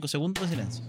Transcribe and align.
5 0.00 0.06
segundos 0.06 0.48
de 0.48 0.54
silencio. 0.54 0.84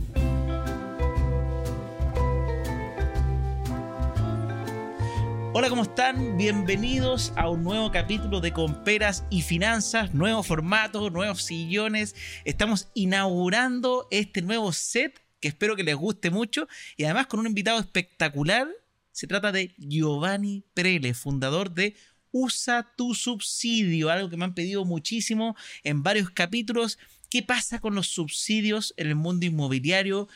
Hola, 5.51 5.67
¿cómo 5.67 5.82
están? 5.82 6.38
Bienvenidos 6.38 7.33
a 7.35 7.50
un 7.50 7.64
nuevo 7.64 7.92
capítulo 7.92 8.39
de 8.39 8.54
Comperas 8.54 9.23
y 9.32 9.41
Finanzas, 9.41 10.14
nuevo 10.14 10.43
formato, 10.43 11.09
nuevos 11.09 11.41
sillones. 11.41 12.14
Estamos 12.45 12.89
inaugurando 12.93 14.07
este 14.11 14.43
nuevo 14.43 14.71
set 14.73 15.20
que 15.39 15.48
espero 15.48 15.76
que 15.76 15.82
les 15.82 15.96
guste 15.96 16.30
mucho 16.30 16.68
y 16.96 17.05
además 17.05 17.26
con 17.26 17.39
un 17.39 17.48
invitado 17.48 17.80
espectacular. 17.80 18.68
Se 19.12 19.26
trata 19.26 19.52
de 19.52 19.73
Giovanni 19.80 20.66
Prele, 20.76 21.16
fundador 21.16 21.71
de 21.71 21.96
Usa 22.32 22.94
tu 22.96 23.16
subsidio, 23.16 24.12
algo 24.12 24.30
que 24.30 24.38
me 24.38 24.46
han 24.46 24.54
pedido 24.54 24.86
muchísimo 24.86 25.55
en 25.84 26.04
varios 26.04 26.30
capítulos. 26.30 27.00
¿Qué 27.30 27.43
pasa 27.43 27.80
con 27.80 27.96
los 27.96 28.07
subsidios 28.07 28.93
en 28.98 29.07
el 29.07 29.16
mundo 29.16 29.45
inmobiliario? 29.45 30.27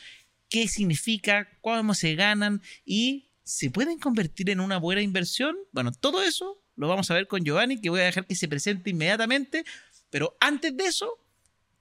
¿Qué 0.48 0.68
significa? 0.68 1.48
¿Cómo 1.60 1.94
se 1.94 2.14
ganan? 2.14 2.62
¿Y 2.84 3.30
se 3.42 3.70
pueden 3.70 3.98
convertir 3.98 4.50
en 4.50 4.60
una 4.60 4.78
buena 4.78 5.02
inversión? 5.02 5.56
Bueno, 5.72 5.92
todo 5.92 6.22
eso 6.22 6.62
lo 6.76 6.88
vamos 6.88 7.10
a 7.10 7.14
ver 7.14 7.26
con 7.26 7.44
Giovanni, 7.44 7.80
que 7.80 7.90
voy 7.90 8.00
a 8.00 8.04
dejar 8.04 8.26
que 8.26 8.36
se 8.36 8.48
presente 8.48 8.90
inmediatamente. 8.90 9.64
Pero 10.10 10.36
antes 10.40 10.76
de 10.76 10.84
eso, 10.84 11.18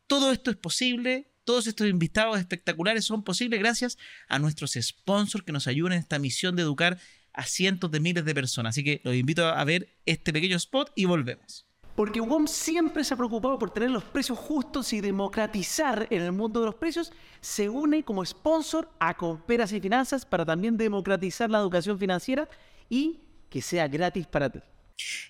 todo 0.07 0.31
esto 0.31 0.49
es 0.49 0.57
posible. 0.57 1.29
Todos 1.43 1.67
estos 1.67 1.87
invitados 1.87 2.39
espectaculares 2.39 3.05
son 3.05 3.23
posibles 3.23 3.59
gracias 3.59 3.97
a 4.27 4.39
nuestros 4.39 4.77
sponsors 4.81 5.43
que 5.43 5.51
nos 5.51 5.67
ayudan 5.67 5.93
en 5.93 5.99
esta 5.99 6.17
misión 6.17 6.55
de 6.55 6.63
educar 6.63 6.99
a 7.33 7.45
cientos 7.45 7.91
de 7.91 7.99
miles 7.99 8.25
de 8.25 8.33
personas. 8.33 8.71
Así 8.71 8.83
que 8.83 9.01
los 9.03 9.13
invito 9.13 9.45
a 9.47 9.63
ver 9.63 9.89
este 10.05 10.31
pequeño 10.33 10.55
spot 10.57 10.91
y 10.95 11.05
volvemos. 11.05 11.67
Porque 11.95 12.21
WOM 12.21 12.47
siempre 12.47 13.03
se 13.03 13.13
ha 13.13 13.17
preocupado 13.17 13.59
por 13.59 13.71
tener 13.71 13.91
los 13.91 14.03
precios 14.03 14.39
justos 14.39 14.93
y 14.93 15.01
democratizar 15.01 16.07
en 16.09 16.23
el 16.23 16.31
mundo 16.31 16.59
de 16.59 16.65
los 16.65 16.75
precios, 16.75 17.11
se 17.39 17.69
une 17.69 18.03
como 18.03 18.25
sponsor 18.25 18.89
a 18.99 19.15
Comperas 19.15 19.71
y 19.73 19.79
Finanzas 19.79 20.25
para 20.25 20.43
también 20.43 20.75
democratizar 20.75 21.51
la 21.51 21.59
educación 21.59 21.99
financiera 21.99 22.49
y 22.89 23.19
que 23.49 23.61
sea 23.61 23.87
gratis 23.87 24.25
para 24.25 24.49
ti. 24.49 24.59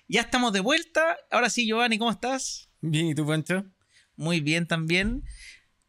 Ya 0.08 0.22
estamos 0.22 0.52
de 0.52 0.60
vuelta. 0.60 1.18
Ahora 1.30 1.50
sí, 1.50 1.66
Giovanni, 1.66 1.98
¿cómo 1.98 2.10
estás? 2.10 2.70
Bien, 2.80 3.08
¿y 3.08 3.14
tú, 3.14 3.26
Pancho? 3.26 3.66
Muy 4.16 4.40
bien 4.40 4.66
también. 4.66 5.24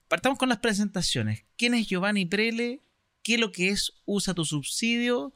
Partamos 0.10 0.38
con 0.38 0.50
las 0.50 0.60
presentaciones. 0.60 1.46
¿Quién 1.58 1.74
es 1.74 1.88
Giovanni 1.88 2.26
Prele? 2.26 2.82
¿Qué 3.24 3.36
es 3.36 3.40
lo 3.40 3.52
que 3.52 3.70
es 3.70 3.94
Usa 4.06 4.34
tu 4.34 4.44
subsidio? 4.44 5.34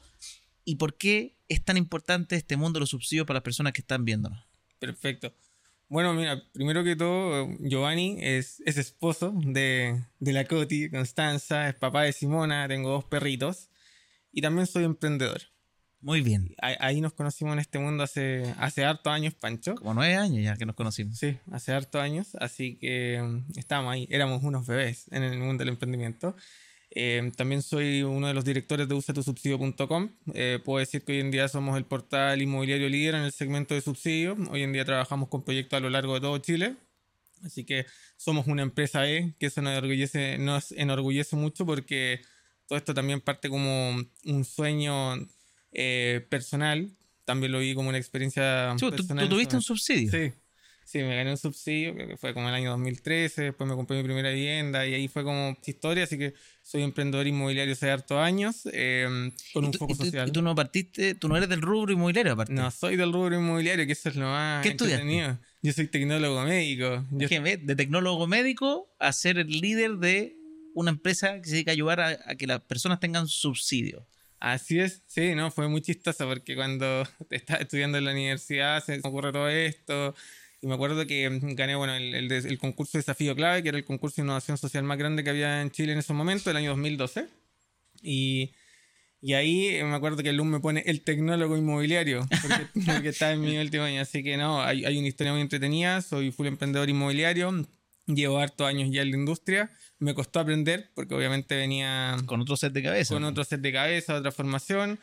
¿Y 0.66 0.76
por 0.76 0.98
qué 0.98 1.38
es 1.48 1.64
tan 1.64 1.78
importante 1.78 2.36
este 2.36 2.58
mundo 2.58 2.78
de 2.78 2.82
los 2.82 2.90
subsidios 2.90 3.26
para 3.26 3.38
las 3.38 3.44
personas 3.44 3.74
que 3.74 3.82
están 3.82 4.04
viéndonos? 4.04 4.49
Perfecto. 4.80 5.34
Bueno, 5.88 6.14
mira, 6.14 6.44
primero 6.54 6.84
que 6.84 6.96
todo, 6.96 7.50
Giovanni 7.60 8.18
es, 8.22 8.62
es 8.66 8.78
esposo 8.78 9.34
de, 9.36 10.04
de 10.20 10.34
la 10.34 10.46
Coti, 10.46 10.90
Constanza, 10.90 11.68
es 11.70 11.76
papá 11.76 12.04
de 12.04 12.14
Simona, 12.14 12.68
tengo 12.68 12.92
dos 12.92 13.06
perritos 13.06 13.70
y 14.32 14.42
también 14.42 14.68
soy 14.68 14.84
emprendedor. 14.84 15.42
Muy 16.02 16.22
bien. 16.22 16.56
Ahí, 16.62 16.76
ahí 16.80 17.02
nos 17.02 17.14
conocimos 17.14 17.54
en 17.54 17.60
este 17.60 17.80
mundo 17.80 18.04
hace, 18.04 18.54
hace 18.58 18.86
hartos 18.86 19.12
años, 19.12 19.34
Pancho. 19.34 19.76
Como 19.76 19.94
nueve 19.96 20.16
años 20.16 20.44
ya 20.44 20.56
que 20.56 20.66
nos 20.66 20.76
conocimos. 20.76 21.18
Sí, 21.18 21.38
hace 21.52 21.74
hartos 21.74 22.02
años, 22.02 22.36
así 22.40 22.78
que 22.78 23.22
mm, 23.22 23.58
estábamos 23.58 23.94
ahí, 23.94 24.08
éramos 24.10 24.44
unos 24.44 24.66
bebés 24.66 25.08
en 25.12 25.24
el 25.24 25.40
mundo 25.40 25.64
del 25.64 25.70
emprendimiento. 25.70 26.36
Eh, 26.92 27.32
también 27.36 27.62
soy 27.62 28.02
uno 28.02 28.28
de 28.28 28.34
los 28.34 28.44
directores 28.46 28.88
de 28.88 28.96
usatusubsidio.com. 28.96 30.10
Eh, 30.34 30.60
puedo 30.64 30.80
decir 30.80 31.04
que 31.04 31.14
hoy 31.14 31.20
en 31.20 31.32
día 31.32 31.48
somos 31.48 31.78
el 31.78 31.86
portal 31.86 32.42
inmobiliario 32.42 32.90
líder 32.90 33.16
en 33.16 33.22
el 33.22 33.32
segmento 33.32 33.74
de 33.76 33.82
subsidio. 33.82 34.36
Hoy 34.50 34.64
en 34.64 34.74
día 34.74 34.86
trabajamos 34.86 35.30
con 35.30 35.44
proyectos 35.44 35.78
a 35.78 35.80
lo 35.82 35.90
largo 35.90 36.16
de 36.16 36.22
todo 36.22 36.38
Chile. 36.40 36.76
Así 37.44 37.64
que 37.64 37.86
somos 38.18 38.48
una 38.48 38.64
empresa 38.64 39.08
E, 39.10 39.34
que 39.40 39.46
eso 39.46 39.62
nos 39.62 39.72
enorgullece, 39.72 40.38
nos 40.40 40.72
enorgullece 40.74 41.36
mucho 41.36 41.66
porque 41.66 42.22
todo 42.68 42.78
esto 42.78 42.94
también 42.94 43.22
parte 43.22 43.50
como 43.50 43.96
un 44.26 44.46
sueño 44.46 45.16
eh, 45.72 46.26
personal. 46.30 46.90
También 47.24 47.52
lo 47.52 47.60
vi 47.60 47.76
como 47.76 47.90
una 47.90 47.98
experiencia 48.00 48.74
Sí, 48.78 48.86
¿tú, 48.86 48.92
personal. 48.92 49.30
tú 49.30 49.36
tuviste 49.36 49.56
un 49.56 49.62
subsidio. 49.62 50.12
Sí. 50.12 50.34
Sí, 50.92 50.98
me 51.04 51.16
gané 51.16 51.30
un 51.30 51.38
subsidio, 51.38 51.94
que 51.96 52.18
fue 52.18 52.34
como 52.34 52.50
el 52.50 52.56
año 52.56 52.72
2013, 52.72 53.44
después 53.44 53.70
me 53.70 53.76
compré 53.76 53.98
mi 53.98 54.04
primera 54.04 54.32
vivienda 54.32 54.88
y 54.88 54.96
ahí 54.96 55.08
fue 55.08 55.24
como 55.24 55.56
historia, 55.64 56.06
así 56.06 56.18
que 56.18 56.34
soy 56.64 56.82
emprendedor 56.82 57.28
inmobiliario 57.28 57.74
hace 57.74 57.92
hartos 57.92 58.18
años, 58.18 58.68
eh, 58.74 59.06
con 59.54 59.66
¿Y 59.66 59.68
un 59.68 59.72
tú, 59.72 59.78
foco 59.78 59.94
y 59.94 59.98
tú- 59.98 60.06
social. 60.06 60.28
y 60.28 60.32
tú 60.32 60.42
no 60.42 60.56
partiste, 60.56 61.14
tú 61.14 61.28
no 61.30 61.38
eres 61.38 61.48
del 61.48 61.62
rubro 61.62 61.94
inmobiliario 61.94 62.34
aparte. 62.34 62.54
No 62.54 62.72
soy 62.72 62.96
del 62.96 63.14
rubro 63.14 63.36
inmobiliario, 63.36 63.86
que 63.86 63.92
eso 63.92 64.10
es 64.10 64.16
lo 64.16 64.26
más 64.26 64.64
¿Qué 64.64 64.70
estudiaste? 64.70 65.04
entretenido. 65.04 65.40
Yo 65.62 65.74
soy 65.74 65.88
tecnólogo 65.90 66.42
médico. 66.44 67.06
Yo- 67.12 67.26
Es 67.26 67.30
que 67.30 67.40
ve, 67.40 67.58
de 67.58 67.76
tecnólogo 67.76 68.26
médico 68.26 68.92
a 68.98 69.14
ser 69.14 69.38
el 69.38 69.48
líder 69.62 69.98
de 69.98 70.38
una 70.74 70.90
empresa 70.90 71.40
que 71.40 71.46
se 71.50 71.52
dedica 71.52 71.70
a 71.70 71.74
ayudar 71.74 72.00
a, 72.00 72.20
a 72.26 72.36
que 72.36 72.48
las 72.48 72.62
personas 72.62 73.00
tengan 73.00 73.28
subsidio. 73.28 74.08
Así 74.40 74.80
es, 74.80 75.04
sí, 75.06 75.36
no, 75.36 75.52
fue 75.52 75.68
muy 75.68 75.82
chistoso 75.82 76.26
porque 76.28 76.56
cuando 76.56 77.04
estaba 77.30 77.60
estudiando 77.60 78.00
en 78.00 78.06
la 78.06 78.12
universidad 78.12 78.84
se 78.84 78.94
me 78.94 79.02
ocurre 79.04 79.32
todo 79.34 79.50
esto. 79.50 80.16
Y 80.62 80.68
me 80.68 80.74
acuerdo 80.74 81.06
que 81.08 81.30
mm, 81.30 81.56
gané 81.56 81.76
bueno, 81.76 81.96
el, 81.96 82.14
el 82.14 82.32
el 82.32 82.58
concurso 82.58 82.98
Desafío 82.98 83.36
Clave, 83.36 83.64
que 83.64 83.70
era 83.70 83.78
el 83.78 83.86
concurso 83.86 84.18
de 84.18 84.24
innovación 84.26 84.58
social 84.58 84.84
más 84.84 84.98
grande 84.98 85.24
que 85.24 85.30
había 85.30 85.62
en 85.62 85.72
Chile 85.72 85.94
en 85.94 86.00
ese 86.00 86.14
momento, 86.14 86.50
el 86.52 86.58
año 86.58 86.72
2012. 86.72 87.28
Y, 88.02 88.52
y 89.22 89.34
ahí 89.34 89.82
me 89.84 89.96
acuerdo 89.96 90.24
que 90.24 90.30
el 90.30 90.38
LUM 90.38 90.48
me 90.50 90.60
pone 90.60 90.84
el 90.86 91.02
tecnólogo 91.02 91.58
inmobiliario, 91.58 92.28
porque, 92.42 92.68
porque 92.86 93.10
estaba 93.10 93.34
en 93.34 93.42
mi 93.42 93.58
último 93.58 93.84
año. 93.84 94.02
Así 94.02 94.24
que 94.24 94.38
no, 94.38 94.62
hay, 94.62 94.86
hay 94.86 94.98
una 94.98 95.08
historia 95.08 95.34
muy 95.34 95.42
entretenida. 95.42 96.02
Soy 96.02 96.32
full 96.32 96.48
emprendedor 96.48 96.90
inmobiliario. 96.90 97.66
Llevo 98.08 98.40
hartos 98.40 98.68
años 98.68 98.90
ya 98.92 99.02
en 99.04 99.12
la 99.12 99.18
industria. 99.18 99.72
Me 100.00 100.14
costó 100.16 100.40
aprender 100.40 100.90
porque 100.96 101.14
obviamente 101.14 101.56
venía 101.56 102.18
Con 102.26 102.42
otro 102.42 102.56
set 102.58 102.74
de 102.74 102.82
cabeza. 102.82 103.14
con 103.14 103.24
otro 103.24 103.44
set 103.44 103.62
de 103.62 103.72
cabeza, 103.72 104.16
otra 104.16 104.32
formación. 104.32 105.00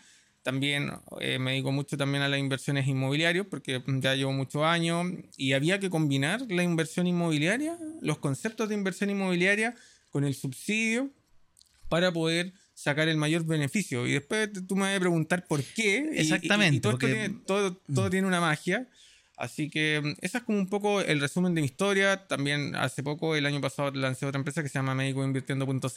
También 0.46 0.92
eh, 1.20 1.40
me 1.40 1.50
dedico 1.50 1.72
mucho 1.72 1.96
también 1.96 2.22
a 2.22 2.28
las 2.28 2.38
inversiones 2.38 2.86
inmobiliarias 2.86 3.46
porque 3.50 3.82
ya 4.00 4.14
llevo 4.14 4.30
muchos 4.32 4.62
años 4.62 5.04
y 5.36 5.54
había 5.54 5.80
que 5.80 5.90
combinar 5.90 6.40
la 6.48 6.62
inversión 6.62 7.08
inmobiliaria, 7.08 7.76
los 8.00 8.18
conceptos 8.18 8.68
de 8.68 8.76
inversión 8.76 9.10
inmobiliaria 9.10 9.74
con 10.12 10.22
el 10.22 10.36
subsidio 10.36 11.10
para 11.88 12.12
poder 12.12 12.52
sacar 12.74 13.08
el 13.08 13.16
mayor 13.16 13.44
beneficio. 13.44 14.06
Y 14.06 14.12
después 14.12 14.48
tú 14.68 14.76
me 14.76 14.82
vas 14.82 14.96
a 14.96 15.00
preguntar 15.00 15.44
por 15.48 15.64
qué. 15.64 16.10
y- 16.14 16.18
Exactamente, 16.20 16.76
Y, 16.76 16.80
todo, 16.80 16.92
esto 16.92 17.00
porque- 17.00 17.12
tiene, 17.12 17.40
todo, 17.44 17.76
todo 17.92 18.08
tiene 18.08 18.28
una 18.28 18.40
magia. 18.40 18.86
Así 19.36 19.69
que 19.69 20.00
mm, 20.02 20.14
ese 20.24 20.38
es 20.38 20.44
como 20.44 20.58
un 20.58 20.69
poco 20.69 21.00
el 21.00 21.20
resumen 21.20 21.54
de 21.54 21.60
mi 21.60 21.66
historia. 21.66 22.26
También 22.26 22.74
hace 22.74 23.02
poco, 23.02 23.36
el 23.36 23.44
año 23.47 23.60
pasado, 23.60 23.91
lancé 23.92 24.26
otra 24.26 24.38
empresa 24.38 24.62
que 24.62 24.69
se 24.69 24.78
llama 24.78 24.94
médicoinvirtiendo.cl, 24.94 25.88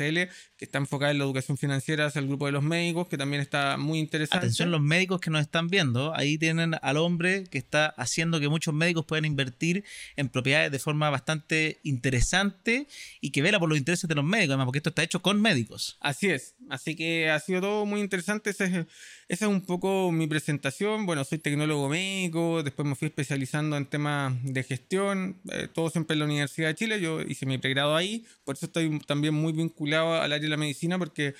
que 0.57 0.65
está 0.65 0.77
enfocada 0.77 1.11
en 1.11 1.17
la 1.19 1.23
educación 1.23 1.57
financiera 1.57 2.05
hacia 2.07 2.19
el 2.19 2.27
grupo 2.27 2.45
de 2.47 2.51
los 2.51 2.63
médicos, 2.63 3.07
que 3.07 3.17
también 3.17 3.41
está 3.41 3.77
muy 3.77 3.99
interesante. 3.99 4.37
Atención 4.45 4.71
los 4.71 4.81
médicos 4.81 5.21
que 5.21 5.29
nos 5.29 5.41
están 5.41 5.69
viendo, 5.69 6.13
ahí 6.15 6.37
tienen 6.37 6.75
al 6.81 6.97
hombre 6.97 7.45
que 7.49 7.57
está 7.57 7.87
haciendo 7.87 8.39
que 8.39 8.49
muchos 8.49 8.73
médicos 8.73 9.05
puedan 9.05 9.25
invertir 9.25 9.83
en 10.15 10.29
propiedades 10.29 10.71
de 10.71 10.79
forma 10.79 11.09
bastante 11.09 11.79
interesante 11.83 12.87
y 13.21 13.31
que 13.31 13.41
vela 13.41 13.59
por 13.59 13.69
los 13.69 13.77
intereses 13.77 14.07
de 14.07 14.15
los 14.15 14.23
médicos, 14.25 14.49
además, 14.51 14.65
porque 14.65 14.79
esto 14.79 14.89
está 14.89 15.03
hecho 15.03 15.21
con 15.21 15.41
médicos. 15.41 15.97
Así 16.01 16.29
es, 16.29 16.55
así 16.69 16.95
que 16.95 17.29
ha 17.29 17.39
sido 17.39 17.61
todo 17.61 17.85
muy 17.85 18.01
interesante. 18.01 18.49
Ese 18.49 18.65
es- 18.65 18.85
esa 19.29 19.45
es 19.45 19.51
un 19.51 19.61
poco 19.61 20.11
mi 20.11 20.25
presentación. 20.27 21.05
Bueno, 21.05 21.23
soy 21.23 21.37
tecnólogo 21.37 21.87
médico, 21.87 22.63
después 22.63 22.87
me 22.87 22.95
fui 22.95 23.07
especializando 23.29 23.77
en 23.77 23.85
temas 23.85 24.33
de 24.43 24.63
gestión, 24.63 25.39
eh, 25.51 25.67
todo 25.71 25.91
siempre 25.91 26.15
en 26.15 26.19
la 26.19 26.25
Universidad 26.25 26.69
de 26.69 26.75
Chile. 26.75 26.99
Yo 26.99 27.21
hice 27.21 27.45
mi 27.45 27.59
pregrado 27.59 27.95
ahí, 27.95 28.25
por 28.43 28.55
eso 28.55 28.65
estoy 28.65 28.99
también 29.05 29.35
muy 29.35 29.53
vinculado 29.53 30.15
al 30.15 30.33
área 30.33 30.39
de 30.39 30.49
la 30.49 30.57
medicina, 30.57 30.97
porque 30.97 31.35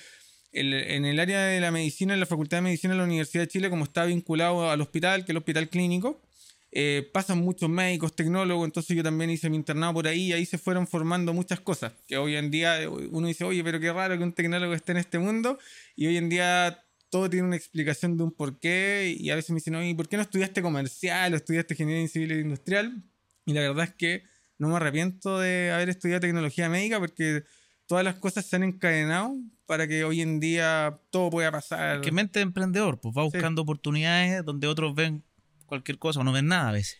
el- 0.52 0.72
en 0.72 1.04
el 1.04 1.18
área 1.18 1.46
de 1.46 1.60
la 1.60 1.72
medicina, 1.72 2.14
en 2.14 2.20
la 2.20 2.26
Facultad 2.26 2.58
de 2.58 2.62
Medicina 2.62 2.92
de 2.94 2.98
la 2.98 3.04
Universidad 3.04 3.42
de 3.42 3.48
Chile, 3.48 3.70
como 3.70 3.84
está 3.84 4.04
vinculado 4.04 4.70
al 4.70 4.80
hospital, 4.80 5.20
que 5.24 5.24
es 5.24 5.30
el 5.30 5.38
hospital 5.38 5.68
clínico, 5.68 6.22
eh, 6.70 7.10
pasan 7.12 7.38
muchos 7.38 7.68
médicos, 7.68 8.14
tecnólogos, 8.14 8.64
entonces 8.66 8.96
yo 8.96 9.02
también 9.02 9.30
hice 9.30 9.50
mi 9.50 9.56
internado 9.56 9.92
por 9.92 10.06
ahí 10.06 10.28
y 10.28 10.32
ahí 10.32 10.46
se 10.46 10.58
fueron 10.58 10.86
formando 10.86 11.32
muchas 11.34 11.58
cosas, 11.58 11.92
que 12.06 12.16
hoy 12.18 12.36
en 12.36 12.52
día 12.52 12.88
uno 13.10 13.26
dice, 13.26 13.42
oye, 13.42 13.64
pero 13.64 13.80
qué 13.80 13.92
raro 13.92 14.16
que 14.16 14.22
un 14.22 14.32
tecnólogo 14.32 14.74
esté 14.74 14.92
en 14.92 14.98
este 14.98 15.18
mundo 15.18 15.58
y 15.96 16.06
hoy 16.06 16.16
en 16.16 16.28
día 16.28 16.84
todo 17.10 17.28
tiene 17.28 17.46
una 17.46 17.56
explicación 17.56 18.16
de 18.16 18.22
un 18.24 18.30
porqué 18.32 19.14
y 19.18 19.30
a 19.30 19.34
veces 19.34 19.50
me 19.50 19.56
dicen, 19.56 19.74
oye, 19.74 19.94
¿por 19.94 20.08
qué 20.08 20.16
no 20.16 20.22
estudiaste 20.22 20.62
comercial 20.62 21.32
o 21.32 21.36
estudiaste 21.36 21.74
ingeniería 21.74 22.08
civil 22.08 22.32
e 22.32 22.40
industrial? 22.40 23.02
Y 23.46 23.52
la 23.52 23.60
verdad 23.62 23.84
es 23.84 23.94
que 23.94 24.22
no 24.58 24.68
me 24.68 24.76
arrepiento 24.76 25.38
de 25.40 25.72
haber 25.72 25.88
estudiado 25.90 26.20
tecnología 26.20 26.68
médica 26.68 26.98
porque 26.98 27.42
todas 27.86 28.04
las 28.04 28.14
cosas 28.16 28.46
se 28.46 28.56
han 28.56 28.62
encadenado 28.62 29.36
para 29.66 29.86
que 29.88 30.04
hoy 30.04 30.20
en 30.20 30.38
día 30.40 31.00
todo 31.10 31.30
pueda 31.30 31.50
pasar. 31.50 32.00
Que 32.00 32.12
mente 32.12 32.38
de 32.38 32.42
emprendedor, 32.44 33.00
pues 33.00 33.14
va 33.16 33.22
Sí. 33.22 33.30
buscando 33.32 33.62
oportunidades 33.62 34.44
donde 34.44 34.66
otros 34.68 34.94
ven 34.94 35.24
cualquier 35.66 35.98
cosa 35.98 36.20
o 36.20 36.24
no 36.24 36.32
ven 36.32 36.46
nada 36.46 36.68
a 36.68 36.72
veces. 36.72 36.98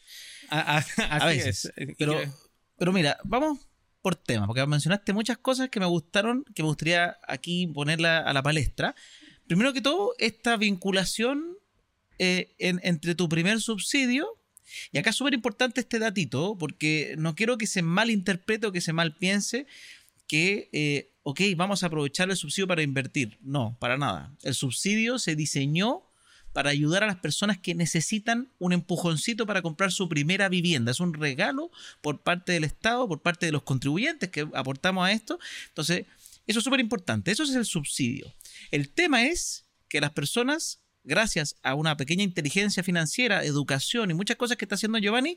A, 0.49 0.79
a- 0.79 0.85
A 1.25 1.27
veces. 1.27 1.73
es. 1.77 1.89
Y 1.89 1.95
Pero, 1.95 2.19
que- 2.19 2.29
pero 2.77 2.93
mira, 2.93 3.19
vamos 3.25 3.69
por 4.03 4.17
tema, 4.17 4.47
porque 4.47 4.67
mencionaste 4.67 5.12
muchas 5.12 5.39
cosas 5.39 5.69
que 5.69 5.79
me 5.79 5.87
gustaron, 5.87 6.45
que 6.55 6.62
me 6.62 6.69
gustaría 6.69 7.19
aquí 7.29 7.67
ponerla 7.69 8.19
a 8.19 8.33
la 8.33 8.43
palestra. 8.43 8.95
Primero 9.50 9.73
que 9.73 9.81
todo, 9.81 10.14
esta 10.19 10.56
vinculación 10.56 11.56
eh, 12.20 12.55
en- 12.61 12.79
entre 12.85 13.17
tu 13.17 13.29
primer 13.29 13.61
subsidio 13.61 14.29
Y 14.93 14.99
acá 14.99 15.11
es 15.11 15.17
súper 15.17 15.35
importante 15.35 15.81
este 15.81 15.99
datito, 15.99 16.56
porque 16.56 17.17
no 17.19 17.35
quiero 17.35 17.58
que 17.58 17.67
se 17.67 17.82
malinterprete 17.82 18.69
o 18.69 18.73
que 18.73 18.81
se 18.81 18.93
mal 18.93 19.17
piense 19.17 19.67
que, 20.29 20.69
eh, 20.73 21.11
ok, 21.25 21.41
vamos 21.56 21.82
a 21.82 21.87
aprovechar 21.87 22.31
el 22.31 22.37
subsidio 22.37 22.69
para 22.69 22.85
invertir. 22.85 23.37
No, 23.43 23.76
para 23.81 23.99
nada. 23.99 24.32
El 24.44 24.55
subsidio 24.55 25.19
se 25.19 25.35
diseñó 25.35 26.02
para 26.52 26.70
ayudar 26.70 27.02
a 27.02 27.08
las 27.08 27.17
personas 27.17 27.58
que 27.58 27.75
necesitan 27.75 28.52
un 28.61 28.73
empujoncito 28.73 29.44
para 29.47 29.62
comprar 29.62 29.91
su 29.91 30.08
primera 30.08 30.49
vivienda. 30.49 30.93
Es 30.93 31.00
un 31.00 31.14
regalo 31.14 31.73
por 32.00 32.23
parte 32.23 32.52
del 32.52 32.62
Estado, 32.62 33.08
por 33.08 33.20
parte 33.23 33.47
de 33.47 33.52
los 33.52 33.64
contribuyentes 33.64 34.31
que 34.31 34.47
aportamos 34.55 35.05
a 35.05 35.11
esto. 35.11 35.41
Entonces, 35.70 36.06
eso 36.47 36.61
es 36.61 36.64
súper 36.64 36.79
importante. 36.79 37.32
Eso 37.32 37.43
es 37.43 37.50
el 37.56 37.64
subsidio. 37.64 38.32
El 38.71 38.91
tema 38.91 39.25
es 39.25 39.67
que 39.89 40.01
las 40.01 40.12
personas, 40.12 40.81
gracias 41.05 41.57
a 41.62 41.75
una 41.75 41.97
pequeña 41.97 42.23
inteligencia 42.23 42.83
financiera, 42.83 43.45
educación 43.45 44.11
y 44.11 44.15
muchas 44.15 44.37
cosas 44.37 44.57
que 44.57 44.65
está 44.65 44.77
haciendo 44.77 44.99
Giovanni, 44.99 45.37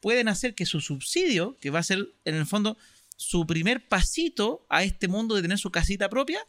pueden 0.00 0.28
hacer 0.28 0.54
que 0.54 0.66
su 0.66 0.80
subsidio, 0.80 1.56
que 1.60 1.70
va 1.70 1.78
a 1.78 1.84
ser 1.84 2.08
en 2.24 2.34
el 2.34 2.46
fondo 2.46 2.78
su 3.16 3.46
primer 3.46 3.86
pasito 3.86 4.66
a 4.70 4.82
este 4.82 5.08
mundo 5.08 5.34
de 5.34 5.42
tener 5.42 5.58
su 5.58 5.70
casita 5.70 6.08
propia, 6.08 6.40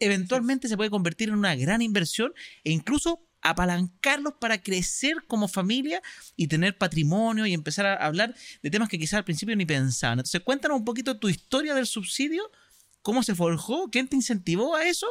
eventualmente 0.00 0.68
se 0.68 0.76
puede 0.76 0.90
convertir 0.90 1.28
en 1.28 1.36
una 1.36 1.54
gran 1.54 1.80
inversión 1.80 2.32
e 2.64 2.72
incluso 2.72 3.24
apalancarlos 3.40 4.34
para 4.40 4.60
crecer 4.60 5.24
como 5.28 5.46
familia 5.46 6.02
y 6.36 6.48
tener 6.48 6.76
patrimonio 6.76 7.46
y 7.46 7.54
empezar 7.54 7.86
a 7.86 7.94
hablar 7.94 8.34
de 8.62 8.70
temas 8.70 8.88
que 8.88 8.98
quizás 8.98 9.18
al 9.18 9.24
principio 9.24 9.54
ni 9.54 9.64
pensaban. 9.64 10.18
Entonces, 10.18 10.40
cuéntanos 10.40 10.78
un 10.78 10.84
poquito 10.84 11.18
tu 11.18 11.28
historia 11.28 11.74
del 11.74 11.86
subsidio, 11.86 12.50
cómo 13.02 13.22
se 13.22 13.34
forjó, 13.34 13.88
quién 13.90 14.08
te 14.08 14.16
incentivó 14.16 14.74
a 14.74 14.84
eso 14.84 15.06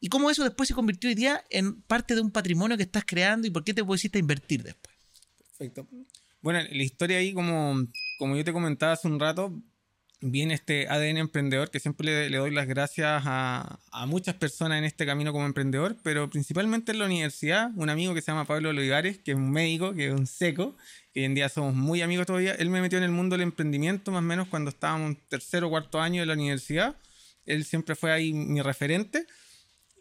y 0.00 0.08
cómo 0.08 0.30
eso 0.30 0.44
después 0.44 0.68
se 0.68 0.74
convirtió 0.74 1.08
hoy 1.08 1.14
día 1.14 1.42
en 1.50 1.80
parte 1.82 2.14
de 2.14 2.20
un 2.20 2.30
patrimonio 2.30 2.76
que 2.76 2.82
estás 2.82 3.04
creando 3.06 3.46
y 3.46 3.50
por 3.50 3.64
qué 3.64 3.74
te 3.74 3.84
pusiste 3.84 4.18
a 4.18 4.20
invertir 4.20 4.62
después. 4.62 4.94
Perfecto. 5.38 5.88
Bueno, 6.42 6.60
la 6.70 6.82
historia 6.82 7.18
ahí, 7.18 7.32
como, 7.32 7.82
como 8.18 8.36
yo 8.36 8.44
te 8.44 8.52
comentaba 8.52 8.92
hace 8.92 9.08
un 9.08 9.18
rato, 9.18 9.60
viene 10.20 10.54
este 10.54 10.88
ADN 10.88 11.18
emprendedor 11.18 11.70
que 11.70 11.80
siempre 11.80 12.30
le, 12.30 12.36
doy 12.36 12.50
las 12.50 12.66
gracias 12.66 13.22
a, 13.24 13.78
muchas 14.06 14.34
personas 14.34 14.78
en 14.78 14.84
este 14.84 15.06
camino 15.06 15.32
como 15.32 15.46
emprendedor, 15.46 15.96
pero 16.02 16.30
principalmente 16.30 16.92
en 16.92 16.98
la 16.98 17.06
universidad, 17.06 17.70
un 17.76 17.90
amigo 17.90 18.14
que 18.14 18.20
se 18.20 18.30
llama 18.30 18.44
Pablo 18.44 18.70
Olivares, 18.70 19.18
que 19.18 19.32
es 19.32 19.36
un 19.36 19.50
médico, 19.50 19.94
que 19.94 20.08
es 20.08 20.14
un 20.14 20.26
seco, 20.26 20.76
que 21.12 21.20
hoy 21.20 21.26
en 21.26 21.34
día 21.34 21.48
somos 21.48 21.74
muy 21.74 22.02
amigos 22.02 22.26
todavía, 22.26 22.52
él 22.52 22.70
me 22.70 22.80
metió 22.80 22.98
en 22.98 23.04
el 23.04 23.10
mundo 23.10 23.34
del 23.34 23.42
emprendimiento 23.42 24.10
más 24.10 24.20
o 24.20 24.22
menos 24.22 24.48
cuando 24.48 24.70
estábamos 24.70 25.10
en 25.10 25.16
tercer 25.28 25.64
o 25.64 25.70
cuarto 25.70 26.00
año 26.00 26.20
de 26.20 26.26
la 26.26 26.34
universidad, 26.34 26.96
él 27.44 27.64
siempre 27.64 27.94
fue 27.94 28.12
ahí 28.12 28.32
mi 28.32 28.60
referente. 28.60 29.26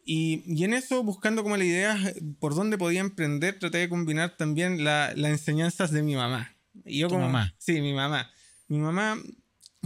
Y, 0.07 0.63
en 0.63 0.74
eso, 0.74 1.04
buscando 1.04 1.42
como 1.42 1.57
la 1.57 1.66
idea 1.66 1.98
por 2.40 2.54
dónde 2.54 2.78
podía 2.78 3.02
emprender, 3.02 3.57
traté 3.57 3.80
de 3.80 3.90
combinar 3.90 4.38
también 4.38 4.84
las 4.84 5.18
enseñanzas 5.18 5.92
de 5.92 6.04
mi 6.04 6.16
mamá. 6.16 6.56
Y 6.86 7.00
yo 7.00 7.10
como, 7.10 7.25
mamá? 7.25 7.54
Sí, 7.57 7.81
mi 7.81 7.94
mamá. 7.94 8.30
Mi 8.68 8.78
mamá 8.78 9.18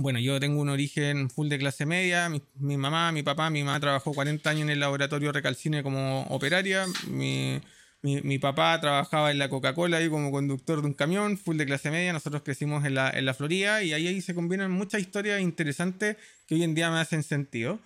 bueno, 0.01 0.19
yo 0.19 0.39
tengo 0.39 0.61
un 0.61 0.69
origen 0.69 1.29
full 1.29 1.49
de 1.49 1.57
clase 1.57 1.85
media. 1.85 2.29
Mi, 2.29 2.77
mamá, 2.77 3.11
mi 3.11 3.23
papá, 3.23 3.49
mi 3.49 3.63
mamá 3.63 3.79
trabajó 3.79 4.13
40 4.13 4.49
años 4.49 4.61
en 4.63 4.69
el 4.69 4.79
laboratorio 4.79 5.31
Recalcine 5.31 5.83
como 5.83 6.23
operaria. 6.23 6.85
Mi, 7.07 7.61
mi, 8.01 8.39
papá 8.39 8.79
trabajaba 8.79 9.31
en 9.31 9.39
la 9.39 9.49
Coca-Cola 9.49 9.97
ahí 9.97 10.09
como 10.09 10.31
conductor 10.31 10.81
de 10.81 10.87
un 10.87 10.93
camión, 10.93 11.37
full 11.37 11.57
de 11.57 11.65
clase 11.65 11.91
media. 11.91 12.13
Nosotros 12.13 12.43
crecimos 12.43 12.85
en 12.85 12.95
la, 12.95 13.09
en 13.09 13.25
la 13.25 13.33
Florida 13.33 13.83
y 13.83 13.93
ahí, 13.93 14.07
ahí 14.07 14.21
se 14.21 14.33
combinan 14.33 14.71
muchas 14.71 15.01
historias 15.01 15.41
interesantes 15.41 16.17
que 16.47 16.55
hoy 16.55 16.63
en 16.63 16.75
día 16.75 16.89
me 16.91 16.99
hacen 16.99 17.23
sentido. 17.23 17.79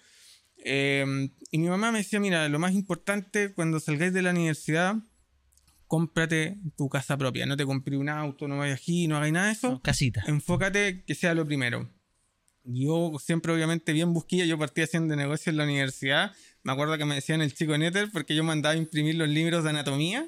Eh, 0.63 1.30
y 1.51 1.57
mi 1.57 1.68
mamá 1.68 1.92
me 1.92 2.00
decía, 2.00 2.19
mira, 2.19 2.48
lo 2.50 2.60
más 2.60 2.74
importante 2.74 3.54
cuando 3.54 3.80
salgáis 3.80 4.13
de 4.13 4.21
la 4.21 4.31
universidad, 4.31 4.95
cómprate 5.88 6.57
tu 6.75 6.89
casa 6.89 7.18
propia. 7.18 7.45
No 7.45 7.57
te 7.57 7.65
compré 7.65 7.98
un 7.98 8.10
auto, 8.10 8.48
no 8.48 8.57
vayas 8.57 8.80
aquí, 8.80 9.07
no 9.07 9.18
hagáis 9.18 9.33
nada 9.33 9.48
de 9.48 9.54
eso. 9.54 9.81
casita. 9.81 10.24
Enfócate 10.27 11.04
que 11.06 11.15
sea 11.15 11.33
lo 11.33 11.45
primero 11.45 11.89
yo 12.63 13.13
siempre 13.19 13.54
obviamente 13.54 13.94
bien 13.94 14.13
busquilla, 14.13 14.45
yo 14.45 14.57
partí 14.57 14.81
haciendo 14.81 15.15
negocio 15.15 15.50
en 15.50 15.57
la 15.57 15.65
universidad. 15.65 16.31
Me 16.63 16.71
acuerdo 16.71 16.98
que 16.98 17.06
me 17.06 17.15
decían 17.15 17.42
el 17.42 17.54
chico 17.54 17.77
Netter 17.77 18.10
porque 18.12 18.36
yo 18.36 18.44
mandaba 18.44 18.74
a 18.74 18.77
imprimir 18.77 19.15
los 19.15 19.27
libros 19.27 19.63
de 19.63 19.71
anatomía 19.71 20.25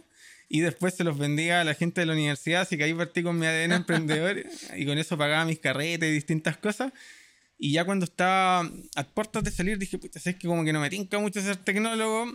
y 0.50 0.60
después 0.60 0.94
se 0.94 1.04
los 1.04 1.18
vendía 1.18 1.62
a 1.62 1.64
la 1.64 1.74
gente 1.74 2.02
de 2.02 2.08
la 2.08 2.14
universidad, 2.14 2.62
así 2.62 2.78
que 2.78 2.84
ahí 2.84 2.94
partí 2.94 3.24
con 3.24 3.40
mi 3.40 3.46
ADN 3.46 3.72
emprendedor 3.72 4.44
y 4.78 4.86
con 4.86 4.98
eso 4.98 5.18
pagaba 5.18 5.46
mis 5.46 5.60
carretes 5.60 6.10
y 6.10 6.14
distintas 6.14 6.58
cosas. 6.58 6.92
Y 7.58 7.72
ya 7.72 7.86
cuando 7.86 8.06
estaba 8.06 8.70
a 8.96 9.04
puertas 9.04 9.44
de 9.44 9.52
salir 9.52 9.78
dije, 9.78 9.98
puta, 9.98 10.20
es 10.20 10.36
que 10.36 10.48
como 10.48 10.64
que 10.64 10.74
no 10.74 10.82
me 10.82 10.90
tinca 10.90 11.20
mucho 11.20 11.42
ser 11.42 11.58
tecnólogo, 11.58 12.28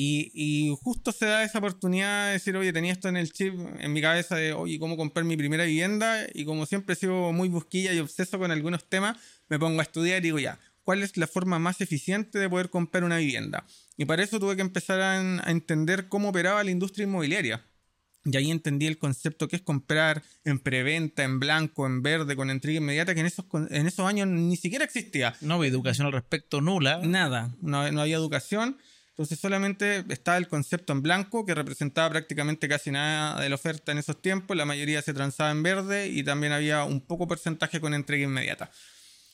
y, 0.00 0.76
justo 0.82 1.12
se 1.12 1.26
da 1.26 1.42
esa 1.42 1.58
oportunidad 1.58 2.26
de 2.26 2.32
decir, 2.34 2.56
oye, 2.56 2.72
tenía 2.72 2.92
esto 2.92 3.08
en 3.08 3.16
el 3.16 3.32
chip, 3.32 3.54
en 3.80 3.92
mi 3.92 4.00
cabeza 4.00 4.36
de, 4.36 4.52
oye, 4.52 4.78
cómo 4.78 4.96
comprar 4.96 5.24
mi 5.24 5.36
primera 5.36 5.64
vivienda. 5.64 6.26
Y 6.34 6.44
como 6.44 6.66
siempre 6.66 6.92
he 6.92 6.96
sido 6.96 7.32
muy 7.32 7.48
busquilla 7.48 7.92
y 7.92 7.98
obseso 7.98 8.38
con 8.38 8.50
algunos 8.50 8.88
temas, 8.88 9.16
me 9.48 9.58
pongo 9.58 9.80
a 9.80 9.82
estudiar 9.82 10.18
y 10.18 10.22
digo, 10.22 10.38
ya, 10.38 10.60
¿cuál 10.84 11.02
es 11.02 11.16
la 11.16 11.26
forma 11.26 11.58
más 11.58 11.80
eficiente 11.80 12.38
de 12.38 12.48
poder 12.48 12.70
comprar 12.70 13.02
una 13.02 13.16
vivienda? 13.16 13.66
Y 13.96 14.04
para 14.04 14.22
eso 14.22 14.38
tuve 14.38 14.54
que 14.54 14.62
empezar 14.62 15.00
a, 15.00 15.50
entender 15.50 16.08
cómo 16.08 16.28
operaba 16.28 16.62
la 16.62 16.70
industria 16.70 17.04
inmobiliaria. 17.04 17.64
Y 18.30 18.36
ahí 18.36 18.50
entendí 18.50 18.86
el 18.86 18.98
concepto 18.98 19.48
que 19.48 19.56
es 19.56 19.62
comprar 19.62 20.22
en 20.44 20.58
preventa, 20.58 21.24
en 21.24 21.40
blanco, 21.40 21.86
en 21.86 22.02
verde, 22.02 22.36
con 22.36 22.50
entrega 22.50 22.78
inmediata, 22.78 23.14
que 23.14 23.20
en 23.20 23.26
esos, 23.26 23.46
en 23.70 23.86
esos 23.86 24.06
años 24.06 24.28
ni 24.28 24.56
siquiera 24.56 24.84
existía. 24.84 25.34
No 25.40 25.54
había 25.54 25.70
educación 25.70 26.06
al 26.06 26.12
respecto, 26.12 26.60
nula. 26.60 27.00
Nada, 27.02 27.54
no, 27.60 27.90
no 27.90 28.00
había 28.02 28.16
educación. 28.16 28.76
Entonces 29.18 29.40
solamente 29.40 30.04
estaba 30.10 30.36
el 30.36 30.46
concepto 30.46 30.92
en 30.92 31.02
blanco, 31.02 31.44
que 31.44 31.52
representaba 31.52 32.08
prácticamente 32.10 32.68
casi 32.68 32.92
nada 32.92 33.40
de 33.40 33.48
la 33.48 33.56
oferta 33.56 33.90
en 33.90 33.98
esos 33.98 34.22
tiempos, 34.22 34.56
la 34.56 34.64
mayoría 34.64 35.02
se 35.02 35.12
transaba 35.12 35.50
en 35.50 35.64
verde 35.64 36.06
y 36.06 36.22
también 36.22 36.52
había 36.52 36.84
un 36.84 37.00
poco 37.00 37.26
porcentaje 37.26 37.80
con 37.80 37.94
entrega 37.94 38.22
inmediata. 38.22 38.70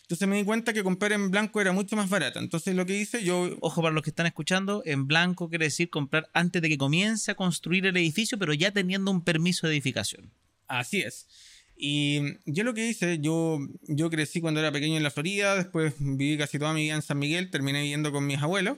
Entonces 0.04 0.28
me 0.28 0.36
di 0.36 0.44
cuenta 0.44 0.74
que 0.74 0.84
comprar 0.84 1.12
en 1.12 1.30
blanco 1.30 1.62
era 1.62 1.72
mucho 1.72 1.96
más 1.96 2.10
barato. 2.10 2.38
Entonces 2.38 2.74
lo 2.74 2.84
que 2.84 2.98
hice 2.98 3.24
yo... 3.24 3.56
Ojo 3.60 3.80
para 3.80 3.94
los 3.94 4.02
que 4.02 4.10
están 4.10 4.26
escuchando, 4.26 4.82
en 4.84 5.06
blanco 5.06 5.48
quiere 5.48 5.64
decir 5.64 5.88
comprar 5.88 6.28
antes 6.34 6.60
de 6.60 6.68
que 6.68 6.76
comience 6.76 7.30
a 7.30 7.34
construir 7.34 7.86
el 7.86 7.96
edificio, 7.96 8.38
pero 8.38 8.52
ya 8.52 8.70
teniendo 8.70 9.10
un 9.10 9.24
permiso 9.24 9.66
de 9.66 9.72
edificación. 9.72 10.30
Así 10.68 11.00
es. 11.00 11.26
Y 11.74 12.20
yo 12.44 12.64
lo 12.64 12.74
que 12.74 12.86
hice, 12.86 13.18
yo, 13.18 13.58
yo 13.88 14.10
crecí 14.10 14.42
cuando 14.42 14.60
era 14.60 14.70
pequeño 14.70 14.98
en 14.98 15.02
la 15.02 15.10
Florida, 15.10 15.56
después 15.56 15.94
viví 15.98 16.36
casi 16.36 16.58
toda 16.58 16.74
mi 16.74 16.82
vida 16.82 16.96
en 16.96 17.02
San 17.02 17.18
Miguel, 17.18 17.50
terminé 17.50 17.80
viviendo 17.80 18.12
con 18.12 18.26
mis 18.26 18.42
abuelos. 18.42 18.76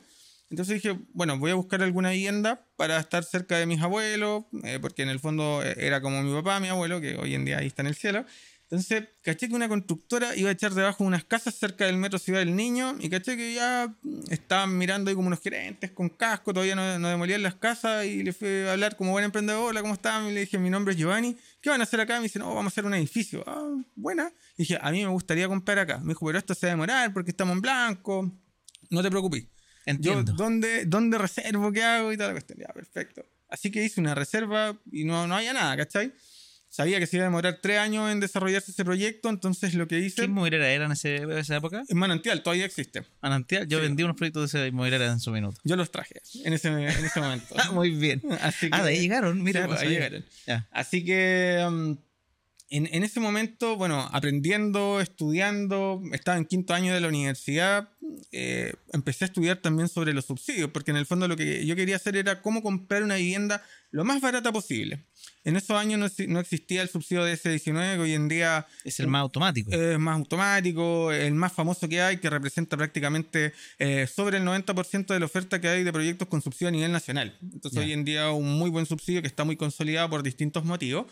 Entonces 0.49 0.81
dije, 0.81 0.96
bueno, 1.12 1.38
voy 1.38 1.50
a 1.50 1.55
buscar 1.55 1.82
alguna 1.82 2.11
vivienda 2.11 2.64
para 2.76 3.00
estar 3.00 3.25
cerca 3.25 3.58
de 3.58 3.67
mis 3.67 3.82
abuelos, 3.82 4.44
eh, 4.62 4.79
porque 4.81 5.02
en 5.02 5.08
el 5.08 5.19
fondo 5.19 5.61
eh, 5.64 5.75
era 5.79 6.00
como 6.00 6.22
mi 6.22 6.32
papá, 6.32 6.61
mi 6.61 6.69
abuelo, 6.69 7.00
que 7.00 7.17
hoy 7.17 7.34
en 7.34 7.44
día 7.44 7.58
ahí 7.58 7.67
está 7.67 7.82
en 7.82 7.88
el 7.88 7.96
cielo. 7.96 8.25
Entonces, 8.68 9.04
caché 9.22 9.48
que 9.48 9.54
una 9.54 9.68
constructora 9.68 10.34
iba 10.34 10.48
a 10.48 10.52
echar 10.52 10.74
debajo 10.74 11.04
unas 11.04 11.24
casas 11.24 11.54
cerca 11.54 11.86
del 11.86 11.96
metro 11.98 12.18
Ciudad 12.18 12.40
del 12.40 12.56
Niño 12.56 12.96
y 12.98 13.08
caché 13.08 13.36
que 13.36 13.54
ya 13.54 13.94
estaban 14.28 14.76
mirando 14.76 15.08
ahí 15.08 15.14
como 15.14 15.29
unos 15.29 15.41
gerentes 15.41 15.93
con 15.93 16.08
casco, 16.08 16.52
todavía 16.52 16.74
no, 16.74 16.98
no 16.98 17.08
demolían 17.08 17.44
las 17.44 17.55
casas 17.55 18.06
y 18.06 18.24
le 18.24 18.32
fui 18.32 18.48
a 18.67 18.72
hablar 18.72 18.96
como 18.96 19.12
buen 19.12 19.24
emprendedor, 19.24 19.70
hola, 19.70 19.82
¿cómo 19.82 19.94
están? 19.94 20.26
Y 20.26 20.32
le 20.32 20.41
dije, 20.41 20.58
mi 20.58 20.69
nombre 20.69 20.94
es 20.94 20.98
Giovanni, 20.98 21.36
¿qué 21.60 21.70
van 21.70 21.81
a 21.81 21.84
hacer 21.84 22.00
acá? 22.00 22.17
Me 22.17 22.24
dice, 22.24 22.41
no, 22.41 22.48
vamos 22.48 22.64
a 22.64 22.74
hacer 22.74 22.84
un 22.84 22.94
edificio. 22.94 23.44
Ah, 23.46 23.70
buena. 23.94 24.32
Y 24.56 24.62
dije, 24.62 24.79
a 24.82 24.91
mí 24.91 25.05
me 25.05 25.10
gustaría 25.10 25.46
comprar 25.46 25.79
acá. 25.79 25.98
Me 25.98 26.08
dijo, 26.08 26.26
pero 26.26 26.36
esto 26.36 26.52
se 26.52 26.67
va 26.67 26.72
a 26.72 26.74
demorar 26.74 27.12
porque 27.12 27.31
estamos 27.31 27.55
en 27.55 27.60
blanco. 27.60 28.32
No 28.91 29.00
te 29.00 29.10
preocupes. 29.10 29.46
Entiendo. 29.84 30.32
Yo, 30.32 30.36
¿dónde, 30.36 30.86
¿dónde 30.86 31.19
reservo? 31.19 31.70
¿Qué 31.70 31.84
hago? 31.84 32.12
Y 32.12 32.17
tal, 32.17 32.32
cuestión. 32.32 32.58
Ya, 32.58 32.72
perfecto. 32.74 33.24
Así 33.48 33.70
que 33.70 33.84
hice 33.84 34.00
una 34.00 34.17
reserva 34.17 34.76
y 34.91 35.05
no, 35.05 35.29
no 35.29 35.36
había 35.36 35.52
nada, 35.52 35.76
¿cachai? 35.76 36.12
Sabía 36.76 36.98
que 36.98 37.06
se 37.06 37.16
iba 37.16 37.24
a 37.24 37.28
demorar 37.28 37.58
tres 37.62 37.78
años 37.78 38.12
en 38.12 38.20
desarrollarse 38.20 38.70
ese 38.70 38.84
proyecto, 38.84 39.30
entonces 39.30 39.72
lo 39.72 39.88
que 39.88 39.98
hice. 39.98 40.16
¿Qué 40.16 40.24
inmobiliaria 40.26 40.70
era 40.70 40.84
en 40.84 40.92
esa 40.92 41.56
época? 41.56 41.82
En 41.88 41.96
Manantial, 41.96 42.42
todavía 42.42 42.66
existe. 42.66 43.02
Manantial, 43.22 43.66
yo 43.66 43.80
vendí 43.80 44.02
unos 44.02 44.14
proyectos 44.14 44.52
de 44.52 44.58
esa 44.58 44.68
inmobiliaria 44.68 45.10
en 45.10 45.18
su 45.18 45.30
minuto. 45.30 45.58
Yo 45.64 45.74
los 45.76 45.90
traje 45.90 46.20
en 46.44 46.52
ese, 46.52 46.68
en 46.68 46.82
ese 46.82 47.18
momento. 47.18 47.54
Muy 47.72 47.92
bien. 47.92 48.20
Así 48.42 48.68
ah, 48.72 48.82
de 48.82 48.90
ahí 48.90 49.00
llegaron, 49.00 49.42
mira. 49.42 49.66
Pues, 49.66 49.80
ahí 49.80 49.88
llegaron. 49.88 50.22
Así 50.70 51.02
que. 51.02 51.64
Um, 51.66 51.96
en, 52.68 52.88
en, 52.92 53.04
ese 53.04 53.20
momento, 53.20 53.76
bueno, 53.76 54.10
aprendiendo, 54.12 55.00
estudiando, 55.00 56.02
estaba 56.12 56.36
en 56.36 56.44
quinto 56.44 56.74
año 56.74 56.92
de 56.92 57.00
la 57.00 57.06
universidad, 57.06 57.88
eh, 58.32 58.74
empecé 58.92 59.24
a 59.24 59.28
estudiar 59.28 59.58
también 59.58 59.88
sobre 59.88 60.12
los 60.12 60.24
subsidios, 60.24 60.70
porque 60.72 60.90
en 60.90 60.96
el 60.96 61.06
fondo 61.06 61.28
lo 61.28 61.36
que 61.36 61.64
yo 61.64 61.76
quería 61.76 61.96
hacer 61.96 62.16
era 62.16 62.42
cómo 62.42 62.62
comprar 62.62 63.02
una 63.04 63.14
vivienda 63.16 63.62
lo 63.92 64.04
más 64.04 64.20
barata 64.20 64.52
posible. 64.52 65.04
En 65.46 65.55
esos 65.55 65.76
años 65.76 66.00
no, 66.00 66.26
no 66.26 66.41
existía 66.41 66.82
el 66.82 66.88
subsidio 66.88 67.22
de 67.22 67.34
S19, 67.34 67.94
que 67.94 68.00
hoy 68.00 68.15
en 68.15 68.26
día... 68.26 68.67
Es 68.82 68.98
el 68.98 69.06
más 69.06 69.20
automático. 69.20 69.70
Es 69.70 69.96
más 69.96 70.17
automático, 70.17 71.12
el 71.12 71.34
más 71.34 71.53
famoso 71.53 71.88
que 71.88 72.03
hay, 72.03 72.17
que 72.17 72.29
representa 72.29 72.76
prácticamente 72.76 73.53
eh, 73.79 74.08
sobre 74.12 74.38
el 74.38 74.44
90% 74.44 75.06
de 75.06 75.20
la 75.20 75.26
oferta 75.26 75.60
que 75.60 75.69
hay 75.69 75.84
de 75.84 75.93
proyectos 75.93 76.26
con 76.26 76.43
subsidio 76.43 76.67
a 76.67 76.72
nivel 76.72 76.91
nacional. 76.91 77.38
Entonces 77.41 77.79
hoy 77.79 77.93
en 77.93 78.05
día 78.05 78.32
un 78.32 78.58
muy 78.58 78.70
buen 78.70 78.86
subsidio 78.86 79.22
que 79.22 79.29
está 79.29 79.44
muy 79.44 79.56
consolidado 79.56 80.10
por 80.10 80.24
distintos 80.24 80.65
motivos. 80.65 81.06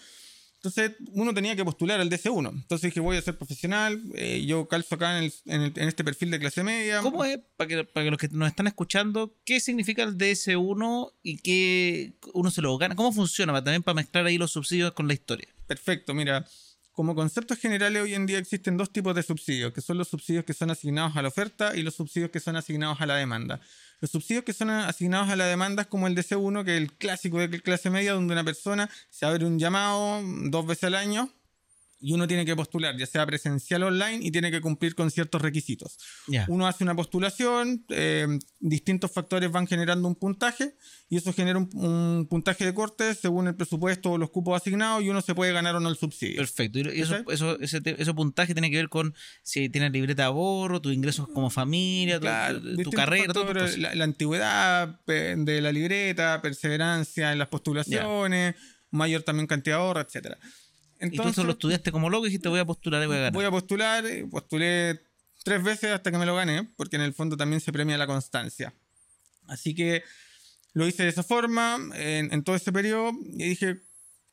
Entonces 0.64 0.97
uno 1.12 1.35
tenía 1.35 1.54
que 1.54 1.64
postular 1.64 2.00
al 2.00 2.09
DC1. 2.09 2.49
Entonces 2.49 2.88
dije, 2.88 2.99
voy 2.99 3.18
a 3.18 3.23
ser 3.23 3.37
profesional, 3.37 4.02
eh, 4.14 4.47
yo 4.47 4.66
calzo 4.66 4.94
acá 4.94 5.18
en, 5.18 5.30
este 5.76 6.04
perfil 6.04 6.30
de 6.30 6.38
clase 6.40 6.64
media. 6.64 7.02
¿Cómo 7.02 7.23
es, 7.23 7.38
para 7.59 7.68
que, 7.68 7.85
para 7.85 8.04
que 8.04 8.11
los 8.11 8.18
que 8.18 8.28
nos 8.28 8.49
están 8.49 8.66
escuchando, 8.66 9.37
qué 9.44 9.61
significa 9.61 10.02
el 10.02 10.16
DS1 10.16 11.12
y 11.23 11.37
qué 11.37 12.14
uno 12.33 12.50
se 12.50 12.62
lo 12.62 12.78
gana? 12.78 12.97
¿Cómo 12.97 13.12
funciona? 13.12 13.52
También 13.52 13.83
para 13.83 13.97
mezclar 13.97 14.25
ahí 14.25 14.38
los 14.38 14.52
subsidios 14.52 14.92
con 14.92 15.06
la 15.06 15.12
historia. 15.12 15.49
Perfecto, 15.66 16.14
mira. 16.14 16.47
como 16.92 17.14
conceptos 17.14 17.59
generales 17.59 18.02
hoy 18.02 18.14
en 18.14 18.25
día 18.25 18.38
existen 18.38 18.78
dos 18.78 18.90
tipos 18.90 19.14
de 19.14 19.23
subsidios, 19.23 19.71
que 19.75 19.83
son 19.83 19.99
los 19.99 20.09
subsidios 20.09 20.47
que 20.47 20.54
son 20.54 20.71
asignados 20.71 21.14
a 21.14 21.21
la 21.21 21.28
oferta 21.28 21.76
y 21.76 21.83
los 21.83 21.94
subsidios 21.94 22.30
que 22.30 22.40
son 22.40 22.56
asignados 22.56 23.02
a 23.02 23.06
la 23.06 23.16
demanda. 23.16 23.61
Los 24.01 24.11
subsidios 24.11 24.45
que 24.45 24.53
son 24.53 24.71
asignados 24.71 25.29
a 25.31 25.37
la 25.37 25.47
demanda 25.47 25.83
es 25.83 25.89
como 25.89 26.07
el 26.07 26.17
DC1, 26.17 26.65
que 26.65 26.77
es 26.77 26.83
el 26.83 26.93
clásico 26.93 27.39
de 27.39 27.61
clase 27.61 27.91
media, 27.91 28.13
donde 28.13 28.33
una 28.33 28.45
persona 28.45 28.91
se 29.11 29.27
abre 29.27 29.47
un 29.47 29.59
llamado 29.59 30.21
dos 30.51 30.67
veces 30.67 30.85
al 30.85 30.95
año 30.95 31.31
y 32.01 32.13
uno 32.13 32.27
tiene 32.27 32.45
que 32.45 32.55
postular, 32.55 32.97
ya 32.97 33.07
sea 33.07 33.25
presencial 33.25 33.83
o 33.83 33.87
online, 33.87 34.19
y 34.21 34.31
tiene 34.31 34.51
que 34.51 34.61
cumplir 34.61 34.95
con 34.95 35.11
ciertos 35.11 35.41
requisitos. 35.41 35.99
Uno 36.49 36.67
hace 36.67 36.85
una 36.85 36.95
postulación, 36.95 37.85
eh, 37.89 38.27
distintos 38.61 39.11
factores 39.11 39.51
van 39.51 39.67
generando 39.67 40.07
un 40.07 40.15
puntaje, 40.15 40.77
y 41.09 41.17
eso 41.17 41.33
genera 41.33 41.59
un, 41.59 42.27
puntaje 42.29 42.67
de 42.67 42.75
corte 42.75 43.15
según 43.15 43.49
el 43.49 43.55
presupuesto 43.55 44.13
o 44.13 44.19
los 44.19 44.31
cupos 44.31 44.61
asignados, 44.61 45.03
y 45.03 45.09
uno 45.09 45.21
se 45.23 45.35
puede 45.35 45.53
ganar 45.53 45.77
o 45.77 45.81
no 45.81 45.89
el 45.89 45.97
subsidio. 45.97 46.37
Perfecto. 46.37 46.79
Y 46.79 47.01
eso, 47.01 47.17
eso, 47.31 47.59
ese, 47.61 48.15
puntaje 48.15 48.55
tiene 48.55 48.71
que 48.71 48.77
ver 48.77 48.89
con 48.89 49.15
si 49.43 49.69
tienes 49.69 49.93
libreta 49.93 50.23
de 50.23 50.27
ahorro, 50.27 50.81
tus 50.81 50.93
ingresos 50.93 51.29
como 51.29 51.51
familia, 51.51 52.21
tu, 52.21 52.91
carrera, 52.91 53.33
todo. 53.33 53.53
La, 53.55 53.95
la, 53.95 54.05
antigüedad 54.05 55.01
de 55.07 55.61
la 55.61 55.73
libreta, 55.73 56.43
perseverancia 56.43 57.33
en 57.33 57.39
las 57.39 57.49
postulaciones, 57.49 58.57
mayor 58.91 59.23
también 59.23 59.47
cantidad 59.47 59.77
de 59.77 59.83
ahorro, 59.83 60.01
etcétera. 60.01 60.39
Entonces, 60.99 61.33
¿Y 61.33 61.35
tú 61.35 61.41
solo 61.41 61.53
estudiaste 61.53 61.93
como 61.93 62.11
loco 62.11 62.27
y 62.27 62.29
dijiste 62.29 62.49
voy 62.49 62.61
a 62.61 62.65
postular 62.65 63.03
y 63.03 63.07
voy 63.07 63.17
a 63.17 63.19
ganar? 63.19 63.33
Voy 63.33 63.45
a 63.45 63.51
postular, 63.51 64.07
eh, 64.07 64.27
postulé 64.31 65.01
tres 65.43 65.63
veces 65.63 65.91
hasta 65.93 66.11
que 66.11 66.19
me 66.19 66.27
lo 66.27 66.35
gané, 66.35 66.65
porque 66.77 66.97
en 66.97 67.03
el 67.03 67.13
fondo 67.13 67.37
también 67.37 67.61
se 67.61 67.73
premia 67.73 67.99
la 67.99 68.07
constancia. 68.07 68.75
Así 69.47 69.75
que 69.75 70.03
lo 70.73 70.87
hice 70.87 71.03
de 71.03 71.11
esa 71.11 71.23
forma 71.23 71.79
en, 71.95 72.33
en 72.33 72.43
todo 72.43 72.57
ese 72.57 72.73
periodo 72.73 73.13
y 73.35 73.49
dije, 73.49 73.83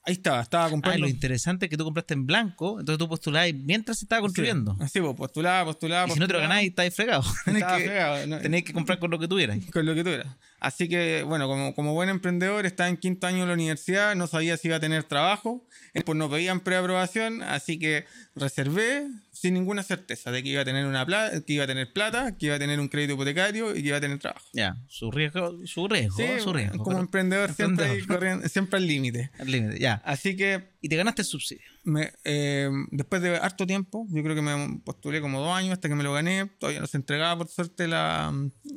Ahí 0.03 0.13
estaba, 0.13 0.41
estaba 0.41 0.69
comprando. 0.69 0.95
Ah, 0.95 1.07
lo 1.07 1.07
interesante 1.07 1.67
es 1.67 1.69
que 1.69 1.77
tú 1.77 1.83
compraste 1.83 2.15
en 2.15 2.25
blanco, 2.25 2.79
entonces 2.79 2.97
tú 2.97 3.07
postulabas 3.07 3.53
mientras 3.53 3.99
se 3.99 4.05
estaba 4.05 4.21
construyendo. 4.21 4.75
Sí, 4.91 4.99
pues 4.99 5.15
postulaba, 5.15 5.65
postulaba. 5.65 6.07
Y 6.09 6.13
si 6.13 6.19
no 6.19 6.25
te 6.25 6.33
lo 6.33 6.39
ganáis, 6.39 6.69
estáis 6.69 6.95
fregado. 6.95 7.23
Tenés 7.45 7.63
que, 7.63 7.83
fregado. 7.83 8.39
Tenéis 8.39 8.63
que 8.63 8.73
comprar 8.73 8.97
con 8.97 9.11
lo 9.11 9.19
que 9.19 9.27
tuvieras. 9.27 9.59
Con 9.71 9.85
lo 9.85 9.93
que 9.93 10.03
tuvieras. 10.03 10.27
Así 10.61 10.87
que, 10.87 11.23
bueno, 11.23 11.47
como, 11.47 11.73
como 11.73 11.93
buen 11.93 12.07
emprendedor, 12.07 12.67
estaba 12.67 12.87
en 12.87 12.97
quinto 12.97 13.25
año 13.25 13.39
de 13.39 13.47
la 13.47 13.53
universidad, 13.53 14.15
no 14.15 14.27
sabía 14.27 14.57
si 14.57 14.67
iba 14.67 14.77
a 14.77 14.79
tener 14.79 15.03
trabajo, 15.03 15.65
pues 16.05 16.15
no 16.15 16.29
pedían 16.29 16.59
preaprobación, 16.59 17.41
así 17.41 17.79
que 17.79 18.05
reservé 18.35 19.07
sin 19.31 19.55
ninguna 19.55 19.81
certeza 19.81 20.31
de 20.31 20.43
que 20.43 20.49
iba 20.49 20.61
a 20.61 20.65
tener 20.65 20.85
una 20.85 21.03
plata, 21.03 21.41
que 21.43 21.53
iba 21.53 21.63
a 21.63 21.67
tener 21.67 21.91
plata, 21.91 22.37
que 22.37 22.45
iba 22.45 22.55
a 22.55 22.59
tener 22.59 22.79
un 22.79 22.89
crédito 22.89 23.13
hipotecario 23.13 23.75
y 23.75 23.81
que 23.81 23.87
iba 23.87 23.97
a 23.97 24.01
tener 24.01 24.19
trabajo. 24.19 24.45
Ya, 24.53 24.77
su 24.87 25.09
riesgo, 25.09 25.65
su 25.65 25.87
riesgo, 25.87 26.19
su 26.39 26.53
riesgo. 26.53 26.83
Como 26.83 26.99
emprendedor 26.99 27.51
siempre, 27.53 28.03
siempre 28.47 28.77
al 28.77 28.85
límite. 28.85 29.31
Al 29.39 29.49
límite, 29.49 29.79
ya. 29.79 29.95
Así 30.05 30.35
que. 30.35 30.69
Y 30.79 30.89
te 30.89 30.95
ganaste 30.95 31.23
el 31.23 31.27
subsidio. 31.27 31.65
Me, 31.83 32.13
eh, 32.23 32.69
después 32.91 33.21
de 33.21 33.37
harto 33.37 33.65
tiempo, 33.65 34.05
yo 34.09 34.21
creo 34.21 34.35
que 34.35 34.41
me 34.41 34.79
postulé 34.83 35.19
como 35.19 35.39
dos 35.39 35.55
años 35.55 35.73
hasta 35.73 35.89
que 35.89 35.95
me 35.95 36.03
lo 36.03 36.13
gané. 36.13 36.45
Todavía 36.59 36.79
no 36.79 36.87
se 36.87 36.97
entregaba 36.97 37.37
por 37.39 37.47
suerte 37.47 37.87
la, 37.87 38.33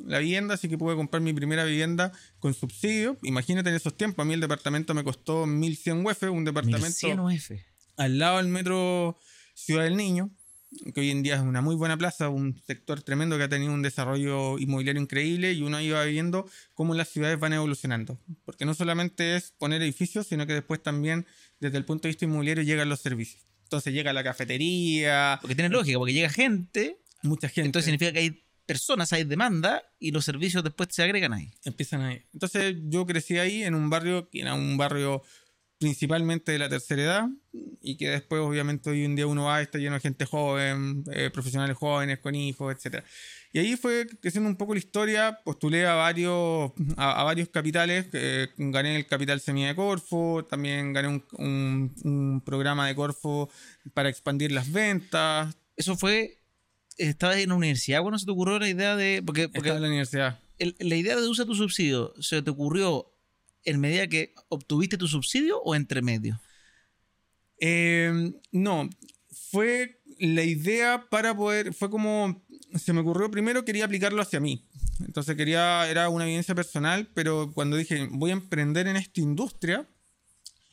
la 0.06 0.18
vivienda, 0.18 0.54
así 0.54 0.68
que 0.68 0.78
pude 0.78 0.96
comprar 0.96 1.22
mi 1.22 1.32
primera 1.32 1.64
vivienda 1.64 2.12
con 2.38 2.54
subsidio. 2.54 3.18
Imagínate 3.22 3.70
en 3.70 3.76
esos 3.76 3.96
tiempos, 3.96 4.22
a 4.22 4.26
mí 4.26 4.34
el 4.34 4.40
departamento 4.40 4.94
me 4.94 5.04
costó 5.04 5.46
1100 5.46 6.06
UF, 6.06 6.22
un 6.24 6.44
departamento. 6.44 6.86
1100 6.86 7.20
UF. 7.20 7.50
Al 7.96 8.18
lado 8.18 8.38
del 8.38 8.48
metro 8.48 9.18
Ciudad 9.54 9.84
del 9.84 9.96
Niño 9.96 10.30
que 10.92 11.00
hoy 11.00 11.10
en 11.10 11.22
día 11.22 11.36
es 11.36 11.40
una 11.40 11.60
muy 11.60 11.74
buena 11.74 11.96
plaza, 11.96 12.28
un 12.28 12.60
sector 12.66 13.02
tremendo 13.02 13.36
que 13.36 13.44
ha 13.44 13.48
tenido 13.48 13.72
un 13.72 13.82
desarrollo 13.82 14.58
inmobiliario 14.58 15.00
increíble 15.00 15.52
y 15.52 15.62
uno 15.62 15.80
iba 15.80 16.02
viendo 16.04 16.48
cómo 16.74 16.94
las 16.94 17.08
ciudades 17.08 17.38
van 17.38 17.52
evolucionando. 17.52 18.18
Porque 18.44 18.64
no 18.64 18.74
solamente 18.74 19.36
es 19.36 19.52
poner 19.58 19.82
edificios, 19.82 20.26
sino 20.26 20.46
que 20.46 20.54
después 20.54 20.82
también 20.82 21.26
desde 21.60 21.78
el 21.78 21.84
punto 21.84 22.02
de 22.02 22.10
vista 22.10 22.24
inmobiliario 22.24 22.62
llegan 22.64 22.88
los 22.88 23.00
servicios. 23.00 23.46
Entonces 23.64 23.92
llega 23.92 24.12
la 24.12 24.22
cafetería. 24.22 25.38
Porque 25.40 25.54
tiene 25.54 25.70
lógica, 25.70 25.98
porque 25.98 26.12
llega 26.12 26.28
gente. 26.28 26.98
Mucha 27.22 27.48
gente. 27.48 27.66
Entonces 27.66 27.86
significa 27.86 28.12
que 28.12 28.18
hay 28.18 28.44
personas, 28.66 29.12
hay 29.12 29.24
demanda 29.24 29.82
y 29.98 30.10
los 30.10 30.24
servicios 30.24 30.62
después 30.64 30.88
se 30.92 31.02
agregan 31.02 31.32
ahí. 31.32 31.50
Empiezan 31.64 32.02
ahí. 32.02 32.22
Entonces 32.32 32.76
yo 32.84 33.06
crecí 33.06 33.38
ahí 33.38 33.62
en 33.62 33.74
un 33.74 33.90
barrio 33.90 34.28
que 34.30 34.40
era 34.40 34.54
un 34.54 34.76
barrio 34.76 35.22
principalmente 35.78 36.52
de 36.52 36.58
la 36.58 36.68
tercera 36.68 37.02
edad 37.02 37.28
y 37.82 37.96
que 37.96 38.10
después 38.10 38.40
obviamente 38.40 38.90
hoy 38.90 39.04
en 39.04 39.16
día 39.16 39.26
uno 39.26 39.44
va 39.44 39.60
está 39.60 39.78
lleno 39.78 39.94
de 39.94 40.00
gente 40.00 40.24
joven, 40.24 41.04
eh, 41.12 41.30
profesionales 41.32 41.76
jóvenes 41.76 42.18
con 42.18 42.34
hijos, 42.34 42.74
etc. 42.74 43.04
Y 43.52 43.58
ahí 43.58 43.76
fue 43.76 44.06
creciendo 44.20 44.48
un 44.48 44.56
poco 44.56 44.74
la 44.74 44.78
historia, 44.78 45.40
postulé 45.44 45.86
a 45.86 45.94
varios, 45.94 46.72
a, 46.96 47.22
varios 47.22 47.48
capitales, 47.50 48.06
eh, 48.12 48.48
gané 48.56 48.96
el 48.96 49.06
capital 49.06 49.40
semilla 49.40 49.68
de 49.68 49.76
Corfo, 49.76 50.44
también 50.44 50.92
gané 50.92 51.22
un, 51.32 52.42
programa 52.44 52.88
de 52.88 52.94
Corfo 52.94 53.48
para 53.92 54.08
expandir 54.08 54.50
las 54.50 54.72
ventas. 54.72 55.56
Eso 55.76 55.96
fue, 55.96 56.38
estabas 56.96 57.36
en 57.36 57.50
la 57.50 57.54
universidad, 57.54 58.00
¿cuándo 58.00 58.18
se 58.18 58.26
te 58.26 58.32
ocurrió 58.32 58.58
la 58.58 58.68
idea 58.68 58.96
de...? 58.96 59.22
Porque, 59.24 59.48
porque 59.48 59.68
Estaba 59.68 59.76
en 59.76 59.82
la 59.82 59.88
universidad. 59.88 60.40
la 60.58 60.96
idea 60.96 61.14
de 61.16 61.28
usar 61.28 61.46
tu 61.46 61.54
subsidio, 61.54 62.12
¿se 62.20 62.42
te 62.42 62.50
ocurrió 62.50 63.13
en 63.64 63.80
medida 63.80 64.06
que 64.06 64.34
obtuviste 64.48 64.98
tu 64.98 65.08
subsidio 65.08 65.60
o 65.62 65.74
entre 65.74 66.02
medio? 66.02 66.40
Em, 67.58 68.34
no, 68.52 68.88
fue 69.50 70.00
la 70.18 70.42
idea 70.42 71.06
para 71.10 71.36
poder, 71.36 71.74
fue 71.74 71.90
como, 71.90 72.44
se 72.74 72.92
me 72.92 73.00
ocurrió 73.00 73.30
primero, 73.30 73.64
quería 73.64 73.84
aplicarlo 73.84 74.22
hacia 74.22 74.40
mí. 74.40 74.64
Entonces 75.06 75.36
quería, 75.36 75.88
era 75.88 76.08
una 76.08 76.24
evidencia 76.24 76.54
personal, 76.54 77.08
pero 77.14 77.52
cuando 77.52 77.76
dije, 77.76 78.08
voy 78.10 78.30
a 78.30 78.34
emprender 78.34 78.86
en 78.86 78.96
esta 78.96 79.20
industria, 79.20 79.88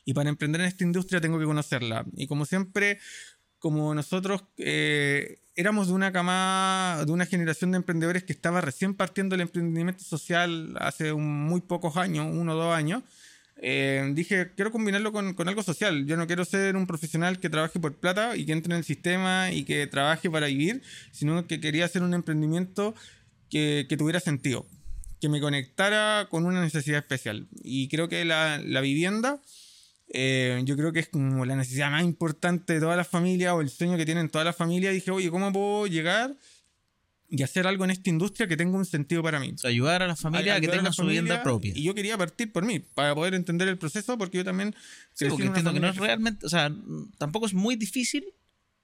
y 0.05 0.13
para 0.13 0.29
emprender 0.29 0.62
en 0.62 0.67
esta 0.67 0.83
industria 0.83 1.21
tengo 1.21 1.39
que 1.39 1.45
conocerla. 1.45 2.05
Y 2.15 2.27
como 2.27 2.45
siempre, 2.45 3.00
como 3.62 3.94
nosotros 3.94 4.44
eh, 4.58 5.39
éramos 5.56 5.88
de 5.88 5.94
una 5.94 6.12
cama, 6.12 7.03
de 7.06 7.12
una 7.12 7.27
generación 7.27 7.72
de 7.72 7.77
emprendedores 7.77 8.24
que 8.24 8.34
estaba 8.34 8.60
recién 8.60 8.96
partiendo 8.96 9.36
el 9.36 9.41
emprendimiento 9.41 10.03
social 10.03 10.75
hace 10.80 11.13
muy 11.13 11.62
pocos 11.62 11.96
años, 11.96 12.27
uno 12.30 12.53
o 12.53 12.56
dos 12.56 12.75
años, 12.75 13.03
eh, 13.63 14.12
dije, 14.15 14.51
quiero 14.56 14.72
combinarlo 14.72 15.12
con, 15.12 15.36
algo 15.48 15.62
social. 15.62 16.08
Yo 16.08 16.18
no 16.18 16.25
quiero 16.25 16.44
ser 16.44 16.75
un 16.75 16.88
profesional 16.88 17.39
que 17.39 17.51
trabaje 17.51 17.80
por 17.80 17.96
plata 17.96 18.36
y 18.36 18.48
que 18.48 18.53
entre 18.53 18.74
en 18.74 18.80
el 18.80 18.84
sistema 18.84 19.51
y 19.51 19.63
que 19.63 19.86
trabaje 19.86 20.32
para 20.32 20.48
vivir, 20.48 20.82
sino 21.12 21.46
que 21.46 21.62
quería 21.62 21.86
hacer 21.86 22.01
un 22.01 22.15
emprendimiento 22.15 22.96
que, 23.51 23.86
tuviera 23.96 24.20
sentido, 24.20 24.65
que 25.20 25.30
me 25.30 25.39
conectara 25.39 26.27
con 26.32 26.48
una 26.48 26.62
necesidad 26.62 26.98
especial. 26.98 27.48
Y 27.63 27.89
creo 27.89 28.10
que 28.10 28.25
la, 28.25 28.60
la 28.65 28.82
vivienda 28.82 29.39
eh, 30.13 30.62
yo 30.65 30.75
creo 30.75 30.91
que 30.91 31.00
es 31.00 31.08
como 31.08 31.46
la 31.46 31.56
necesidad 31.56 31.89
más 31.89 32.03
importante 32.03 32.74
de 32.74 32.80
todas 32.82 32.98
las 32.98 33.08
familias 33.08 33.53
o 33.53 33.62
el 33.62 33.70
sueño 33.70 33.96
que 33.96 34.06
tienen 34.06 34.30
todas 34.30 34.46
las 34.46 34.56
familias. 34.56 34.94
Dije, 34.94 35.10
oye, 35.10 35.30
¿cómo 35.30 35.53
puedo 35.53 35.88
llegar 35.88 36.36
y 37.30 37.44
hacer 37.44 37.65
algo 37.65 37.86
en 37.86 37.91
esta 37.91 38.10
industria 38.10 38.46
que 38.46 38.58
tenga 38.58 38.77
un 38.77 38.86
sentido 38.86 39.24
para 39.24 39.39
mí? 39.39 39.56
ayudar 39.63 40.03
a 40.03 40.08
las 40.08 40.20
familias 40.20 40.58
a 40.58 40.62
que 40.62 40.68
tengan 40.68 40.91
su 40.91 41.03
vivienda 41.03 41.41
propia. 41.41 41.72
Y 41.74 41.84
yo 41.84 41.96
quería 41.96 42.18
partir 42.18 42.51
por 42.51 42.65
mí, 42.65 42.80
para 42.80 43.15
poder 43.15 43.36
entender 43.36 43.70
el 43.70 43.77
proceso, 43.77 44.18
porque 44.18 44.39
yo 44.39 44.44
también... 44.44 44.75
Sí, 45.13 45.25
porque 45.30 45.46
entiendo 45.46 45.72
que 45.72 45.80
no 45.80 45.88
es 45.88 45.96
realmente, 45.96 46.46
o 46.46 46.50
sea, 46.50 46.70
tampoco 47.18 47.46
es 47.46 47.53
muy 47.53 47.77
difícil, 47.77 48.25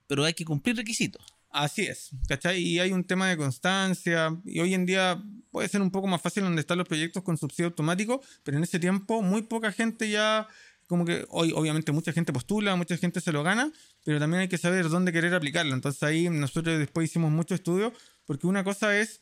pero 0.07 0.24
hay 0.24 0.34
que 0.34 0.46
cumplir 0.46 0.77
requisitos. 0.77 1.22
Así 1.50 1.81
es, 1.81 2.12
¿cachai? 2.27 2.62
Y 2.62 2.79
hay 2.79 2.93
un 2.93 3.03
tema 3.03 3.27
de 3.27 3.36
constancia, 3.36 4.38
y 4.46 4.62
hoy 4.62 4.74
en 4.74 4.86
día 4.86 5.22
puede 5.51 5.67
ser 5.67 5.81
un 5.81 5.91
poco 5.91 6.07
más 6.07 6.22
fácil 6.22 6.43
donde 6.43 6.62
están 6.62 6.77
los 6.77 6.88
proyectos 6.88 7.24
con 7.24 7.38
subsidio 7.38 7.67
automático, 7.67 8.22
pero 8.43 8.57
en 8.57 8.63
ese 8.63 8.79
tiempo 8.79 9.22
muy 9.22 9.41
poca 9.41 9.74
gente 9.74 10.10
ya 10.10 10.48
como 10.88 11.06
que 11.06 11.25
hoy 11.29 11.53
obviamente 11.56 11.91
mucha 11.91 12.13
gente 12.13 12.34
postula, 12.34 12.75
mucha 12.75 12.98
gente 12.98 13.22
se 13.22 13.32
lo 13.32 13.44
gana, 13.44 13.72
pero 14.03 14.20
también 14.20 14.41
hay 14.41 14.48
que 14.48 14.58
saber 14.58 14.89
dónde 14.89 15.12
querer 15.12 15.34
aplicarlo. 15.34 15.74
Entonces 15.74 16.01
ahí 16.03 16.29
nosotros 16.29 16.79
después 16.79 17.10
hicimos 17.10 17.32
mucho 17.32 17.56
estudio, 17.56 17.94
porque 18.25 18.48
una 18.48 18.63
cosa 18.63 18.98
es, 18.98 19.22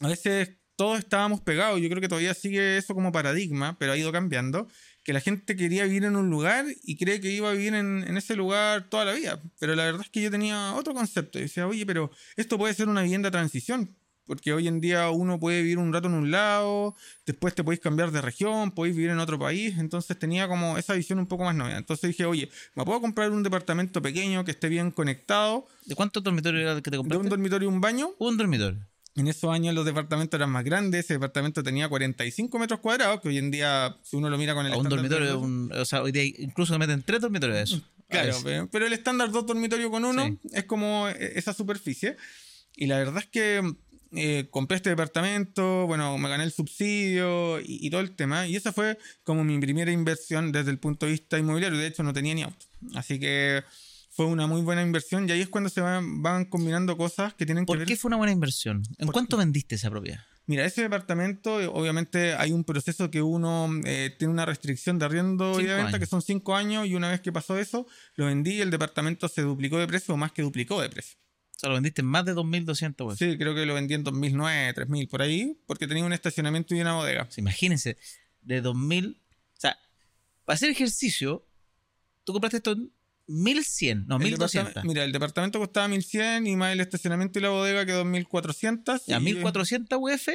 a 0.00 0.08
veces 0.08 0.56
todos 0.76 0.98
estábamos 0.98 1.40
pegados, 1.40 1.80
yo 1.80 1.88
creo 1.88 2.00
que 2.00 2.08
todavía 2.08 2.34
sigue 2.34 2.78
eso 2.78 2.94
como 2.94 3.12
paradigma, 3.12 3.76
pero 3.78 3.92
ha 3.92 3.96
ido 3.96 4.10
cambiando, 4.12 4.68
que 5.02 5.12
la 5.12 5.20
gente 5.20 5.56
quería 5.56 5.84
vivir 5.84 6.04
en 6.04 6.16
un 6.16 6.30
lugar 6.30 6.64
y 6.82 6.96
cree 6.96 7.20
que 7.20 7.30
iba 7.30 7.50
a 7.50 7.52
vivir 7.52 7.74
en, 7.74 8.04
en 8.06 8.16
ese 8.16 8.34
lugar 8.36 8.88
toda 8.88 9.04
la 9.04 9.12
vida. 9.12 9.42
Pero 9.58 9.74
la 9.74 9.84
verdad 9.84 10.02
es 10.02 10.10
que 10.10 10.22
yo 10.22 10.30
tenía 10.30 10.74
otro 10.74 10.94
concepto, 10.94 11.38
y 11.38 11.42
decía, 11.42 11.66
oye, 11.66 11.84
pero 11.86 12.10
esto 12.36 12.56
puede 12.56 12.74
ser 12.74 12.88
una 12.88 13.02
vivienda 13.02 13.30
transición, 13.30 13.96
porque 14.26 14.52
hoy 14.52 14.68
en 14.68 14.80
día 14.80 15.10
uno 15.10 15.38
puede 15.38 15.62
vivir 15.62 15.78
un 15.78 15.92
rato 15.92 16.08
en 16.08 16.14
un 16.14 16.30
lado, 16.30 16.94
después 17.26 17.54
te 17.54 17.62
podéis 17.64 17.80
cambiar 17.80 18.10
de 18.10 18.20
región, 18.20 18.70
podéis 18.70 18.96
vivir 18.96 19.10
en 19.10 19.18
otro 19.18 19.38
país, 19.38 19.78
entonces 19.78 20.18
tenía 20.18 20.48
como 20.48 20.78
esa 20.78 20.94
visión 20.94 21.18
un 21.18 21.26
poco 21.26 21.44
más 21.44 21.54
nueva. 21.54 21.76
Entonces 21.76 22.08
dije, 22.08 22.24
oye, 22.24 22.48
¿me 22.74 22.84
puedo 22.84 23.00
comprar 23.00 23.30
un 23.30 23.42
departamento 23.42 24.00
pequeño 24.02 24.44
que 24.44 24.52
esté 24.52 24.68
bien 24.68 24.90
conectado? 24.90 25.66
¿De 25.86 25.94
cuántos 25.94 26.22
dormitorios 26.22 26.62
era 26.62 26.80
que 26.80 26.90
te 26.90 26.96
compraste? 26.96 27.18
De 27.18 27.26
un 27.26 27.30
dormitorio 27.30 27.68
y 27.68 27.72
un 27.72 27.80
baño. 27.80 28.10
Un 28.18 28.36
dormitorio. 28.36 28.80
En 29.16 29.28
esos 29.28 29.52
años 29.52 29.74
los 29.74 29.84
departamentos 29.84 30.36
eran 30.36 30.50
más 30.50 30.64
grandes, 30.64 31.04
ese 31.04 31.14
departamento 31.14 31.62
tenía 31.62 31.88
45 31.88 32.58
metros 32.58 32.80
cuadrados, 32.80 33.20
que 33.20 33.28
hoy 33.28 33.38
en 33.38 33.52
día, 33.52 33.96
si 34.02 34.16
uno 34.16 34.28
lo 34.28 34.36
mira 34.36 34.54
con 34.54 34.66
el... 34.66 34.74
un 34.74 34.88
dormitorio, 34.88 35.40
o 35.40 35.84
sea, 35.84 36.02
hoy 36.02 36.10
día 36.10 36.24
incluso 36.24 36.72
se 36.72 36.78
meten 36.80 37.02
tres 37.02 37.20
dormitorios 37.20 37.56
de 37.56 37.62
eso. 37.62 37.82
Claro, 38.06 38.68
pero, 38.70 38.86
el 38.86 38.92
estándar 38.92 39.32
dos 39.32 39.44
dormitorios 39.44 39.90
con 39.90 40.04
uno 40.04 40.38
es 40.52 40.64
como 40.64 41.08
esa 41.08 41.52
superficie. 41.52 42.16
Y 42.76 42.86
la 42.86 42.98
verdad 42.98 43.18
es 43.18 43.26
que 43.26 43.74
eh, 44.16 44.48
compré 44.50 44.76
este 44.76 44.90
departamento, 44.90 45.86
bueno, 45.86 46.16
me 46.18 46.28
gané 46.28 46.44
el 46.44 46.52
subsidio 46.52 47.60
y, 47.60 47.88
todo 47.90 48.00
el 48.00 48.14
tema. 48.16 48.46
Y 48.46 48.56
esa 48.56 48.72
fue 48.72 48.98
como 49.22 49.44
mi 49.44 49.58
primera 49.58 49.90
inversión 49.92 50.52
desde 50.52 50.70
el 50.70 50.78
punto 50.78 51.06
de 51.06 51.12
vista 51.12 51.38
inmobiliario. 51.38 51.78
De 51.78 51.86
hecho, 51.86 52.02
no 52.02 52.12
tenía 52.12 52.34
ni 52.34 52.42
auto. 52.42 52.66
Así 52.94 53.18
que 53.18 53.62
fue 54.10 54.26
una 54.26 54.46
muy 54.46 54.62
buena 54.62 54.82
inversión 54.82 55.28
y 55.28 55.32
ahí 55.32 55.40
es 55.40 55.48
cuando 55.48 55.68
se 55.70 55.80
van, 55.80 56.22
van 56.22 56.44
combinando 56.44 56.96
cosas 56.96 57.34
que 57.34 57.46
tienen 57.46 57.64
que 57.64 57.66
¿Por 57.66 57.78
ver. 57.78 57.88
qué 57.88 57.96
fue 57.96 58.08
una 58.08 58.16
buena 58.16 58.32
inversión? 58.32 58.82
¿En 58.98 59.06
Por- 59.06 59.12
cuánto 59.12 59.36
vendiste 59.36 59.74
esa 59.74 59.90
propiedad? 59.90 60.20
Mira, 60.46 60.66
ese 60.66 60.82
departamento, 60.82 61.60
eh, 61.60 61.66
obviamente 61.66 62.34
hay 62.34 62.52
un 62.52 62.64
proceso 62.64 63.10
que 63.10 63.22
uno 63.22 63.68
eh, 63.86 64.14
tiene 64.18 64.30
una 64.32 64.44
restricción 64.44 64.98
de 64.98 65.06
arriendo 65.06 65.58
y 65.58 65.64
de 65.64 65.74
venta 65.74 65.88
años. 65.88 66.00
que 66.00 66.06
son 66.06 66.20
cinco 66.20 66.54
años 66.54 66.86
y 66.86 66.94
una 66.94 67.10
vez 67.10 67.22
que 67.22 67.32
pasó 67.32 67.58
eso, 67.58 67.86
lo 68.16 68.26
vendí 68.26 68.56
y 68.56 68.60
el 68.60 68.70
departamento 68.70 69.26
se 69.28 69.40
duplicó 69.40 69.78
de 69.78 69.86
precio 69.86 70.12
o 70.12 70.16
más 70.18 70.32
que 70.32 70.42
duplicó 70.42 70.80
de 70.82 70.90
precio. 70.90 71.16
O 71.56 71.58
sea, 71.58 71.68
lo 71.68 71.74
vendiste 71.76 72.00
en 72.02 72.06
más 72.08 72.24
de 72.24 72.34
2.200 72.34 73.06
UF. 73.12 73.18
Sí, 73.18 73.38
creo 73.38 73.54
que 73.54 73.64
lo 73.64 73.74
vendí 73.74 73.94
en 73.94 74.02
2009, 74.04 74.72
3000 74.74 75.08
por 75.08 75.22
ahí, 75.22 75.56
porque 75.66 75.86
tenía 75.86 76.04
un 76.04 76.12
estacionamiento 76.12 76.74
y 76.74 76.80
una 76.80 76.94
bodega. 76.94 77.30
Sea, 77.30 77.42
imagínense, 77.42 77.96
de 78.42 78.62
2.000... 78.62 79.16
O 79.16 79.60
sea, 79.60 79.78
para 80.44 80.54
hacer 80.56 80.70
ejercicio, 80.70 81.46
tú 82.24 82.32
compraste 82.32 82.56
esto 82.58 82.72
en 82.72 82.90
1.100, 83.28 84.04
no, 84.06 84.16
El 84.16 84.22
1.200. 84.34 84.38
departamento- 84.38 84.82
Mira, 84.84 85.04
el 85.04 85.12
departamento 85.12 85.58
costaba 85.58 85.88
1100 85.88 86.46
y 86.46 86.56
más 86.56 86.72
el 86.72 86.80
estacionamiento 86.80 87.38
y 87.38 87.42
la 87.42 87.48
bodega 87.50 87.86
quedó 87.86 88.02
en 88.02 88.10
1400. 88.10 89.06
Ya, 89.06 89.18
y 89.18 89.22
1.400 89.22 89.96
UF. 89.98 90.28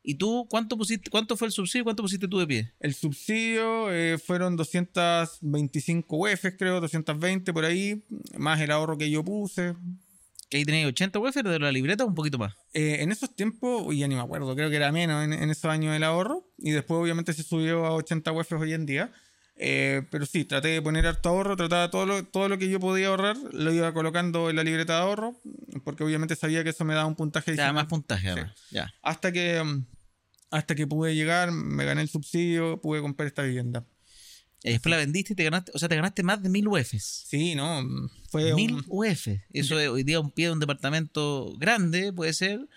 ¿Y 0.00 0.14
tú 0.14 0.46
cuánto 0.48 0.78
pusiste? 0.78 1.10
¿Cuánto 1.10 1.36
fue 1.36 1.48
el 1.48 1.52
subsidio? 1.52 1.82
¿Cuánto 1.84 2.02
pusiste 2.02 2.28
tú 2.28 2.38
de 2.38 2.46
pie? 2.46 2.72
El 2.78 2.94
subsidio 2.94 3.92
eh, 3.92 4.16
fueron 4.18 4.56
225 4.56 6.16
UF, 6.16 6.44
creo, 6.56 6.80
220 6.80 7.52
por 7.52 7.64
ahí, 7.64 8.04
más 8.36 8.60
el 8.60 8.70
ahorro 8.70 8.96
que 8.96 9.10
yo 9.10 9.24
puse. 9.24 9.74
Que 10.48 10.56
ahí 10.56 10.64
tenéis 10.64 10.86
80 10.86 11.18
UF 11.18 11.34
de 11.34 11.58
la 11.58 11.70
libreta 11.70 12.04
un 12.04 12.14
poquito 12.14 12.38
más. 12.38 12.54
Eh, 12.72 12.98
en 13.00 13.12
esos 13.12 13.34
tiempos, 13.34 13.94
ya 13.94 14.08
ni 14.08 14.14
me 14.14 14.22
acuerdo, 14.22 14.54
creo 14.54 14.70
que 14.70 14.76
era 14.76 14.90
menos 14.92 15.24
en, 15.24 15.32
en 15.32 15.50
esos 15.50 15.66
años 15.66 15.94
el 15.94 16.02
ahorro. 16.04 16.50
Y 16.56 16.70
después, 16.70 17.00
obviamente, 17.00 17.32
se 17.32 17.42
subió 17.42 17.84
a 17.84 17.92
80 17.92 18.32
UF 18.32 18.52
hoy 18.52 18.72
en 18.72 18.86
día. 18.86 19.12
Eh, 19.60 20.02
pero 20.10 20.24
sí, 20.24 20.44
traté 20.44 20.68
de 20.68 20.82
poner 20.82 21.06
harto 21.06 21.28
ahorro, 21.28 21.56
trataba 21.56 21.90
todo 21.90 22.06
lo, 22.06 22.24
todo 22.24 22.48
lo 22.48 22.58
que 22.58 22.68
yo 22.68 22.78
podía 22.78 23.08
ahorrar, 23.08 23.36
lo 23.52 23.72
iba 23.72 23.92
colocando 23.92 24.50
en 24.50 24.56
la 24.56 24.62
libreta 24.62 24.94
de 24.94 25.00
ahorro, 25.00 25.34
porque 25.84 26.04
obviamente 26.04 26.36
sabía 26.36 26.62
que 26.62 26.70
eso 26.70 26.84
me 26.84 26.94
daba 26.94 27.06
un 27.06 27.16
puntaje 27.16 27.56
Te 27.56 27.72
más 27.72 27.86
puntaje, 27.86 28.30
además. 28.30 28.54
Ya. 28.70 28.94
Hasta 29.02 29.32
que, 29.32 29.62
mm, 29.62 29.84
hasta 30.50 30.74
que 30.76 30.86
pude 30.86 31.16
llegar, 31.16 31.50
me 31.50 31.84
gané 31.84 32.02
el 32.02 32.08
subsidio, 32.08 32.80
pude 32.80 33.00
comprar 33.00 33.26
esta 33.26 33.42
vivienda. 33.42 33.84
Y 34.64 34.70
después 34.70 34.90
la 34.90 34.96
vendiste 34.96 35.34
y 35.34 35.36
te 35.36 35.44
ganaste, 35.44 35.70
o 35.74 35.78
sea, 35.78 35.88
te 35.88 35.94
ganaste 35.96 36.22
más 36.24 36.42
de 36.42 36.48
1.000 36.48 36.66
UFs. 36.66 37.24
Sí, 37.28 37.54
no, 37.54 37.80
fue 38.28 38.52
1000 38.54 38.74
un, 38.74 38.84
UF. 38.88 39.28
Eso 39.52 39.78
es 39.78 39.88
hoy 39.88 40.02
día 40.02 40.18
un 40.20 40.30
pie 40.32 40.46
de 40.46 40.52
un 40.52 40.60
departamento 40.60 41.54
grande, 41.58 42.12
puede 42.12 42.32
ser. 42.32 42.68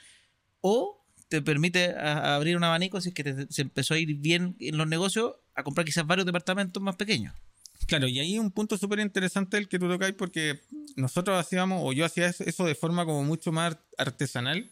O 0.61 1.03
te 1.27 1.41
permite 1.41 1.85
a- 1.95 2.17
a 2.19 2.35
abrir 2.35 2.55
un 2.57 2.63
abanico 2.63 2.99
si 3.01 3.09
es 3.09 3.15
que 3.15 3.23
te- 3.23 3.47
se 3.51 3.61
empezó 3.63 3.93
a 3.93 3.99
ir 3.99 4.13
bien 4.15 4.55
en 4.59 4.77
los 4.77 4.87
negocios 4.87 5.33
a 5.55 5.63
comprar 5.63 5.85
quizás 5.85 6.05
varios 6.05 6.25
departamentos 6.25 6.81
más 6.83 6.95
pequeños. 6.97 7.33
Claro, 7.87 8.07
y 8.07 8.19
ahí 8.19 8.37
un 8.37 8.51
punto 8.51 8.77
súper 8.77 8.99
interesante 8.99 9.57
el 9.57 9.67
que 9.67 9.79
tú 9.79 9.87
tocáis, 9.89 10.13
porque 10.13 10.59
nosotros 10.95 11.39
hacíamos, 11.39 11.81
o 11.83 11.93
yo 11.93 12.05
hacía 12.05 12.27
eso- 12.27 12.43
eso 12.43 12.63
de 12.65 12.75
forma 12.75 13.05
como 13.05 13.23
mucho 13.23 13.51
más 13.51 13.75
artesanal, 13.97 14.69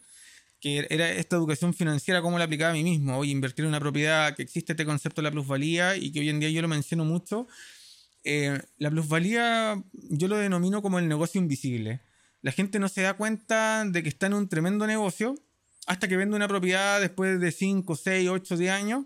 que 0.60 0.86
era 0.90 1.10
esta 1.10 1.36
educación 1.36 1.72
financiera, 1.74 2.20
cómo 2.22 2.38
la 2.38 2.44
aplicaba 2.44 2.70
a 2.70 2.74
mí 2.74 2.84
mismo. 2.84 3.16
Oye, 3.18 3.32
invertir 3.32 3.64
en 3.64 3.70
una 3.70 3.80
propiedad, 3.80 4.34
que 4.36 4.42
existe 4.42 4.72
este 4.72 4.84
concepto 4.84 5.20
de 5.22 5.24
la 5.24 5.30
plusvalía 5.30 5.96
y 5.96 6.12
que 6.12 6.20
hoy 6.20 6.28
en 6.28 6.40
día 6.40 6.50
yo 6.50 6.60
lo 6.62 6.68
menciono 6.68 7.04
mucho. 7.04 7.48
Eh, 8.24 8.60
la 8.78 8.90
plusvalía 8.90 9.82
yo 9.92 10.28
lo 10.28 10.36
denomino 10.36 10.82
como 10.82 10.98
el 10.98 11.08
negocio 11.08 11.40
invisible. 11.40 12.00
La 12.42 12.52
gente 12.52 12.78
no 12.78 12.88
se 12.88 13.02
da 13.02 13.14
cuenta 13.14 13.84
de 13.86 14.02
que 14.02 14.08
está 14.08 14.26
en 14.26 14.34
un 14.34 14.48
tremendo 14.48 14.86
negocio 14.86 15.34
hasta 15.86 16.08
que 16.08 16.16
vende 16.16 16.36
una 16.36 16.48
propiedad 16.48 17.00
después 17.00 17.40
de 17.40 17.52
5, 17.52 17.96
6, 17.96 18.28
8, 18.28 18.56
10 18.56 18.70
años. 18.72 19.04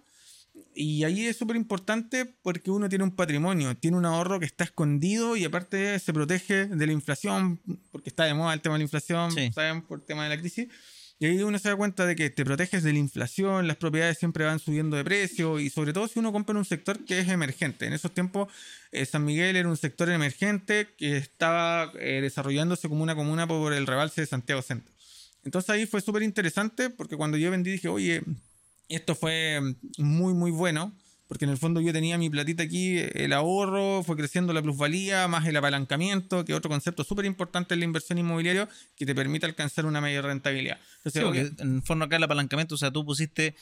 Y 0.76 1.04
ahí 1.04 1.26
es 1.26 1.36
súper 1.36 1.56
importante 1.56 2.26
porque 2.42 2.70
uno 2.70 2.88
tiene 2.88 3.04
un 3.04 3.12
patrimonio, 3.14 3.76
tiene 3.76 3.96
un 3.96 4.04
ahorro 4.06 4.38
que 4.40 4.46
está 4.46 4.64
escondido 4.64 5.36
y 5.36 5.44
aparte 5.44 5.98
se 5.98 6.12
protege 6.12 6.66
de 6.66 6.86
la 6.86 6.92
inflación, 6.92 7.60
porque 7.92 8.08
está 8.10 8.24
de 8.24 8.34
moda 8.34 8.54
el 8.54 8.60
tema 8.60 8.74
de 8.74 8.80
la 8.80 8.84
inflación, 8.84 9.30
Sí. 9.32 9.50
¿saben? 9.52 9.82
Por 9.82 10.00
el 10.00 10.04
tema 10.04 10.24
de 10.24 10.30
la 10.30 10.40
crisis. 10.40 10.68
Y 11.18 11.26
ahí 11.26 11.42
uno 11.42 11.58
se 11.58 11.68
da 11.68 11.76
cuenta 11.76 12.06
de 12.06 12.16
que 12.16 12.28
te 12.28 12.44
proteges 12.44 12.82
de 12.82 12.92
la 12.92 12.98
inflación, 12.98 13.68
las 13.68 13.76
propiedades 13.76 14.18
siempre 14.18 14.44
van 14.44 14.58
subiendo 14.58 14.96
de 14.96 15.04
precio 15.04 15.60
y 15.60 15.70
sobre 15.70 15.92
todo 15.92 16.08
si 16.08 16.18
uno 16.18 16.32
compra 16.32 16.52
en 16.52 16.58
un 16.58 16.64
sector 16.64 17.04
que 17.04 17.20
es 17.20 17.28
emergente. 17.28 17.86
En 17.86 17.92
esos 17.92 18.12
tiempos 18.12 18.48
eh, 18.90 19.06
San 19.06 19.24
Miguel 19.24 19.54
era 19.56 19.68
un 19.68 19.76
sector 19.76 20.10
emergente 20.10 20.88
que 20.98 21.16
estaba 21.16 21.92
eh, 22.00 22.20
desarrollándose 22.20 22.88
como 22.88 23.02
una 23.02 23.14
comuna 23.14 23.46
por 23.46 23.72
el 23.72 23.86
rebalse 23.86 24.22
de 24.22 24.26
Santiago 24.26 24.60
Centro. 24.60 24.92
Entonces 25.44 25.70
ahí 25.70 25.86
fue 25.86 26.00
súper 26.00 26.22
interesante 26.22 26.90
porque 26.90 27.16
cuando 27.16 27.36
yo 27.36 27.50
vendí 27.50 27.70
dije, 27.70 27.88
oye, 27.88 28.22
esto 28.88 29.14
fue 29.14 29.60
muy, 29.98 30.34
muy 30.34 30.50
bueno, 30.50 30.92
porque 31.34 31.46
en 31.46 31.50
el 31.50 31.58
fondo 31.58 31.80
yo 31.80 31.92
tenía 31.92 32.16
mi 32.16 32.30
platita 32.30 32.62
aquí, 32.62 32.96
el 32.96 33.32
ahorro, 33.32 34.04
fue 34.04 34.16
creciendo 34.16 34.52
la 34.52 34.62
plusvalía, 34.62 35.26
más 35.26 35.44
el 35.48 35.56
apalancamiento, 35.56 36.44
que 36.44 36.52
es 36.52 36.58
otro 36.58 36.70
concepto 36.70 37.02
súper 37.02 37.24
importante 37.24 37.74
en 37.74 37.80
la 37.80 37.86
inversión 37.86 38.18
inmobiliaria 38.18 38.68
que 38.94 39.04
te 39.04 39.16
permite 39.16 39.44
alcanzar 39.44 39.84
una 39.84 40.00
mayor 40.00 40.26
rentabilidad. 40.26 40.78
Entonces, 41.04 41.48
Sí, 41.48 41.54
en 41.62 41.74
el 41.78 41.82
fondo 41.82 42.04
acá 42.04 42.14
el 42.18 42.22
apalancamiento, 42.22 42.76
o 42.76 42.78
sea, 42.78 42.92
tú 42.92 43.04
pusiste, 43.04 43.56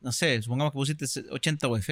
no 0.00 0.12
sé, 0.12 0.40
supongamos 0.42 0.70
que 0.72 0.76
pusiste 0.76 1.06
80 1.30 1.66
UF 1.66 1.88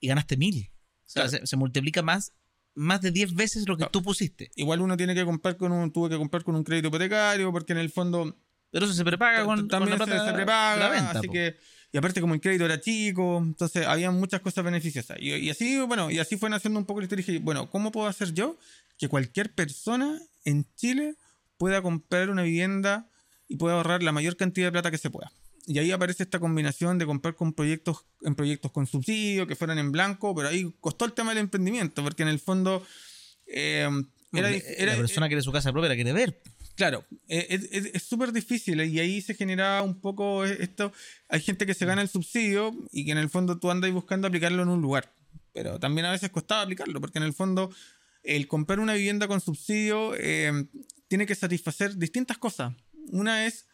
y 0.00 0.08
ganaste 0.08 0.36
1000. 0.36 0.72
O 0.72 1.08
sea, 1.08 1.22
Claro. 1.28 1.38
se, 1.38 1.46
se 1.46 1.56
multiplica 1.56 2.02
más, 2.02 2.32
más 2.74 3.00
de 3.02 3.12
10 3.12 3.32
veces 3.36 3.68
lo 3.68 3.76
que 3.76 3.86
tú 3.92 4.02
pusiste. 4.02 4.50
igual 4.56 4.80
uno 4.80 4.96
tiene 4.96 5.14
que 5.14 5.24
comprar 5.24 5.56
con 5.56 5.70
un, 5.70 5.92
tuve 5.92 6.08
que 6.08 6.16
comprar 6.16 6.42
con 6.42 6.56
un 6.56 6.64
crédito 6.64 6.88
hipotecario, 6.88 7.52
porque 7.52 7.74
en 7.74 7.78
el 7.78 7.90
fondo 7.90 8.36
Pero 8.72 8.86
eso 8.86 8.92
se 8.94 9.04
prepaga 9.04 9.44
con, 9.44 9.56
con 9.60 9.68
también 9.68 9.98
se, 9.98 10.04
se 10.04 10.32
prepaga, 10.32 10.76
la 10.78 10.88
venta. 10.88 11.10
así 11.20 11.28
po. 11.28 11.32
que 11.32 11.56
y 11.92 11.98
aparte 11.98 12.20
como 12.20 12.34
el 12.34 12.40
crédito 12.40 12.64
era 12.64 12.80
chico, 12.80 13.38
entonces 13.38 13.86
había 13.86 14.10
muchas 14.10 14.40
cosas 14.40 14.64
beneficiosas. 14.64 15.16
Y, 15.20 15.34
y 15.34 15.50
así, 15.50 15.78
bueno, 15.80 16.10
y 16.10 16.18
así 16.18 16.36
fue 16.36 16.50
naciendo 16.50 16.78
un 16.78 16.86
poco 16.86 17.00
la 17.00 17.04
historia. 17.04 17.22
Y 17.22 17.26
dije, 17.26 17.44
bueno, 17.44 17.70
¿cómo 17.70 17.92
puedo 17.92 18.06
hacer 18.06 18.32
yo 18.32 18.58
que 18.98 19.08
cualquier 19.08 19.54
persona 19.54 20.20
en 20.44 20.66
Chile 20.76 21.14
pueda 21.58 21.80
comprar 21.82 22.30
una 22.30 22.42
vivienda 22.42 23.08
y 23.48 23.56
pueda 23.56 23.76
ahorrar 23.76 24.02
la 24.02 24.12
mayor 24.12 24.36
cantidad 24.36 24.66
de 24.66 24.72
plata 24.72 24.90
que 24.90 24.98
se 24.98 25.10
pueda? 25.10 25.32
Y 25.66 25.78
ahí 25.78 25.90
aparece 25.90 26.22
esta 26.22 26.38
combinación 26.38 26.96
de 26.98 27.06
comprar 27.06 27.34
con 27.34 27.52
proyectos, 27.52 28.04
en 28.22 28.36
proyectos 28.36 28.70
con 28.70 28.86
subsidio, 28.86 29.46
que 29.46 29.56
fueran 29.56 29.78
en 29.78 29.90
blanco, 29.90 30.34
pero 30.34 30.48
ahí 30.48 30.72
costó 30.80 31.04
el 31.04 31.12
tema 31.12 31.30
del 31.30 31.38
emprendimiento, 31.38 32.04
porque 32.04 32.22
en 32.22 32.28
el 32.28 32.38
fondo 32.38 32.86
eh, 33.46 33.88
era, 34.32 34.50
la 34.50 34.96
persona 34.96 35.26
quiere 35.26 35.42
su 35.42 35.50
casa 35.50 35.72
propia, 35.72 35.88
la 35.88 35.94
quiere 35.96 36.12
ver. 36.12 36.40
Claro, 36.76 37.06
eh, 37.26 37.90
es 37.94 38.02
súper 38.02 38.32
difícil 38.32 38.78
eh, 38.80 38.86
y 38.86 38.98
ahí 39.00 39.22
se 39.22 39.34
genera 39.34 39.82
un 39.82 39.98
poco 40.00 40.44
esto. 40.44 40.92
Hay 41.28 41.40
gente 41.40 41.64
que 41.64 41.74
se 41.74 41.86
gana 41.86 42.02
el 42.02 42.08
subsidio 42.08 42.74
y 42.92 43.06
que 43.06 43.12
en 43.12 43.18
el 43.18 43.30
fondo 43.30 43.58
tú 43.58 43.70
andas 43.70 43.90
buscando 43.90 44.28
aplicarlo 44.28 44.62
en 44.62 44.68
un 44.68 44.82
lugar, 44.82 45.10
pero 45.54 45.80
también 45.80 46.06
a 46.06 46.12
veces 46.12 46.30
costaba 46.30 46.62
aplicarlo 46.62 47.00
porque 47.00 47.18
en 47.18 47.24
el 47.24 47.32
fondo 47.32 47.70
el 48.22 48.46
comprar 48.46 48.78
una 48.78 48.92
vivienda 48.92 49.26
con 49.26 49.40
subsidio 49.40 50.14
eh, 50.16 50.66
tiene 51.08 51.24
que 51.24 51.34
satisfacer 51.34 51.96
distintas 51.96 52.36
cosas. 52.36 52.74
Una 53.10 53.46
es 53.46 53.66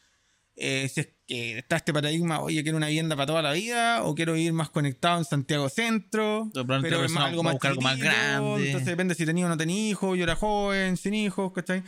eh, 0.54 0.88
si 0.88 1.00
es 1.00 1.08
que 1.26 1.58
está 1.58 1.76
este 1.76 1.92
paradigma, 1.92 2.40
oye, 2.40 2.62
quiero 2.62 2.76
una 2.76 2.88
vivienda 2.88 3.16
para 3.16 3.26
toda 3.26 3.42
la 3.42 3.52
vida 3.52 4.04
o 4.04 4.14
quiero 4.14 4.36
ir 4.36 4.52
más 4.52 4.68
conectado 4.68 5.18
en 5.18 5.24
Santiago 5.24 5.68
Centro, 5.70 6.50
pero 6.52 7.08
más, 7.08 7.24
algo 7.24 7.42
más 7.42 7.56
algo 7.64 7.80
más 7.80 7.98
grande. 7.98 8.66
Entonces 8.66 8.86
depende 8.86 9.14
si 9.14 9.24
tenía 9.24 9.46
o 9.46 9.48
no 9.48 9.56
tenía 9.56 9.88
hijos, 9.90 10.16
yo 10.16 10.24
era 10.24 10.36
joven, 10.36 10.96
sin 10.96 11.14
hijos, 11.14 11.52
¿cachai? 11.52 11.82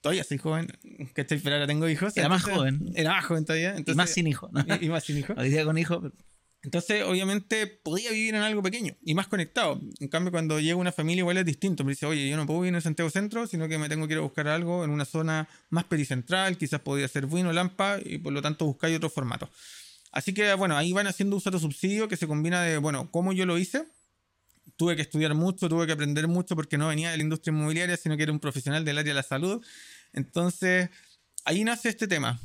Todavía 0.00 0.22
soy 0.24 0.38
joven, 0.38 0.68
¿cachai? 1.14 1.38
Pero 1.40 1.56
ahora 1.56 1.66
tengo 1.66 1.88
hijos. 1.88 2.16
Era 2.16 2.28
más 2.28 2.42
entonces- 2.46 2.58
joven. 2.78 2.92
Era 2.94 3.12
más 3.14 3.24
joven 3.24 3.44
todavía. 3.44 3.70
y 3.74 3.78
Entonces, 3.78 3.96
más 3.96 4.10
sin 4.10 4.26
hijo. 4.26 4.48
¿no? 4.52 4.60
y- 4.80 4.86
y 4.86 4.88
más 4.88 5.04
sin 5.04 5.18
hijos. 5.18 5.36
Hoy 5.38 5.48
día 5.50 5.64
con 5.64 5.76
hijo. 5.78 6.02
Entonces, 6.62 7.04
obviamente, 7.04 7.66
podía 7.66 8.10
vivir 8.10 8.34
en 8.34 8.42
algo 8.42 8.62
pequeño 8.62 8.96
y 9.02 9.14
más 9.14 9.28
conectado. 9.28 9.80
En 10.00 10.08
cambio, 10.08 10.32
cuando 10.32 10.58
llega 10.58 10.74
una 10.76 10.90
familia, 10.92 11.20
igual 11.20 11.36
es 11.38 11.44
distinto. 11.46 11.84
Me 11.84 11.92
dice, 11.92 12.04
oye, 12.06 12.28
yo 12.28 12.36
no 12.36 12.46
puedo 12.46 12.60
vivir 12.60 12.74
en 12.74 12.80
Santiago 12.80 13.10
Centro, 13.10 13.46
sino 13.46 13.68
que 13.68 13.78
me 13.78 13.88
tengo 13.88 14.08
que 14.08 14.14
ir 14.14 14.18
a 14.18 14.22
buscar 14.22 14.48
algo 14.48 14.84
en 14.84 14.90
una 14.90 15.04
zona 15.04 15.48
más 15.70 15.84
pericentral, 15.84 16.58
quizás 16.58 16.80
podría 16.80 17.06
ser 17.06 17.26
Buino, 17.26 17.52
Lampa, 17.52 17.98
y 18.04 18.18
por 18.18 18.32
lo 18.32 18.42
tanto 18.42 18.66
buscáis 18.66 18.96
otro 18.96 19.08
formato. 19.08 19.48
Así 20.10 20.34
que, 20.34 20.52
bueno, 20.54 20.76
ahí 20.76 20.92
van 20.92 21.06
haciendo 21.06 21.36
uso 21.36 21.50
de 21.52 21.60
subsidio 21.60 22.08
que 22.08 22.16
se 22.16 22.26
combina 22.26 22.62
de, 22.62 22.78
bueno, 22.78 23.08
cómo 23.12 23.32
yo 23.32 23.46
lo 23.46 23.56
hice. 23.56 23.84
Tuve 24.76 24.96
que 24.96 25.02
estudiar 25.02 25.34
mucho, 25.34 25.68
tuve 25.68 25.86
que 25.86 25.92
aprender 25.92 26.28
mucho 26.28 26.54
porque 26.56 26.78
no 26.78 26.88
venía 26.88 27.10
de 27.10 27.16
la 27.16 27.22
industria 27.22 27.52
inmobiliaria, 27.52 27.96
sino 27.96 28.16
que 28.16 28.22
era 28.24 28.32
un 28.32 28.40
profesional 28.40 28.84
del 28.84 28.98
área 28.98 29.12
de 29.12 29.16
la 29.16 29.22
salud. 29.22 29.64
Entonces, 30.12 30.90
ahí 31.44 31.64
nace 31.64 31.88
este 31.88 32.06
tema 32.06 32.40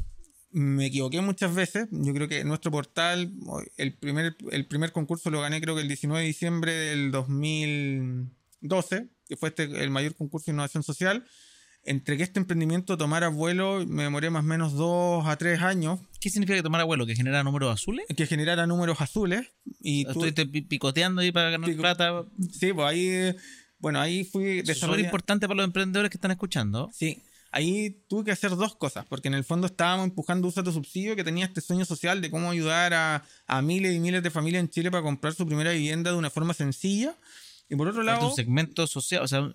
me 0.53 0.85
equivoqué 0.85 1.19
muchas 1.21 1.53
veces. 1.53 1.87
Yo 1.91 2.13
creo 2.13 2.27
que 2.27 2.43
nuestro 2.43 2.71
portal, 2.71 3.33
el 3.77 3.97
primer, 3.97 4.37
el 4.51 4.67
primer 4.67 4.91
concurso 4.91 5.31
lo 5.31 5.41
gané 5.41 5.59
creo 5.59 5.75
que 5.75 5.81
el 5.81 5.87
19 5.87 6.21
de 6.21 6.27
diciembre 6.27 6.71
del 6.71 7.11
2012, 7.11 9.09
que 9.27 9.35
fue 9.35 9.49
este, 9.49 9.63
el 9.63 9.89
mayor 9.89 10.15
concurso 10.15 10.45
de 10.45 10.51
innovación 10.53 10.83
social. 10.83 11.25
Entre 11.85 12.15
que 12.15 12.23
este 12.23 12.39
emprendimiento 12.39 12.97
tomara 12.97 13.27
vuelo, 13.27 13.85
me 13.85 14.03
demoré 14.03 14.29
más 14.29 14.43
o 14.43 14.47
menos 14.47 14.73
dos 14.73 15.25
a 15.27 15.35
tres 15.35 15.61
años 15.61 15.99
¿Qué 16.21 16.29
significa 16.29 16.55
que 16.55 16.63
tomar 16.63 16.79
abuelo? 16.79 17.05
¿Que 17.05 17.15
genera 17.15 17.43
números 17.43 17.73
azules? 17.73 18.05
que 18.15 18.25
generara 18.25 18.65
números 18.65 19.01
azules. 19.01 19.47
Y 19.81 20.05
tú- 20.05 20.11
Estuviste 20.11 20.45
pi- 20.45 20.61
picoteando 20.61 21.19
ahí 21.21 21.33
para 21.33 21.49
ganar 21.49 21.69
Pico- 21.69 21.81
plata. 21.81 22.23
sí, 22.57 22.71
pues 22.71 22.87
ahí, 22.87 23.35
bueno, 23.79 23.99
ahí 23.99 24.23
fui 24.23 24.45
Eso 24.45 24.61
es 24.61 24.67
desarrollando. 24.67 25.05
importante 25.07 25.45
para 25.47 25.57
los 25.57 25.65
emprendedores 25.65 26.09
que 26.09 26.15
están 26.15 26.31
escuchando. 26.31 26.89
Sí, 26.93 27.21
ahí 27.51 28.01
tuve 28.07 28.23
que 28.23 28.31
hacer 28.31 28.51
dos 28.51 28.73
cosas, 28.77 29.05
porque 29.09 29.27
en 29.27 29.33
el 29.33 29.43
fondo 29.43 29.67
estábamos 29.67 30.05
empujando 30.05 30.47
uso 30.47 30.63
de 30.63 30.71
subsidio 30.71 31.17
que 31.17 31.25
tenía 31.25 31.43
este 31.45 31.59
sueño 31.59 31.83
social 31.83 32.21
de 32.21 32.31
cómo 32.31 32.49
ayudar 32.49 32.93
a, 32.93 33.25
a 33.45 33.61
miles 33.61 33.93
y 33.93 33.99
miles 33.99 34.23
de 34.23 34.31
familias 34.31 34.61
en 34.61 34.69
Chile 34.69 34.89
para 34.89 35.03
comprar 35.03 35.33
su 35.33 35.45
primera 35.45 35.71
vivienda 35.73 36.11
de 36.11 36.17
una 36.17 36.29
forma 36.29 36.53
sencilla. 36.53 37.13
Y 37.69 37.75
por 37.75 37.89
otro 37.89 38.03
lado, 38.03 38.29
tu 38.29 38.35
segmento 38.35 38.87
social. 38.87 39.21
O 39.23 39.27
sea, 39.27 39.51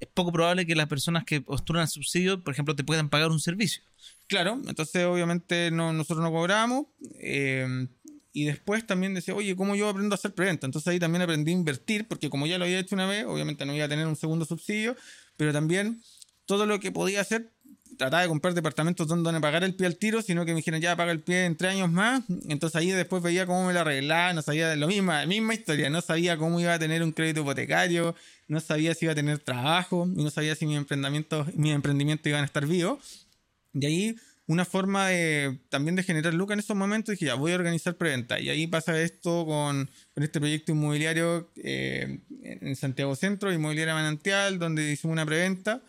es 0.00 0.08
poco 0.08 0.32
probable 0.32 0.66
que 0.66 0.74
las 0.74 0.88
personas 0.88 1.24
que 1.24 1.40
postulan 1.40 1.82
al 1.82 1.88
subsidio, 1.88 2.42
por 2.42 2.52
ejemplo, 2.52 2.76
te 2.76 2.84
puedan 2.84 3.08
pagar 3.08 3.30
un 3.30 3.40
servicio. 3.40 3.82
Claro, 4.26 4.60
entonces 4.66 5.04
obviamente 5.04 5.70
no, 5.70 5.92
nosotros 5.92 6.22
no 6.22 6.30
cobramos. 6.30 6.86
eh, 7.20 7.88
y 8.32 8.44
después 8.44 8.86
también 8.86 9.14
decía, 9.14 9.34
oye, 9.34 9.56
¿cómo 9.56 9.74
yo 9.74 9.88
aprendo 9.88 10.14
a 10.14 10.16
hacer 10.16 10.32
preventa? 10.32 10.64
Entonces 10.64 10.86
ahí 10.86 11.00
también 11.00 11.22
aprendí 11.22 11.50
a 11.50 11.54
invertir, 11.54 12.06
porque 12.06 12.30
como 12.30 12.46
ya 12.46 12.56
lo 12.56 12.66
había 12.66 12.78
hecho 12.78 12.94
una 12.94 13.06
vez, 13.06 13.24
obviamente 13.26 13.66
no 13.66 13.74
iba 13.74 13.86
a 13.86 13.88
tener 13.88 14.06
un 14.06 14.14
segundo 14.14 14.44
subsidio, 14.44 14.96
pero 15.36 15.52
también 15.52 16.00
todo 16.46 16.64
lo 16.64 16.78
que 16.78 16.92
podía 16.92 17.20
hacer, 17.20 17.50
trataba 17.96 18.22
de 18.22 18.28
comprar 18.28 18.54
departamentos 18.54 19.08
donde 19.08 19.40
pagar 19.40 19.64
el 19.64 19.74
pie 19.74 19.88
al 19.88 19.96
tiro, 19.96 20.22
sino 20.22 20.44
que 20.44 20.52
me 20.52 20.58
dijeron, 20.58 20.80
ya 20.80 20.94
paga 20.94 21.10
el 21.10 21.20
pie 21.20 21.46
en 21.46 21.56
tres 21.56 21.72
años 21.72 21.90
más. 21.90 22.22
Entonces 22.48 22.76
ahí 22.76 22.90
después 22.90 23.24
veía 23.24 23.44
cómo 23.44 23.66
me 23.66 23.72
lo 23.72 23.80
arreglaba, 23.80 24.32
no 24.32 24.42
sabía 24.42 24.76
lo 24.76 24.86
mismo, 24.86 25.10
la 25.10 25.26
misma 25.26 25.54
historia, 25.54 25.90
no 25.90 26.00
sabía 26.00 26.36
cómo 26.36 26.60
iba 26.60 26.74
a 26.74 26.78
tener 26.78 27.02
un 27.02 27.10
crédito 27.10 27.40
hipotecario, 27.40 28.14
no 28.48 28.60
sabía 28.60 28.94
si 28.94 29.04
iba 29.04 29.12
a 29.12 29.14
tener 29.14 29.38
trabajo, 29.38 30.08
y 30.16 30.24
no 30.24 30.30
sabía 30.30 30.54
si 30.54 30.66
mis 30.66 30.76
emprendimientos, 30.76 31.54
mis 31.54 31.72
emprendimientos 31.72 32.26
iban 32.26 32.42
a 32.42 32.46
estar 32.46 32.66
vivos. 32.66 33.26
Y 33.74 33.86
ahí 33.86 34.16
una 34.48 34.64
forma 34.64 35.08
de 35.08 35.58
también 35.68 35.94
de 35.94 36.02
generar 36.02 36.32
lucas 36.32 36.54
en 36.54 36.60
esos 36.60 36.74
momentos, 36.74 37.12
dije, 37.12 37.26
ya 37.26 37.34
voy 37.34 37.52
a 37.52 37.56
organizar 37.56 37.96
preventa. 37.96 38.40
Y 38.40 38.48
ahí 38.48 38.66
pasa 38.66 39.00
esto 39.00 39.44
con, 39.44 39.90
con 40.14 40.24
este 40.24 40.40
proyecto 40.40 40.72
inmobiliario 40.72 41.50
eh, 41.56 42.20
en 42.42 42.74
Santiago 42.74 43.14
Centro, 43.14 43.52
Inmobiliaria 43.52 43.92
Manantial, 43.92 44.58
donde 44.58 44.90
hicimos 44.90 45.12
una 45.12 45.26
preventa. 45.26 45.82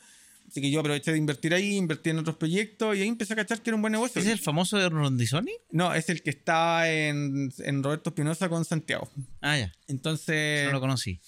Así 0.49 0.61
que 0.61 0.71
yo 0.71 0.81
aproveché 0.81 1.11
de 1.11 1.17
invertir 1.19 1.53
ahí, 1.53 1.77
invertí 1.77 2.09
en 2.09 2.19
otros 2.19 2.35
proyectos 2.35 2.97
y 2.97 3.01
ahí 3.01 3.07
empecé 3.07 3.33
a 3.33 3.35
cachar 3.37 3.61
que 3.61 3.69
era 3.69 3.75
un 3.75 3.81
buen 3.81 3.93
negocio. 3.93 4.19
¿Ese 4.19 4.31
es 4.31 4.39
el 4.39 4.43
famoso 4.43 4.77
de 4.77 4.89
Rondizoni? 4.89 5.53
No, 5.71 5.93
es 5.93 6.09
el 6.09 6.21
que 6.21 6.31
estaba 6.31 6.89
en, 6.89 7.53
en 7.59 7.83
Roberto 7.83 8.09
Espinosa 8.09 8.49
con 8.49 8.65
Santiago. 8.65 9.09
Ah, 9.41 9.57
ya. 9.57 9.71
Entonces, 9.87 10.65
No 10.65 10.73
lo 10.73 10.81
conocí. 10.81 11.21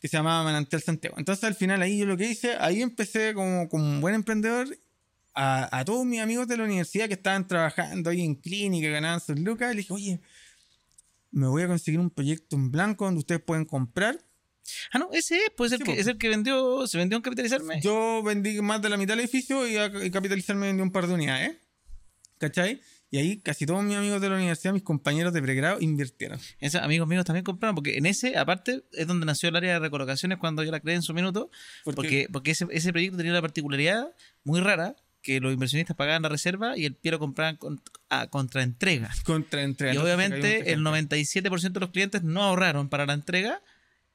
Que 0.00 0.08
se 0.08 0.16
llamaba 0.16 0.44
Manantial 0.44 0.82
Santiago. 0.82 1.16
Entonces 1.18 1.44
al 1.44 1.54
final 1.54 1.82
ahí 1.82 1.98
yo 1.98 2.06
lo 2.06 2.16
que 2.16 2.28
hice, 2.30 2.56
ahí 2.60 2.82
empecé 2.82 3.34
como, 3.34 3.68
como 3.68 3.84
un 3.84 4.00
buen 4.00 4.14
emprendedor 4.14 4.68
a, 5.34 5.78
a 5.78 5.84
todos 5.84 6.04
mis 6.04 6.20
amigos 6.20 6.48
de 6.48 6.56
la 6.56 6.64
universidad 6.64 7.08
que 7.08 7.14
estaban 7.14 7.46
trabajando 7.46 8.10
ahí 8.10 8.22
en 8.22 8.34
clínica, 8.34 8.88
ganaban 8.88 9.20
sus 9.20 9.38
lucas, 9.38 9.70
le 9.70 9.82
dije, 9.82 9.92
oye, 9.92 10.20
me 11.30 11.46
voy 11.46 11.62
a 11.62 11.66
conseguir 11.68 12.00
un 12.00 12.10
proyecto 12.10 12.56
en 12.56 12.70
blanco 12.70 13.04
donde 13.04 13.20
ustedes 13.20 13.42
pueden 13.42 13.64
comprar. 13.64 14.18
Ah, 14.92 14.98
no, 14.98 15.08
ese 15.12 15.36
es, 15.36 15.50
pues 15.56 15.72
es 15.72 15.80
el, 15.80 15.86
Sí, 15.86 15.92
que, 15.92 15.94
po. 15.94 16.00
es 16.00 16.06
el 16.06 16.18
que 16.18 16.28
vendió, 16.28 16.86
se 16.86 16.98
vendió 16.98 17.16
en 17.16 17.22
capitalizarme. 17.22 17.80
Yo 17.80 18.22
vendí 18.22 18.60
más 18.60 18.82
de 18.82 18.88
la 18.88 18.96
mitad 18.96 19.14
del 19.14 19.20
edificio 19.20 19.66
y 19.66 19.76
a 19.76 19.86
y 20.04 20.10
capitalizarme 20.10 20.66
vendí 20.66 20.82
un 20.82 20.92
par 20.92 21.06
de 21.06 21.14
unidades. 21.14 21.56
¿Cachai? 22.38 22.80
Y 23.10 23.18
ahí 23.18 23.38
casi 23.38 23.64
todos 23.64 23.82
mis 23.82 23.96
amigos 23.96 24.20
de 24.20 24.28
la 24.28 24.36
universidad, 24.36 24.74
mis 24.74 24.82
compañeros 24.82 25.32
de 25.32 25.40
pregrado, 25.40 25.80
invirtieron. 25.80 26.38
Esos 26.60 26.82
amigos 26.82 27.08
míos 27.08 27.24
también 27.24 27.44
compraron, 27.44 27.74
porque 27.74 27.96
en 27.96 28.06
ese, 28.06 28.36
aparte, 28.36 28.84
es 28.92 29.06
donde 29.06 29.24
nació 29.24 29.48
el 29.48 29.56
área 29.56 29.74
de 29.74 29.78
recolocaciones 29.78 30.38
cuando 30.38 30.62
yo 30.62 30.70
la 30.70 30.80
creé 30.80 30.96
en 30.96 31.02
su 31.02 31.14
minuto, 31.14 31.50
porque, 31.84 32.28
porque 32.30 32.50
ese, 32.50 32.66
ese 32.70 32.92
proyecto 32.92 33.16
tenía 33.16 33.32
la 33.32 33.40
particularidad 33.40 34.12
muy 34.44 34.60
rara 34.60 34.94
que 35.22 35.40
los 35.40 35.52
inversionistas 35.52 35.96
pagaban 35.96 36.22
la 36.22 36.28
reserva 36.28 36.76
y 36.76 36.84
el 36.84 36.94
pie 36.94 37.12
lo 37.12 37.18
compraban 37.18 37.56
con, 37.56 37.82
a 38.08 38.28
contraentrega. 38.28 39.10
Contra 39.24 39.62
entrega. 39.62 39.94
Y 39.94 39.98
obviamente 39.98 40.72
el 40.72 40.84
gente. 40.84 41.06
97% 41.16 41.72
de 41.72 41.80
los 41.80 41.90
clientes 41.90 42.22
no 42.22 42.42
ahorraron 42.42 42.88
para 42.88 43.06
la 43.06 43.14
entrega 43.14 43.60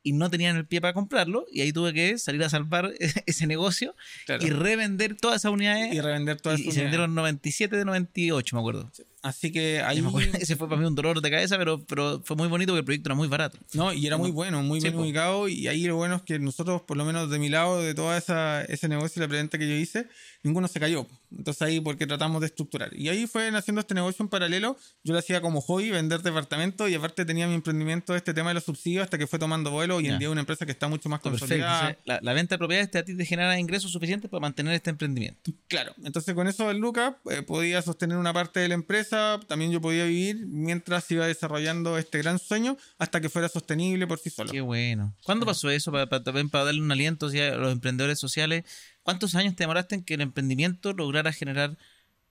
y 0.04 0.12
no 0.14 0.30
tenían 0.30 0.56
el 0.58 0.66
pie 0.66 0.82
para 0.82 0.94
comprarlo 0.94 1.46
y 1.52 1.62
ahí 1.62 1.72
tuve 1.72 1.94
que 1.94 2.18
salir 2.18 2.44
a 2.44 2.50
salvar 2.50 2.92
ese 3.26 3.48
negocio 3.48 3.96
Claro. 4.26 4.46
y 4.46 4.50
revender 4.50 5.16
todas 5.16 5.38
esas 5.42 5.52
unidades 5.52 5.94
Y 5.94 6.02
revender 6.02 6.40
todas 6.42 6.60
y, 6.60 6.68
y 6.68 6.72
se 6.72 6.82
vendieron 6.82 7.16
97 7.16 7.76
de 7.78 7.86
98 7.86 8.56
me 8.56 8.60
acuerdo. 8.60 8.92
Así 9.24 9.52
que 9.52 9.82
ahí. 9.82 10.02
Me 10.02 10.10
acuerdo, 10.10 10.32
Ese 10.40 10.56
fue 10.56 10.68
para 10.70 10.80
mí 10.80 10.86
un 10.86 10.94
dolor 10.96 11.22
de 11.22 11.32
cabeza 11.32 11.58
pero, 11.58 11.84
pero 11.86 12.22
fue 12.24 12.36
muy 12.36 12.48
bonito 12.48 12.72
porque 12.74 12.80
el 12.80 12.86
proyecto 12.86 13.08
era 13.10 13.16
muy 13.16 13.28
barato. 13.28 13.58
No, 13.74 13.92
y 13.94 14.06
era 14.06 14.18
muy 14.18 14.30
bueno, 14.32 14.62
muy 14.62 14.80
Sí, 14.80 14.86
bien 14.88 14.96
po. 14.96 15.02
ubicado. 15.02 15.48
Y 15.48 15.68
ahí 15.68 15.86
lo 15.86 15.96
bueno 15.96 16.18
es 16.18 16.22
que 16.22 16.38
nosotros, 16.40 16.82
por 16.84 16.98
lo 16.98 17.06
menos 17.06 17.30
de 17.32 17.40
mi 17.40 17.50
lado, 17.50 17.82
de 17.82 17.96
todo 17.96 18.16
esa, 18.16 18.64
ese 18.66 18.88
negocio 18.88 19.20
y 19.20 19.22
la 19.22 19.28
preventa 19.30 19.58
que 19.58 19.68
yo 19.68 19.76
hice, 19.76 20.08
ninguno 20.44 20.68
se 20.68 20.80
cayó. 20.80 21.08
Entonces 21.36 21.62
ahí, 21.64 21.80
porque 21.80 22.06
tratamos 22.06 22.42
de 22.42 22.48
estructurar. 22.48 22.92
Y 22.96 23.10
ahí 23.10 23.26
fue 23.26 23.48
haciendo 23.50 23.82
este 23.82 23.96
negocio 23.96 24.22
en 24.24 24.30
paralelo. 24.30 24.78
Yo 25.04 25.14
lo 25.14 25.20
hacía 25.20 25.42
como 25.42 25.62
hobby, 25.62 25.90
vender 25.90 26.22
departamentos. 26.22 26.90
Y 26.90 26.96
aparte 26.96 27.26
tenía 27.26 27.48
mi 27.48 27.56
emprendimiento 27.56 28.12
de 28.14 28.18
este 28.18 28.34
tema 28.34 28.50
de 28.50 28.56
los 28.56 28.66
subsidios 28.66 29.04
hasta 29.06 29.18
que 29.18 29.26
fue 29.26 29.40
tomando 29.40 29.72
vuelo. 29.72 30.00
Ya. 30.02 30.14
en 30.14 30.20
día 30.20 30.30
una 30.30 30.42
empresa 30.42 30.66
que 30.66 30.74
está 30.74 30.88
mucho 30.90 31.08
más 31.10 31.22
Perfecto. 31.22 31.46
consolidada. 31.46 31.90
Entonces, 31.90 32.04
la, 32.06 32.20
la 32.22 32.34
venta 32.34 32.56
de 32.56 32.60
propiedades 32.60 32.92
te, 32.92 32.98
a 33.00 33.06
ti 33.06 33.16
te 33.16 33.26
genera 33.26 33.58
ingresos 33.58 33.92
suficientes 33.92 34.30
para 34.30 34.42
mantener 34.42 34.74
este 34.74 34.90
emprendimiento. 34.90 35.52
Claro, 35.68 35.94
entonces 36.04 36.36
con 36.36 36.48
eso 36.48 36.68
del 36.68 36.78
Lucas 36.78 37.14
eh, 37.32 37.42
podía 37.42 37.82
sostener 37.82 38.18
una 38.18 38.34
parte 38.34 38.60
de 38.60 38.68
la 38.68 38.74
empresa, 38.76 39.13
también 39.48 39.72
yo 39.72 39.82
podía 39.82 40.06
vivir 40.06 40.46
mientras 40.48 41.10
iba 41.12 41.28
desarrollando 41.28 41.98
este 41.98 42.18
gran 42.20 42.40
sueño 42.40 42.78
hasta 42.98 43.22
que 43.22 43.30
fuera 43.30 43.50
sostenible 43.50 44.06
por 44.08 44.20
sí 44.20 44.30
solo. 44.30 44.52
Qué 44.52 44.62
bueno. 44.62 45.16
¿Cuándo 45.24 45.46
pasó 45.46 45.70
eso? 45.70 45.92
Para, 45.92 46.08
para- 46.08 46.24
también 46.24 46.50
para 46.50 46.66
darle 46.66 46.82
un 46.82 46.92
aliento 46.92 47.28
a 47.28 47.56
los 47.58 47.72
emprendedores 47.72 48.20
sociales. 48.20 48.64
¿Cuántos 49.04 49.36
años 49.36 49.56
te 49.56 49.64
demoraste 49.64 49.96
en 49.96 50.04
que 50.04 50.14
el 50.16 50.22
emprendimiento 50.22 50.94
lograra 50.94 51.32
generar 51.34 51.78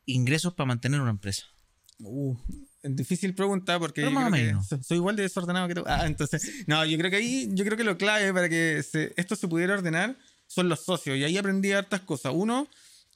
ingresos 0.06 0.54
para 0.54 0.66
mantener 0.66 1.00
una 1.00 1.10
empresa? 1.10 1.44
Uh, 1.98 2.36
difícil 2.82 3.34
pregunta 3.34 3.78
porque 3.78 4.00
Pero 4.00 4.10
yo 4.10 4.14
más 4.20 4.30
creo 4.32 4.44
menos. 4.46 4.66
soy 4.86 4.96
igual 4.96 5.14
de 5.14 5.22
desordenado 5.22 5.68
que 5.68 5.74
tú. 5.76 5.84
Ah, 5.86 6.06
entonces, 6.06 6.64
no, 6.66 6.84
yo 6.84 6.98
creo 6.98 7.10
que 7.10 7.16
ahí, 7.18 7.48
yo 7.52 7.64
creo 7.64 7.76
que 7.76 7.84
lo 7.84 7.96
clave 7.96 8.32
para 8.32 8.48
que 8.48 8.82
se- 8.82 9.12
esto 9.16 9.36
se 9.36 9.46
pudiera 9.48 9.74
ordenar 9.74 10.16
son 10.48 10.68
los 10.68 10.84
socios. 10.84 11.16
Y 11.16 11.24
ahí 11.24 11.38
aprendí 11.38 11.72
hartas 11.72 12.00
cosas. 12.00 12.32
Uno 12.34 12.66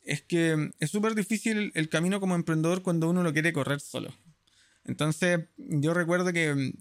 es 0.07 0.23
que 0.23 0.71
es 0.79 0.91
súper 0.91 1.15
difícil 1.15 1.71
el 1.75 1.89
camino 1.89 2.21
como 2.21 2.35
emprendedor 2.35 2.83
cuando 2.83 3.11
uno 3.11 3.23
lo 3.23 3.33
quiere 3.33 3.53
correr 3.53 3.81
solo. 3.81 4.15
Entonces, 4.85 5.41
yo 5.57 5.93
recuerdo 5.95 6.33
que 6.33 6.73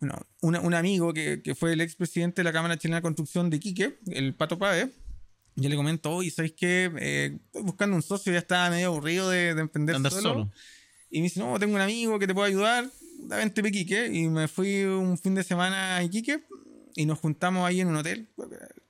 bueno, 0.00 0.14
una- 0.42 0.60
un 0.60 0.74
amigo 0.74 1.12
que, 1.12 1.42
que 1.42 1.54
fue 1.54 1.72
el 1.72 1.80
expresidente 1.80 2.40
de 2.40 2.44
la 2.44 2.52
Cámara 2.52 2.76
Chilena 2.78 2.98
de 2.98 3.02
Construcción 3.02 3.50
de 3.50 3.56
Iquique, 3.56 3.98
el 4.06 4.32
Pato 4.34 4.58
Pave, 4.58 4.92
yo 5.56 5.68
le 5.68 5.74
comento, 5.74 6.12
oye, 6.12 6.30
¿sabéis 6.30 6.54
qué? 6.56 6.90
Eh, 7.00 7.36
estoy 7.46 7.62
buscando 7.62 7.96
un 7.96 8.02
socio, 8.02 8.32
ya 8.32 8.38
estaba 8.38 8.70
medio 8.70 8.86
aburrido 8.88 9.28
de, 9.28 9.54
de 9.56 9.60
emprender 9.60 9.96
Andar 9.96 10.12
solo. 10.12 10.22
solo. 10.30 10.52
Y 11.10 11.18
me 11.18 11.24
dice, 11.24 11.40
no, 11.40 11.58
tengo 11.58 11.74
un 11.74 11.80
amigo 11.80 12.16
que 12.20 12.28
te 12.28 12.34
puede 12.34 12.48
ayudar, 12.48 12.88
da 13.22 13.38
vente 13.38 13.60
pa' 13.60 13.68
Iquique. 13.68 14.06
Y 14.06 14.28
me 14.28 14.46
fui 14.46 14.84
un 14.84 15.18
fin 15.18 15.34
de 15.34 15.42
semana 15.42 15.96
a 15.96 16.04
Iquique 16.04 16.44
y 16.94 17.06
nos 17.06 17.18
juntamos 17.18 17.66
ahí 17.66 17.80
en 17.80 17.88
un 17.88 17.96
hotel, 17.96 18.28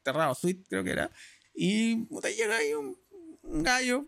Terrado 0.02 0.34
Suite, 0.34 0.62
creo 0.68 0.84
que 0.84 0.90
era. 0.90 1.10
Y 1.54 1.96
puta, 2.04 2.28
llega 2.28 2.58
ahí 2.58 2.74
un 2.74 2.98
gallo, 3.50 4.06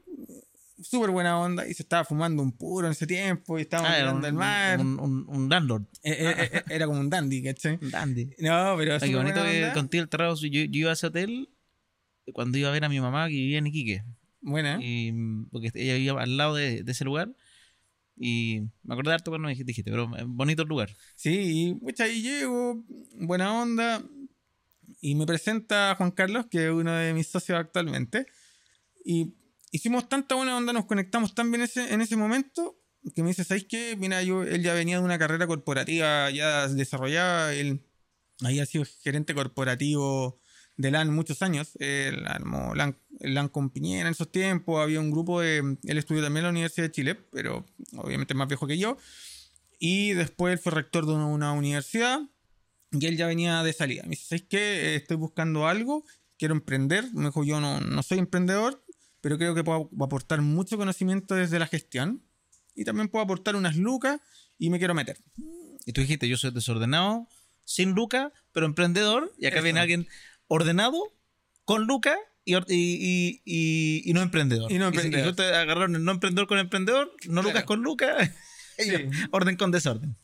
súper 0.82 1.10
buena 1.10 1.38
onda, 1.38 1.66
y 1.66 1.74
se 1.74 1.82
estaba 1.82 2.04
fumando 2.04 2.42
un 2.42 2.52
puro 2.52 2.86
en 2.86 2.92
ese 2.92 3.06
tiempo, 3.06 3.58
y 3.58 3.62
estábamos 3.62 3.92
Ah, 3.92 3.98
mirando 3.98 4.18
un, 4.20 4.24
el 4.26 4.32
mar. 4.32 4.78
un, 4.80 4.98
un- 5.00 5.24
un 5.28 5.48
landlord. 5.48 5.82
Eh, 6.02 6.16
eh, 6.18 6.50
eh, 6.52 6.62
era 6.70 6.86
como 6.86 7.00
un 7.00 7.10
dandy, 7.10 7.42
¿cachai? 7.42 7.78
Un 7.82 7.90
dandy. 7.90 8.26
No, 8.38 8.74
pero 8.78 8.94
Ay, 9.00 9.10
qué 9.10 9.16
bonito 9.16 9.42
que 9.42 9.70
contigo 9.74 10.02
el 10.02 10.08
terrado. 10.08 10.34
Yo, 10.36 10.48
yo 10.48 10.66
iba 10.80 10.90
a 10.90 10.94
ese 10.94 11.06
hotel 11.06 11.48
cuando 12.32 12.56
iba 12.58 12.68
a 12.68 12.72
ver 12.72 12.84
a 12.84 12.88
mi 12.88 13.00
mamá 13.00 13.26
que 13.28 13.34
vivía 13.34 13.58
en 13.58 13.66
Iquique. 13.66 14.04
Buena. 14.40 14.78
Y, 14.80 15.12
porque 15.50 15.70
ella 15.74 15.94
vivía 15.94 16.12
al 16.12 16.36
lado 16.36 16.54
de, 16.54 16.82
de 16.82 16.92
ese 16.92 17.04
lugar. 17.04 17.34
Y 18.16 18.62
me 18.82 18.94
acordé 18.94 19.12
harto 19.14 19.30
cuando 19.30 19.46
me 19.48 19.54
dijiste, 19.54 19.90
pero 19.90 20.04
eh, 20.16 20.24
bonito 20.26 20.62
el 20.62 20.68
lugar. 20.68 20.90
Sí, 21.14 21.70
y 21.70 21.74
pucha, 21.74 22.04
ahí 22.04 22.22
llego, 22.22 22.84
buena 23.14 23.52
onda. 23.60 24.02
Y 25.00 25.14
me 25.14 25.24
presenta 25.26 25.90
a 25.90 25.94
Juan 25.94 26.10
Carlos, 26.10 26.46
que 26.50 26.66
es 26.66 26.70
uno 26.70 26.92
de 26.92 27.14
mis 27.14 27.26
socios 27.28 27.58
actualmente. 27.58 28.26
Y 29.04 29.34
hicimos 29.70 30.08
tanta 30.08 30.34
buena 30.34 30.56
onda, 30.56 30.72
nos 30.72 30.86
conectamos 30.86 31.34
tan 31.34 31.50
bien 31.50 31.62
ese, 31.62 31.92
en 31.92 32.00
ese 32.00 32.16
momento, 32.16 32.76
que 33.14 33.22
me 33.22 33.28
dice, 33.28 33.44
¿sabes 33.44 33.64
qué? 33.64 33.96
Mira, 33.98 34.22
yo, 34.22 34.42
él 34.42 34.62
ya 34.62 34.74
venía 34.74 34.98
de 34.98 35.04
una 35.04 35.18
carrera 35.18 35.46
corporativa 35.46 36.30
ya 36.30 36.68
desarrollada. 36.68 37.54
Él 37.54 37.82
había 38.42 38.66
sido 38.66 38.84
gerente 39.02 39.34
corporativo 39.34 40.40
de 40.76 40.90
LAN 40.90 41.14
muchos 41.14 41.42
años. 41.42 41.76
Él 41.78 42.26
armó 42.26 42.74
LAN, 42.74 42.96
LAN 43.20 43.48
con 43.48 43.70
Piñera 43.70 44.08
en 44.08 44.12
esos 44.12 44.30
tiempos. 44.30 44.82
Había 44.82 45.00
un 45.00 45.10
grupo 45.10 45.40
de... 45.40 45.78
Él 45.84 45.98
estudió 45.98 46.22
también 46.22 46.42
en 46.42 46.44
la 46.44 46.50
Universidad 46.50 46.86
de 46.86 46.92
Chile, 46.92 47.14
pero 47.14 47.64
obviamente 47.96 48.34
más 48.34 48.48
viejo 48.48 48.66
que 48.66 48.78
yo. 48.78 48.98
Y 49.78 50.12
después 50.12 50.52
él 50.52 50.58
fue 50.58 50.72
rector 50.72 51.06
de 51.06 51.12
una, 51.12 51.26
una 51.26 51.52
universidad 51.52 52.20
y 52.92 53.06
él 53.06 53.16
ya 53.16 53.26
venía 53.26 53.62
de 53.62 53.72
salida. 53.72 54.02
Me 54.02 54.10
dice, 54.10 54.26
¿sabes 54.28 54.44
qué? 54.48 54.94
Estoy 54.94 55.16
buscando 55.16 55.66
algo, 55.66 56.04
quiero 56.38 56.54
emprender. 56.54 57.04
Me 57.14 57.26
dijo, 57.26 57.44
yo 57.44 57.60
no, 57.60 57.80
no 57.80 58.02
soy 58.02 58.18
emprendedor, 58.18 58.84
pero 59.20 59.38
creo 59.38 59.54
que 59.54 59.64
puedo 59.64 59.90
aportar 60.00 60.40
mucho 60.42 60.76
conocimiento 60.76 61.34
desde 61.34 61.58
la 61.58 61.66
gestión. 61.66 62.22
Y 62.74 62.84
también 62.84 63.08
puedo 63.08 63.24
aportar 63.24 63.56
unas 63.56 63.76
lucas 63.76 64.20
y 64.58 64.70
me 64.70 64.78
quiero 64.78 64.94
meter. 64.94 65.18
Y 65.86 65.92
tú 65.92 66.00
dijiste, 66.02 66.28
yo 66.28 66.36
soy 66.36 66.50
desordenado, 66.52 67.28
sin 67.64 67.90
Luca, 67.92 68.32
pero 68.52 68.66
emprendedor. 68.66 69.32
Y 69.38 69.46
acá 69.46 69.56
Eso. 69.56 69.64
viene 69.64 69.80
alguien 69.80 70.08
ordenado, 70.46 70.98
con 71.64 71.86
Luca 71.86 72.16
y, 72.44 72.54
y, 72.56 73.40
y, 73.44 74.02
y- 74.04 74.12
no 74.12 74.22
emprendedor. 74.22 74.70
Y 74.72 74.78
no 74.78 74.90
si- 74.90 74.96
emprendedor. 74.96 75.30
tú 75.30 75.36
te 75.36 75.44
agarraron 75.54 75.94
el 75.96 76.04
no 76.04 76.12
emprendedor 76.12 76.48
con 76.48 76.58
emprendedor, 76.58 77.10
no 77.28 77.42
Claro. 77.42 77.48
Lucas 77.48 77.64
con 77.66 77.82
Luca, 77.82 78.34
Sí. 78.78 78.90
orden 79.30 79.56
con 79.56 79.70
desorden. 79.70 80.16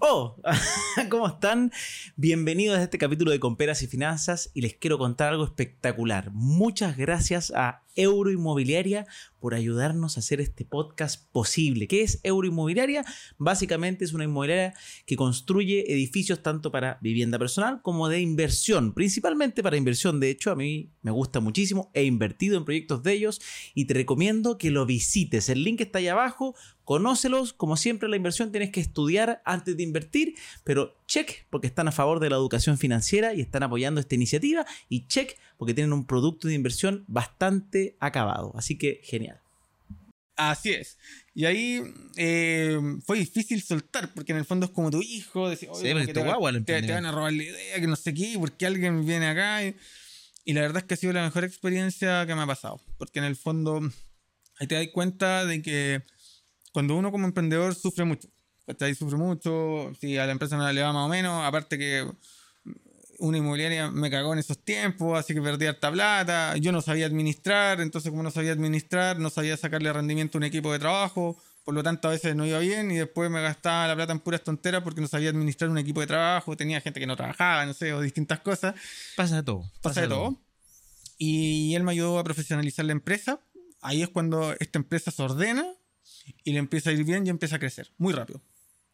Oh, 0.00 0.36
¿cómo 1.10 1.26
están? 1.26 1.72
Bienvenidos 2.14 2.78
a 2.78 2.84
este 2.84 2.98
capítulo 2.98 3.32
de 3.32 3.40
Comperas 3.40 3.82
y 3.82 3.88
Finanzas 3.88 4.50
y 4.54 4.60
les 4.60 4.74
quiero 4.74 4.96
contar 4.96 5.30
algo 5.30 5.44
espectacular. 5.44 6.30
Muchas 6.32 6.96
gracias 6.96 7.52
a 7.54 7.82
Euroinmobiliaria 7.98 9.06
por 9.40 9.54
ayudarnos 9.54 10.16
a 10.16 10.20
hacer 10.20 10.40
este 10.40 10.64
podcast 10.64 11.30
posible. 11.32 11.88
¿Qué 11.88 12.02
es 12.02 12.20
Euroinmobiliaria? 12.22 13.04
Básicamente 13.38 14.04
es 14.04 14.12
una 14.12 14.24
inmobiliaria 14.24 14.74
que 15.04 15.16
construye 15.16 15.92
edificios 15.92 16.42
tanto 16.42 16.70
para 16.70 16.98
vivienda 17.00 17.38
personal 17.38 17.82
como 17.82 18.08
de 18.08 18.20
inversión, 18.20 18.94
principalmente 18.94 19.62
para 19.62 19.76
inversión. 19.76 20.20
De 20.20 20.30
hecho, 20.30 20.52
a 20.52 20.56
mí 20.56 20.92
me 21.02 21.10
gusta 21.10 21.40
muchísimo, 21.40 21.90
he 21.92 22.04
invertido 22.04 22.56
en 22.56 22.64
proyectos 22.64 23.02
de 23.02 23.12
ellos 23.12 23.40
y 23.74 23.86
te 23.86 23.94
recomiendo 23.94 24.58
que 24.58 24.70
lo 24.70 24.86
visites. 24.86 25.48
El 25.48 25.64
link 25.64 25.80
está 25.80 25.98
ahí 25.98 26.08
abajo, 26.08 26.54
conócelos. 26.84 27.52
Como 27.52 27.76
siempre, 27.76 28.08
la 28.08 28.16
inversión 28.16 28.52
tienes 28.52 28.70
que 28.70 28.80
estudiar 28.80 29.42
antes 29.44 29.76
de 29.76 29.82
invertir, 29.88 30.34
pero 30.64 30.94
check 31.06 31.44
porque 31.50 31.66
están 31.66 31.88
a 31.88 31.92
favor 31.92 32.20
de 32.20 32.30
la 32.30 32.36
educación 32.36 32.78
financiera 32.78 33.34
y 33.34 33.40
están 33.40 33.62
apoyando 33.62 34.00
esta 34.00 34.14
iniciativa 34.14 34.64
y 34.88 35.06
check 35.06 35.36
porque 35.56 35.74
tienen 35.74 35.92
un 35.92 36.06
producto 36.06 36.48
de 36.48 36.54
inversión 36.54 37.04
bastante 37.08 37.96
acabado. 37.98 38.52
Así 38.56 38.78
que 38.78 39.00
genial. 39.02 39.40
Así 40.36 40.70
es. 40.70 40.98
Y 41.34 41.46
ahí 41.46 41.82
eh, 42.16 42.78
fue 43.04 43.18
difícil 43.18 43.60
soltar, 43.60 44.14
porque 44.14 44.30
en 44.30 44.38
el 44.38 44.44
fondo 44.44 44.66
es 44.66 44.72
como 44.72 44.90
tu 44.90 45.02
hijo, 45.02 45.50
decir, 45.50 45.68
Sí, 45.74 45.92
porque 45.92 46.14
tu 46.14 46.20
guagua 46.20 46.52
lo 46.52 46.62
te, 46.62 46.80
te 46.80 46.92
van 46.92 47.06
a 47.06 47.12
robar 47.12 47.32
la 47.32 47.42
idea, 47.42 47.80
que 47.80 47.86
no 47.88 47.96
sé 47.96 48.14
qué, 48.14 48.36
porque 48.38 48.64
alguien 48.64 49.04
viene 49.04 49.26
acá. 49.26 49.64
Y, 49.64 49.74
y 50.44 50.52
la 50.52 50.60
verdad 50.60 50.78
es 50.78 50.84
que 50.84 50.94
ha 50.94 50.96
sido 50.96 51.12
la 51.12 51.24
mejor 51.24 51.42
experiencia 51.42 52.24
que 52.24 52.36
me 52.36 52.42
ha 52.42 52.46
pasado, 52.46 52.80
porque 52.98 53.18
en 53.18 53.24
el 53.24 53.34
fondo 53.34 53.80
ahí 54.60 54.66
te 54.68 54.76
das 54.76 54.86
cuenta 54.92 55.44
de 55.44 55.60
que 55.60 56.02
cuando 56.72 56.96
uno 56.96 57.10
como 57.10 57.26
emprendedor 57.26 57.74
sufre 57.74 58.04
mucho, 58.04 58.28
¿cachai? 58.68 58.94
Sufre 58.94 59.16
mucho, 59.16 59.92
si 59.98 60.18
a 60.18 60.26
la 60.26 60.32
empresa 60.32 60.56
no 60.58 60.70
le 60.70 60.82
va 60.82 60.92
más 60.92 61.06
o 61.06 61.08
menos, 61.08 61.42
aparte 61.44 61.78
que 61.78 62.06
una 63.18 63.38
inmobiliaria 63.38 63.90
me 63.90 64.10
cagó 64.10 64.34
en 64.34 64.40
esos 64.40 64.62
tiempos, 64.62 65.18
así 65.18 65.32
que 65.32 65.40
perdí 65.40 65.66
harta 65.66 65.90
plata. 65.90 66.54
Yo 66.58 66.70
no 66.70 66.82
sabía 66.82 67.06
administrar, 67.06 67.80
entonces 67.80 68.10
como 68.10 68.22
no 68.22 68.30
sabía 68.30 68.52
administrar, 68.52 69.18
no 69.18 69.30
sabía 69.30 69.56
sacarle 69.56 69.90
rendimiento 69.90 70.36
a 70.36 70.40
un 70.40 70.44
equipo 70.44 70.70
de 70.70 70.78
trabajo. 70.78 71.36
Por 71.64 71.74
lo 71.74 71.82
tanto, 71.82 72.08
a 72.08 72.10
veces 72.12 72.36
no 72.36 72.46
iba 72.46 72.58
bien 72.58 72.90
y 72.90 72.96
después 72.96 73.30
me 73.30 73.40
gastaba 73.40 73.88
la 73.88 73.96
plata 73.96 74.12
en 74.12 74.20
puras 74.20 74.44
tonteras 74.44 74.82
porque 74.82 75.00
no 75.00 75.08
sabía 75.08 75.30
administrar 75.30 75.70
un 75.70 75.78
equipo 75.78 76.00
de 76.00 76.06
trabajo, 76.06 76.56
tenía 76.56 76.80
gente 76.82 77.00
que 77.00 77.06
no 77.06 77.16
trabajaba, 77.16 77.64
no 77.64 77.72
sé, 77.72 77.92
o 77.94 78.02
distintas 78.02 78.40
cosas. 78.40 78.74
Pasa 79.16 79.36
de 79.36 79.42
todo. 79.42 79.70
Pasa 79.80 80.02
de 80.02 80.08
todo. 80.08 80.36
Y 81.16 81.74
él 81.74 81.84
me 81.84 81.92
ayudó 81.92 82.18
a 82.18 82.24
profesionalizar 82.24 82.84
la 82.84 82.92
empresa. 82.92 83.40
Ahí 83.80 84.02
es 84.02 84.08
cuando 84.10 84.54
esta 84.60 84.78
empresa 84.78 85.10
se 85.10 85.22
ordena 85.22 85.66
y 86.44 86.52
le 86.52 86.58
empieza 86.58 86.90
a 86.90 86.92
ir 86.92 87.04
bien 87.04 87.26
y 87.26 87.30
empieza 87.30 87.56
a 87.56 87.58
crecer 87.58 87.90
muy 87.98 88.12
rápido. 88.12 88.40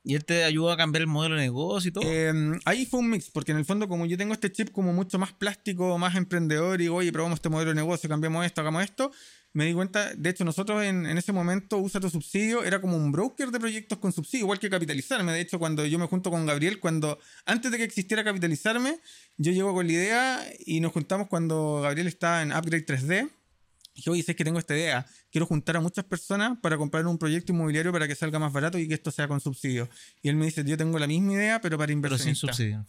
Y 0.07 0.15
él 0.15 0.25
te 0.25 0.45
ayudó 0.45 0.71
a 0.71 0.77
cambiar 0.77 1.01
el 1.01 1.07
modelo 1.07 1.35
de 1.35 1.41
negocio 1.41 1.89
y 1.89 1.93
todo. 1.93 2.05
Eh, 2.07 2.33
ahí 2.67 2.85
fue 2.85 3.01
un 3.01 3.09
mix, 3.09 3.31
porque 3.31 3.53
en 3.53 3.59
el 3.59 3.65
fondo, 3.65 3.89
como 3.89 4.05
yo 4.05 4.19
tengo 4.19 4.35
este 4.35 4.53
chip 4.53 4.71
como 4.71 4.93
mucho 4.93 5.19
más 5.19 5.33
plástico, 5.33 5.97
más 5.97 6.15
emprendedor, 6.15 6.79
y 6.81 6.85
digo, 6.85 6.97
oye, 6.97 7.11
probamos 7.11 7.39
este 7.39 7.49
modelo 7.49 7.71
de 7.71 7.77
negocio, 7.77 8.09
cambiamos 8.09 8.45
esto, 8.45 8.61
hagamos 8.61 8.85
esto, 8.85 9.11
me 9.55 9.65
di 9.65 9.73
cuenta, 9.73 10.13
de 10.15 10.31
hecho, 10.31 10.45
nosotros 10.45 10.83
en, 10.83 11.07
en 11.07 11.17
ese 11.17 11.33
momento, 11.33 11.79
Usa 11.79 12.01
tu 12.01 12.11
subsidio, 12.11 12.65
era 12.65 12.81
como 12.81 12.97
un 12.97 13.13
broker 13.13 13.51
de 13.51 13.61
proyectos 13.61 13.99
con 13.99 14.13
subsidio, 14.13 14.45
igual 14.45 14.59
que 14.59 14.69
capitalizarme. 14.69 15.33
De 15.33 15.41
hecho, 15.41 15.61
cuando 15.61 15.87
yo 15.87 15.99
me 15.99 16.07
junto 16.07 16.31
con 16.31 16.45
Gabriel, 16.45 16.81
cuando 16.81 17.19
antes 17.47 17.71
de 17.71 17.79
que 17.79 17.85
existiera 17.85 18.25
capitalizarme, 18.25 18.99
yo 19.37 19.53
llego 19.53 19.73
con 19.73 19.87
la 19.87 19.93
idea 19.93 20.47
y 20.67 20.81
nos 20.81 20.93
juntamos 20.93 21.29
cuando 21.29 21.81
Gabriel 21.83 22.09
estaba 22.09 22.43
en 22.43 22.53
Upgrade 22.53 22.85
3D. 22.85 23.31
Y 23.95 23.99
dije, 23.99 24.11
oye, 24.11 24.23
sé 24.23 24.35
que 24.35 24.45
tengo 24.45 24.59
esta 24.59 24.75
idea. 24.75 25.07
Quiero 25.31 25.47
juntar 25.47 25.77
a 25.77 25.81
muchas 25.81 26.05
personas 26.05 26.59
para 26.61 26.77
comprar 26.77 27.07
un 27.07 27.17
proyecto 27.17 27.53
inmobiliario 27.53 27.93
para 27.93 28.09
que 28.09 28.17
salga 28.17 28.39
más 28.41 28.53
barato 28.53 28.77
y 28.79 28.89
que 28.89 28.95
esto 28.95 29.11
sea 29.13 29.29
con 29.29 29.41
subsidio. 29.41 29.89
Y 30.21 30.29
él 30.29 30.37
me 30.37 30.47
dice, 30.47 30.65
yo 30.65 30.77
tengo 30.77 30.99
la 30.99 31.07
misma 31.07 31.35
idea, 31.35 31.61
pero 31.61 31.79
para 31.79 31.87
pero 31.87 31.93
inversión. 31.99 32.35
sin 32.35 32.35
subsidio. 32.35 32.85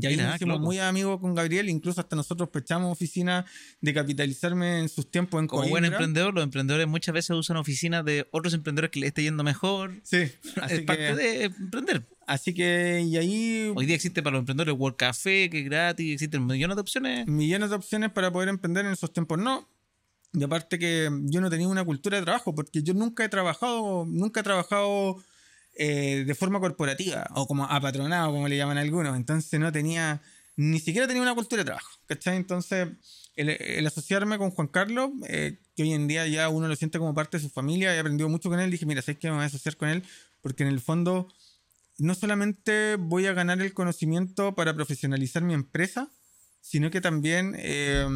Y 0.00 0.06
ahí 0.06 0.16
Mira, 0.16 0.26
nos 0.26 0.36
hicimos 0.36 0.56
loco. 0.56 0.66
muy 0.66 0.78
amigos 0.78 1.20
con 1.20 1.34
Gabriel, 1.34 1.68
incluso 1.68 2.00
hasta 2.00 2.16
nosotros 2.16 2.50
pechamos 2.50 2.92
oficina 2.92 3.46
de 3.80 3.94
capitalizarme 3.94 4.80
en 4.80 4.88
sus 4.88 5.10
tiempos 5.10 5.40
en 5.40 5.46
Como 5.46 5.68
buen 5.68 5.84
emprendedor, 5.84 6.34
los 6.34 6.44
emprendedores 6.44 6.86
muchas 6.86 7.14
veces 7.14 7.30
usan 7.30 7.56
oficinas 7.56 8.04
de 8.04 8.28
otros 8.30 8.52
emprendedores 8.52 8.90
que 8.90 9.00
les 9.00 9.08
esté 9.08 9.22
yendo 9.22 9.42
mejor. 9.42 9.94
Sí, 10.02 10.16
es 10.42 10.58
así 10.60 10.80
parte 10.82 11.06
que, 11.06 11.14
de 11.14 11.44
emprender. 11.44 12.06
así 12.26 12.52
que, 12.52 13.00
y 13.06 13.16
ahí 13.16 13.72
Hoy 13.74 13.86
día 13.86 13.96
existe 13.96 14.22
para 14.22 14.34
los 14.34 14.40
emprendedores 14.40 14.78
World 14.78 14.96
Café, 14.96 15.48
que 15.48 15.60
es 15.60 15.64
gratis, 15.64 16.12
existen 16.12 16.44
millones 16.44 16.76
de 16.76 16.80
opciones. 16.80 17.26
millones 17.26 17.70
de 17.70 17.76
opciones 17.76 18.10
para 18.10 18.30
poder 18.30 18.50
emprender 18.50 18.84
en 18.84 18.92
esos 18.92 19.12
tiempos 19.12 19.38
no. 19.38 19.68
Y 20.36 20.44
aparte 20.44 20.78
que 20.78 21.08
yo 21.24 21.40
no 21.40 21.48
tenía 21.48 21.66
una 21.66 21.82
cultura 21.82 22.18
de 22.18 22.24
trabajo, 22.24 22.54
porque 22.54 22.82
yo 22.82 22.92
nunca 22.92 23.24
he 23.24 23.28
trabajado, 23.30 24.04
nunca 24.06 24.40
he 24.40 24.42
trabajado 24.42 25.16
eh, 25.74 26.24
de 26.26 26.34
forma 26.34 26.60
corporativa, 26.60 27.26
o 27.34 27.46
como 27.46 27.64
apatronado, 27.64 28.32
como 28.32 28.46
le 28.46 28.58
llaman 28.58 28.76
algunos. 28.76 29.16
Entonces 29.16 29.58
no 29.58 29.72
tenía, 29.72 30.20
ni 30.56 30.78
siquiera 30.78 31.06
tenía 31.06 31.22
una 31.22 31.34
cultura 31.34 31.62
de 31.62 31.64
trabajo, 31.64 31.88
¿cachai? 32.06 32.36
Entonces, 32.36 32.88
el, 33.34 33.48
el 33.48 33.86
asociarme 33.86 34.36
con 34.36 34.50
Juan 34.50 34.68
Carlos, 34.68 35.10
eh, 35.26 35.58
que 35.74 35.84
hoy 35.84 35.94
en 35.94 36.06
día 36.06 36.26
ya 36.26 36.50
uno 36.50 36.68
lo 36.68 36.76
siente 36.76 36.98
como 36.98 37.14
parte 37.14 37.38
de 37.38 37.42
su 37.42 37.48
familia, 37.48 37.94
he 37.94 37.98
aprendido 37.98 38.28
mucho 38.28 38.50
con 38.50 38.60
él, 38.60 38.70
dije, 38.70 38.84
mira, 38.84 39.00
¿sabes 39.00 39.18
qué? 39.18 39.28
Me 39.28 39.36
voy 39.36 39.44
a 39.44 39.46
asociar 39.46 39.78
con 39.78 39.88
él, 39.88 40.02
porque 40.42 40.64
en 40.64 40.68
el 40.68 40.80
fondo 40.80 41.28
no 41.96 42.14
solamente 42.14 42.96
voy 42.96 43.24
a 43.24 43.32
ganar 43.32 43.62
el 43.62 43.72
conocimiento 43.72 44.54
para 44.54 44.74
profesionalizar 44.74 45.42
mi 45.42 45.54
empresa, 45.54 46.10
sino 46.60 46.90
que 46.90 47.00
también 47.00 47.54
eh, 47.58 48.06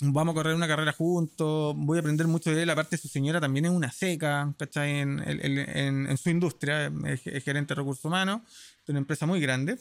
vamos 0.00 0.32
a 0.32 0.34
correr 0.36 0.54
una 0.54 0.68
carrera 0.68 0.92
juntos, 0.92 1.74
voy 1.76 1.98
a 1.98 2.00
aprender 2.00 2.26
mucho 2.26 2.54
de 2.54 2.62
él, 2.62 2.70
aparte 2.70 2.96
su 2.96 3.08
señora 3.08 3.40
también 3.40 3.64
es 3.64 3.70
una 3.72 3.90
seca, 3.90 4.54
¿cachai? 4.58 5.00
En, 5.00 5.18
en- 5.26 6.16
su 6.16 6.30
industria, 6.30 6.92
es, 7.06 7.26
es 7.26 7.44
gerente 7.44 7.74
de 7.74 7.80
recursos 7.80 8.04
humanos, 8.04 8.42
de 8.86 8.92
una 8.92 9.00
empresa 9.00 9.26
muy 9.26 9.40
grande. 9.40 9.76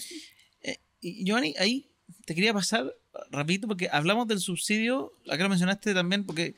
Eh, 0.62 0.78
y 1.02 1.24
Giovanni, 1.26 1.54
ahí 1.60 1.92
te 2.26 2.34
quería 2.36 2.54
pasar 2.54 2.92
rapidito 3.32 3.68
porque 3.68 3.90
hablamos 3.92 4.28
del 4.28 4.40
subsidio, 4.40 5.12
acá 5.30 5.44
lo 5.44 5.50
mencionaste 5.50 5.94
también, 5.94 6.26
porque 6.26 6.56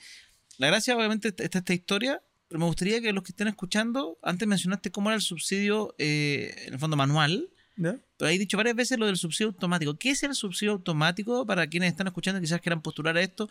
la 0.57 0.67
gracia 0.67 0.95
obviamente 0.95 1.29
está 1.29 1.59
esta 1.59 1.73
historia, 1.73 2.21
pero 2.47 2.59
me 2.59 2.65
gustaría 2.65 3.01
que 3.01 3.11
los 3.13 3.23
que 3.23 3.31
estén 3.31 3.47
escuchando, 3.47 4.17
antes 4.23 4.47
mencionaste 4.47 4.91
cómo 4.91 5.09
era 5.09 5.15
el 5.15 5.21
subsidio, 5.21 5.95
eh, 5.97 6.53
en 6.67 6.73
el 6.73 6.79
fondo 6.79 6.95
manual, 6.97 7.49
pero 7.79 8.29
hay 8.29 8.37
dicho 8.37 8.57
varias 8.57 8.75
veces 8.75 8.99
lo 8.99 9.05
del 9.05 9.17
subsidio 9.17 9.49
automático. 9.49 9.97
¿Qué 9.97 10.11
es 10.11 10.23
el 10.23 10.35
subsidio 10.35 10.73
automático 10.73 11.45
para 11.45 11.67
quienes 11.67 11.91
están 11.91 12.07
escuchando 12.07 12.39
y 12.39 12.41
quizás 12.41 12.61
quieran 12.61 12.81
postular 12.81 13.15
a 13.17 13.21
esto? 13.21 13.49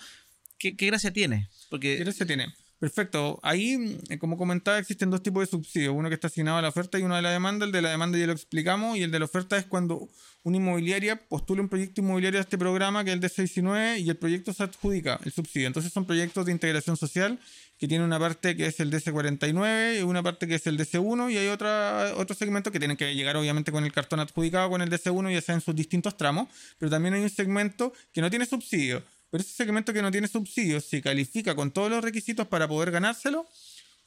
¿Qué, 0.59 0.77
qué 0.77 0.87
gracia 0.87 1.13
tiene? 1.13 1.49
¿Qué 1.49 1.67
Porque 1.71 1.97
gracia 1.97 2.27
tiene? 2.27 2.55
Perfecto. 2.79 3.41
Ahí, 3.43 3.99
eh, 4.09 4.19
como 4.19 4.37
comentaba, 4.37 4.79
existen 4.79 5.11
dos 5.11 5.23
tipos 5.23 5.43
de 5.43 5.47
subsidios. 5.47 5.95
Uno 5.97 6.09
que 6.09 6.15
está 6.15 6.29
asignado 6.29 6.59
a 6.59 6.63
la 6.63 6.69
oferta 6.69 6.99
y 6.99 7.03
uno 7.03 7.17
de 7.17 7.23
la 7.23 7.31
demanda. 7.31 7.67
El 7.67 7.73
de 7.73 7.83
la 7.83 7.91
demanda 7.91 8.19
ya 8.19 8.27
lo 8.27 8.33
explicamos. 8.33 8.97
Y 8.97 9.03
el 9.03 9.11
de 9.11 9.19
la 9.19 9.25
oferta 9.25 9.57
es 9.57 9.67
cuando 9.67 10.09
una 10.45 10.59
inmobiliaria 10.59 11.17
postula 11.29 11.61
un 11.61 11.69
proyecto 11.69 12.01
inmobiliario 12.01 12.39
a 12.39 12.43
este 12.43 12.57
programa, 12.57 13.03
que 13.03 13.11
es 13.11 13.15
el 13.15 13.21
de 13.21 13.29
6 13.29 13.57
y 13.57 13.63
9, 13.63 13.99
y 13.99 14.09
el 14.09 14.17
proyecto 14.17 14.53
se 14.53 14.63
adjudica 14.63 15.19
el 15.25 15.33
subsidio. 15.33 15.67
Entonces 15.67 15.93
son 15.93 16.07
proyectos 16.07 16.47
de 16.47 16.53
integración 16.53 16.97
social 16.97 17.41
que 17.79 17.89
tienen 17.89 18.07
una 18.07 18.19
parte 18.19 18.57
que 18.57 18.67
es 18.67 18.81
el 18.81 18.93
DC49 18.93 20.01
y 20.01 20.03
una 20.03 20.23
parte 20.23 20.47
que 20.47 20.57
es 20.57 20.67
el 20.67 20.79
DC1 20.79 21.33
y 21.33 21.37
hay 21.37 21.49
otra, 21.49 22.13
otro 22.17 22.35
segmento 22.35 22.73
que 22.73 22.81
tienen 22.81 22.97
que 22.97 23.15
llegar 23.15 23.37
obviamente 23.37 23.71
con 23.71 23.85
el 23.85 23.93
cartón 23.93 24.19
adjudicado 24.19 24.69
con 24.69 24.83
el 24.83 24.91
DC1 24.91 25.33
ya 25.33 25.41
sea 25.41 25.55
en 25.55 25.61
sus 25.61 25.77
distintos 25.77 26.17
tramos, 26.17 26.49
pero 26.79 26.91
también 26.91 27.15
hay 27.15 27.23
un 27.23 27.31
segmento 27.31 27.93
que 28.13 28.21
no 28.21 28.31
tiene 28.31 28.47
subsidio. 28.47 29.03
Pero 29.31 29.43
ese 29.43 29.53
segmento 29.53 29.93
que 29.93 30.03
no 30.03 30.11
tiene 30.11 30.29
subsidio, 30.29 30.81
si 30.81 31.03
califica 31.03 31.55
con 31.55 31.71
todos 31.71 31.91
los 31.91 32.03
requisitos 32.03 32.47
para 32.49 32.67
poder 32.67 32.91
ganárselo, 32.91 33.47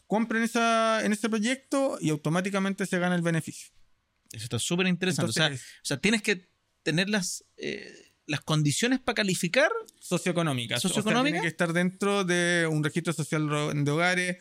compren 0.08 0.44
esa, 0.44 1.06
en 1.06 1.14
ese 1.14 1.30
proyecto 1.30 1.98
y 2.02 2.10
automáticamente 2.10 2.86
se 2.86 3.00
gana 3.00 3.16
el 3.16 3.22
beneficio. 3.22 3.72
eso 4.32 4.44
está 4.44 4.60
súper 4.60 4.88
interesante. 4.88 5.30
O 5.30 5.34
sea, 5.34 5.48
Entonces, 5.48 5.68
o 5.84 5.86
sea, 5.86 5.98
tienes 5.98 6.22
que 6.22 6.50
tener 6.84 7.10
las, 7.10 7.46
eh, 7.58 8.12
las 8.26 8.42
condiciones 8.42 9.00
para 9.00 9.16
calificar. 9.16 9.72
socioeconómica. 10.00 10.80
¿Socioeconómica? 10.80 11.20
O 11.20 11.24
sea, 11.24 11.24
tiene 11.24 11.42
que 11.42 11.48
estar 11.48 11.74
dentro 11.74 12.24
de 12.24 12.68
un 12.70 12.84
registro 12.84 13.14
social 13.14 13.48
de 13.84 13.92
hogares 13.92 14.38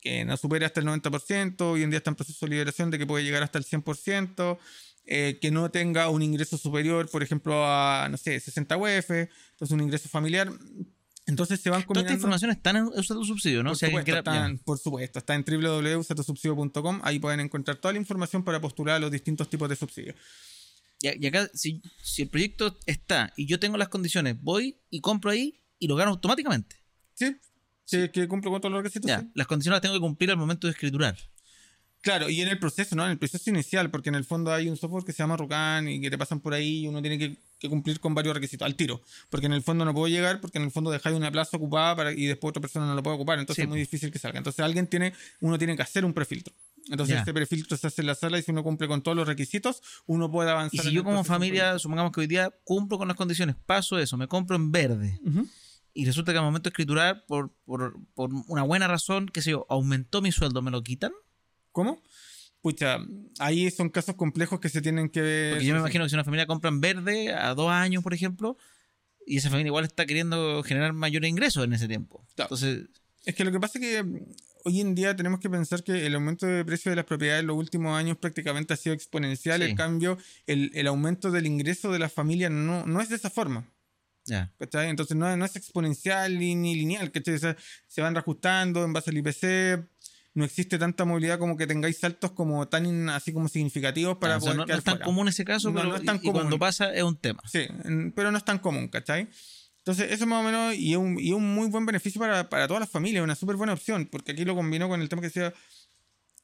que 0.00 0.24
no 0.24 0.36
supere 0.36 0.66
hasta 0.66 0.80
el 0.80 0.86
90%. 0.86 1.60
Hoy 1.60 1.82
en 1.82 1.90
día 1.90 1.98
está 1.98 2.10
en 2.10 2.16
proceso 2.16 2.46
de 2.46 2.50
liberación 2.50 2.90
de 2.90 2.98
que 2.98 3.06
puede 3.06 3.24
llegar 3.24 3.42
hasta 3.42 3.58
el 3.58 3.64
100%. 3.64 4.58
Eh, 5.06 5.38
que 5.40 5.50
no 5.50 5.70
tenga 5.70 6.08
un 6.08 6.22
ingreso 6.22 6.56
superior, 6.58 7.08
por 7.10 7.22
ejemplo, 7.22 7.64
a, 7.66 8.08
no 8.10 8.16
sé, 8.16 8.38
60 8.40 8.76
UF. 8.76 9.10
Entonces, 9.10 9.70
un 9.70 9.80
ingreso 9.82 10.08
familiar. 10.08 10.50
Entonces, 11.26 11.60
se 11.60 11.70
van 11.70 11.80
Toda 11.80 11.82
esta 11.82 11.86
combinando. 11.94 12.12
información 12.14 12.50
está 12.50 12.70
en 12.70 12.76
Usa 12.84 13.16
tu 13.16 13.24
subsidio, 13.24 13.62
¿no? 13.62 13.70
Por, 13.70 13.78
Si 13.78 13.86
supuesto, 13.86 14.16
está, 14.18 14.46
en- 14.46 14.58
por 14.58 14.78
supuesto, 14.78 15.18
está 15.18 15.34
en 15.34 15.44
www.satosubsidio.com. 15.44 17.00
Ahí 17.02 17.18
pueden 17.18 17.40
encontrar 17.40 17.76
toda 17.78 17.92
la 17.92 17.98
información 17.98 18.44
para 18.44 18.60
postular 18.60 18.96
a 18.96 18.98
los 18.98 19.10
distintos 19.10 19.48
tipos 19.48 19.68
de 19.68 19.76
subsidios. 19.76 20.16
Y, 21.00 21.26
acá, 21.26 21.50
si, 21.52 21.82
si 22.02 22.22
el 22.22 22.28
proyecto 22.28 22.78
está 22.86 23.32
y 23.36 23.46
yo 23.46 23.58
tengo 23.58 23.76
las 23.76 23.88
condiciones, 23.88 24.36
voy 24.40 24.78
y 24.90 25.00
compro 25.00 25.30
ahí 25.30 25.60
y 25.78 25.86
lo 25.88 25.96
gano 25.96 26.12
automáticamente. 26.12 26.76
¿Sí? 27.14 27.36
Sí, 27.84 28.08
que 28.08 28.26
cumplo 28.28 28.50
con 28.50 28.60
todos 28.62 28.72
los 28.72 28.82
requisitos. 28.82 29.08
Ya, 29.08 29.20
sí. 29.20 29.30
las 29.34 29.46
condiciones 29.46 29.76
las 29.76 29.82
tengo 29.82 29.94
que 29.94 30.00
cumplir 30.00 30.30
al 30.30 30.36
momento 30.38 30.66
de 30.66 30.70
escriturar. 30.72 31.16
Claro, 32.04 32.28
y 32.28 32.42
en 32.42 32.48
el 32.48 32.58
proceso, 32.58 32.94
¿no? 32.94 33.06
En 33.06 33.12
el 33.12 33.18
proceso 33.18 33.48
inicial, 33.48 33.90
porque 33.90 34.10
en 34.10 34.14
el 34.14 34.26
fondo 34.26 34.52
hay 34.52 34.68
un 34.68 34.76
software 34.76 35.04
que 35.04 35.12
se 35.12 35.22
llama 35.22 35.38
Rucan 35.38 35.88
y 35.88 36.02
que 36.02 36.10
te 36.10 36.18
pasan 36.18 36.38
por 36.38 36.52
ahí 36.52 36.80
y 36.80 36.86
uno 36.86 37.00
tiene 37.00 37.18
que, 37.18 37.38
que 37.58 37.70
cumplir 37.70 37.98
con 37.98 38.14
varios 38.14 38.34
requisitos 38.34 38.66
al 38.66 38.74
tiro. 38.74 39.00
Porque 39.30 39.46
en 39.46 39.54
el 39.54 39.62
fondo 39.62 39.86
no 39.86 39.94
puedo 39.94 40.08
llegar 40.08 40.38
porque 40.42 40.58
en 40.58 40.64
el 40.64 40.70
fondo 40.70 40.90
dejáis 40.90 41.16
una 41.16 41.32
plaza 41.32 41.56
ocupada 41.56 41.96
para, 41.96 42.12
y 42.12 42.26
después 42.26 42.50
otra 42.50 42.60
persona 42.60 42.86
no 42.86 42.94
lo 42.94 43.02
puede 43.02 43.16
ocupar. 43.16 43.38
Entonces 43.38 43.56
Sí, 43.56 43.62
es 43.62 43.68
muy 43.68 43.78
difícil 43.78 44.12
que 44.12 44.18
salga. 44.18 44.36
Entonces 44.36 44.62
alguien 44.62 44.86
tiene, 44.86 45.14
uno 45.40 45.56
tiene 45.56 45.76
que 45.76 45.82
hacer 45.82 46.04
un 46.04 46.12
prefiltro. 46.12 46.52
Entonces 46.90 47.16
este 47.16 47.32
prefiltro 47.32 47.78
se 47.78 47.86
hace 47.86 48.02
en 48.02 48.08
la 48.08 48.14
sala 48.14 48.38
y 48.38 48.42
si 48.42 48.50
uno 48.50 48.62
cumple 48.62 48.86
con 48.86 49.00
todos 49.02 49.16
los 49.16 49.26
requisitos, 49.26 49.80
uno 50.04 50.30
puede 50.30 50.50
avanzar. 50.50 50.74
Y 50.74 50.82
si 50.82 50.88
en 50.88 50.94
yo 50.94 51.00
el 51.00 51.04
como 51.06 51.24
familia, 51.24 51.78
supongamos 51.78 52.12
que 52.12 52.20
hoy 52.20 52.26
día 52.26 52.52
cumplo 52.64 52.98
con 52.98 53.08
las 53.08 53.16
condiciones, 53.16 53.56
paso 53.64 53.98
eso, 53.98 54.18
me 54.18 54.28
compro 54.28 54.56
en 54.56 54.70
verde 54.70 55.18
y 55.94 56.04
resulta 56.04 56.32
que 56.32 56.38
al 56.38 56.44
momento 56.44 56.68
de 56.68 56.72
escriturar, 56.72 57.24
por, 57.26 57.54
por, 57.64 57.96
por 58.14 58.30
una 58.48 58.64
buena 58.64 58.88
razón, 58.88 59.30
qué 59.32 59.40
sé 59.40 59.52
yo, 59.52 59.64
aumentó 59.70 60.20
mi 60.20 60.32
sueldo, 60.32 60.60
¿me 60.60 60.72
lo 60.72 60.82
quitan? 60.82 61.12
¿Cómo? 61.74 62.00
Pucha, 62.62 62.98
ahí 63.40 63.68
son 63.70 63.90
casos 63.90 64.14
complejos 64.14 64.60
que 64.60 64.68
se 64.70 64.80
tienen 64.80 65.10
que 65.10 65.20
ver. 65.20 65.50
Porque 65.54 65.66
yo 65.66 65.74
me 65.74 65.80
imagino 65.80 66.04
que 66.04 66.08
si 66.08 66.14
una 66.14 66.24
familia 66.24 66.46
compra 66.46 66.70
en 66.70 66.80
verde 66.80 67.34
a 67.34 67.52
dos 67.54 67.70
años, 67.70 68.02
por 68.02 68.14
ejemplo, 68.14 68.56
y 69.26 69.36
esa 69.38 69.50
familia 69.50 69.68
igual 69.70 69.84
está 69.84 70.06
queriendo 70.06 70.62
generar 70.62 70.92
mayores 70.92 71.28
ingresos 71.28 71.64
en 71.64 71.72
ese 71.74 71.88
tiempo. 71.88 72.24
Claro. 72.36 72.46
Entonces, 72.54 72.88
Es 73.26 73.34
que 73.34 73.44
lo 73.44 73.50
que 73.52 73.58
pasa 73.60 73.78
es 73.78 73.84
que 73.84 74.02
mm, 74.02 74.18
hoy 74.66 74.80
en 74.80 74.94
día 74.94 75.16
tenemos 75.16 75.40
que 75.40 75.50
pensar 75.50 75.82
que 75.82 76.06
el 76.06 76.14
aumento 76.14 76.46
de 76.46 76.64
precio 76.64 76.90
de 76.90 76.96
las 76.96 77.04
propiedades 77.06 77.40
en 77.40 77.48
los 77.48 77.56
últimos 77.56 77.98
años 77.98 78.16
prácticamente 78.18 78.72
ha 78.72 78.76
sido 78.76 78.94
exponencial. 78.94 79.60
Sí. 79.60 79.68
En 79.70 79.76
cambio, 79.76 80.16
el, 80.46 80.70
el 80.74 80.86
aumento 80.86 81.30
del 81.32 81.46
ingreso 81.46 81.90
de 81.90 81.98
las 81.98 82.12
familias 82.12 82.50
no, 82.52 82.86
no 82.86 83.00
es 83.00 83.08
de 83.08 83.16
esa 83.16 83.30
forma. 83.30 83.68
ya. 84.26 84.52
¿cachai? 84.58 84.88
Entonces 84.88 85.16
no, 85.16 85.36
no 85.36 85.44
es 85.44 85.56
exponencial 85.56 86.38
ni, 86.38 86.54
ni 86.54 86.76
lineal, 86.76 87.10
¿cachai? 87.12 87.34
O 87.34 87.38
sea, 87.38 87.56
se 87.88 88.00
van 88.00 88.14
reajustando 88.14 88.84
en 88.84 88.92
base 88.94 89.10
al 89.10 89.18
IPC. 89.18 89.86
No 90.34 90.44
existe 90.44 90.78
tanta 90.78 91.04
movilidad 91.04 91.38
como 91.38 91.56
que 91.56 91.66
tengáis 91.66 91.98
saltos 91.98 92.32
como 92.32 92.66
tan 92.68 93.08
así 93.08 93.32
como 93.32 93.46
significativos 93.48 94.18
para 94.18 94.34
Ah, 94.34 94.38
o 94.38 94.40
sea, 94.40 94.52
poder 94.54 94.56
no, 94.58 94.66
no 94.66 94.78
es 94.78 94.84
tan 94.84 94.94
fuera. 94.94 95.04
común 95.04 95.28
ese 95.28 95.44
caso, 95.44 95.68
No, 95.70 95.76
pero 95.76 95.88
no 95.90 95.96
es 95.96 96.04
tan 96.04 96.16
y- 96.16 96.18
y 96.18 96.22
común. 96.22 96.34
cuando 96.40 96.58
pasa 96.58 96.92
es 96.92 97.02
un 97.04 97.16
tema. 97.16 97.40
Sí, 97.46 97.66
pero 98.16 98.32
no 98.32 98.38
es 98.38 98.44
tan 98.44 98.58
común, 98.58 98.88
¿cachai? 98.88 99.28
Entonces, 99.78 100.10
eso 100.10 100.26
más 100.26 100.40
o 100.40 100.42
menos, 100.44 100.74
y 100.74 100.92
es 100.92 100.96
un, 100.98 101.20
y 101.20 101.32
un 101.32 101.54
muy 101.54 101.68
buen 101.68 101.84
beneficio 101.86 102.18
para, 102.20 102.48
para 102.48 102.66
todas 102.66 102.80
las 102.80 102.90
familias, 102.90 103.22
una 103.22 103.34
súper 103.36 103.56
buena 103.56 103.74
opción, 103.74 104.06
porque 104.10 104.32
aquí 104.32 104.44
lo 104.44 104.54
combino 104.56 104.88
con 104.88 105.00
el 105.02 105.08
tema 105.08 105.20
que 105.20 105.28
decía, 105.28 105.52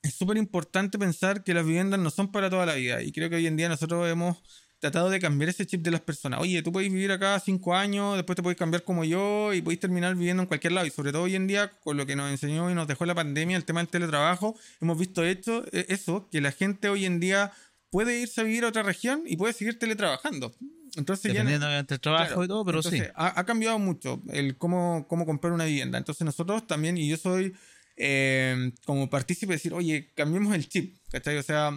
es 0.03 0.14
súper 0.14 0.37
importante 0.37 0.98
pensar 0.98 1.42
que 1.42 1.53
las 1.55 1.64
viviendas 1.64 1.98
no 2.00 2.11
son 2.11 2.31
para 2.31 2.48
toda 2.50 2.66
la 2.66 2.74
vida, 2.74 3.03
y 3.03 3.12
creo 3.12 3.29
que 3.31 3.37
hoy 3.37 3.46
en 3.46 3.57
día 3.57 3.68
nosotros 3.68 4.09
hemos 4.11 4.37
tratado 4.80 5.10
de 5.10 5.20
cambiar 5.20 5.50
ese 5.50 5.66
chip 5.66 5.82
de 5.82 5.90
las 5.90 6.00
personas. 6.00 6.40
Oye, 6.40 6.62
tú 6.62 6.72
podéis 6.72 6.92
vivir 6.92 7.12
acá 7.12 7.38
cinco 7.38 7.74
años, 7.76 8.16
después 8.16 8.34
te 8.34 8.42
podéis 8.42 8.58
cambiar 8.58 8.82
como 8.82 9.04
yo, 9.04 9.52
y 9.54 9.60
podéis 9.62 9.80
terminar 9.80 10.14
viviendo 10.16 10.42
en 10.42 10.46
cualquier 10.48 10.72
lado, 10.72 10.86
y 10.86 10.90
sobre 10.90 11.12
todo 11.12 11.22
hoy 11.24 11.36
en 11.36 11.46
día, 11.46 11.70
con 11.84 11.96
lo 11.96 12.06
que 12.06 12.16
nos 12.16 12.30
enseñó 12.30 12.70
y 12.70 12.74
nos 12.74 12.88
dejó 12.88 13.04
la 13.06 13.14
pandemia, 13.14 13.56
el 13.56 13.64
tema 13.64 13.80
del 13.80 13.88
teletrabajo, 13.88 14.56
hemos 14.80 14.98
visto 14.98 15.22
hecho, 15.24 15.64
eh, 15.72 15.86
eso, 15.88 16.28
que 16.30 16.40
la 16.40 16.50
gente 16.50 16.88
hoy 16.88 17.04
en 17.04 17.20
día 17.20 17.52
puede 17.90 18.18
irse 18.20 18.40
a 18.40 18.44
vivir 18.44 18.64
a 18.64 18.68
otra 18.68 18.82
región 18.82 19.22
y 19.26 19.36
puede 19.36 19.52
seguir 19.52 19.78
teletrabajando. 19.78 20.54
Entonces 20.96 21.24
ya 21.32 21.44
no- 21.44 21.50
Dependiendo 21.50 21.66
obviamente 21.66 21.94
del 21.94 22.00
trabajo 22.00 22.26
Claro. 22.26 22.44
y 22.44 22.48
todo, 22.48 22.64
pero 22.64 22.78
Entonces, 22.78 23.00
sí. 23.02 23.12
Ha, 23.14 23.38
ha 23.40 23.44
cambiado 23.44 23.78
mucho 23.78 24.22
el 24.32 24.56
cómo, 24.56 25.06
cómo 25.08 25.26
comprar 25.26 25.52
una 25.52 25.64
vivienda. 25.66 25.98
Entonces 25.98 26.24
nosotros 26.24 26.66
también, 26.66 26.96
y 26.98 27.08
yo 27.08 27.16
soy 27.16 27.54
eh, 27.96 28.72
como 28.86 29.10
partícipe 29.10 29.52
de 29.52 29.56
decir, 29.56 29.74
oye, 29.74 30.10
cambiemos 30.16 30.54
el 30.54 30.68
chip, 30.68 30.96
¿cachai? 31.12 31.36
O 31.36 31.42
sea, 31.42 31.76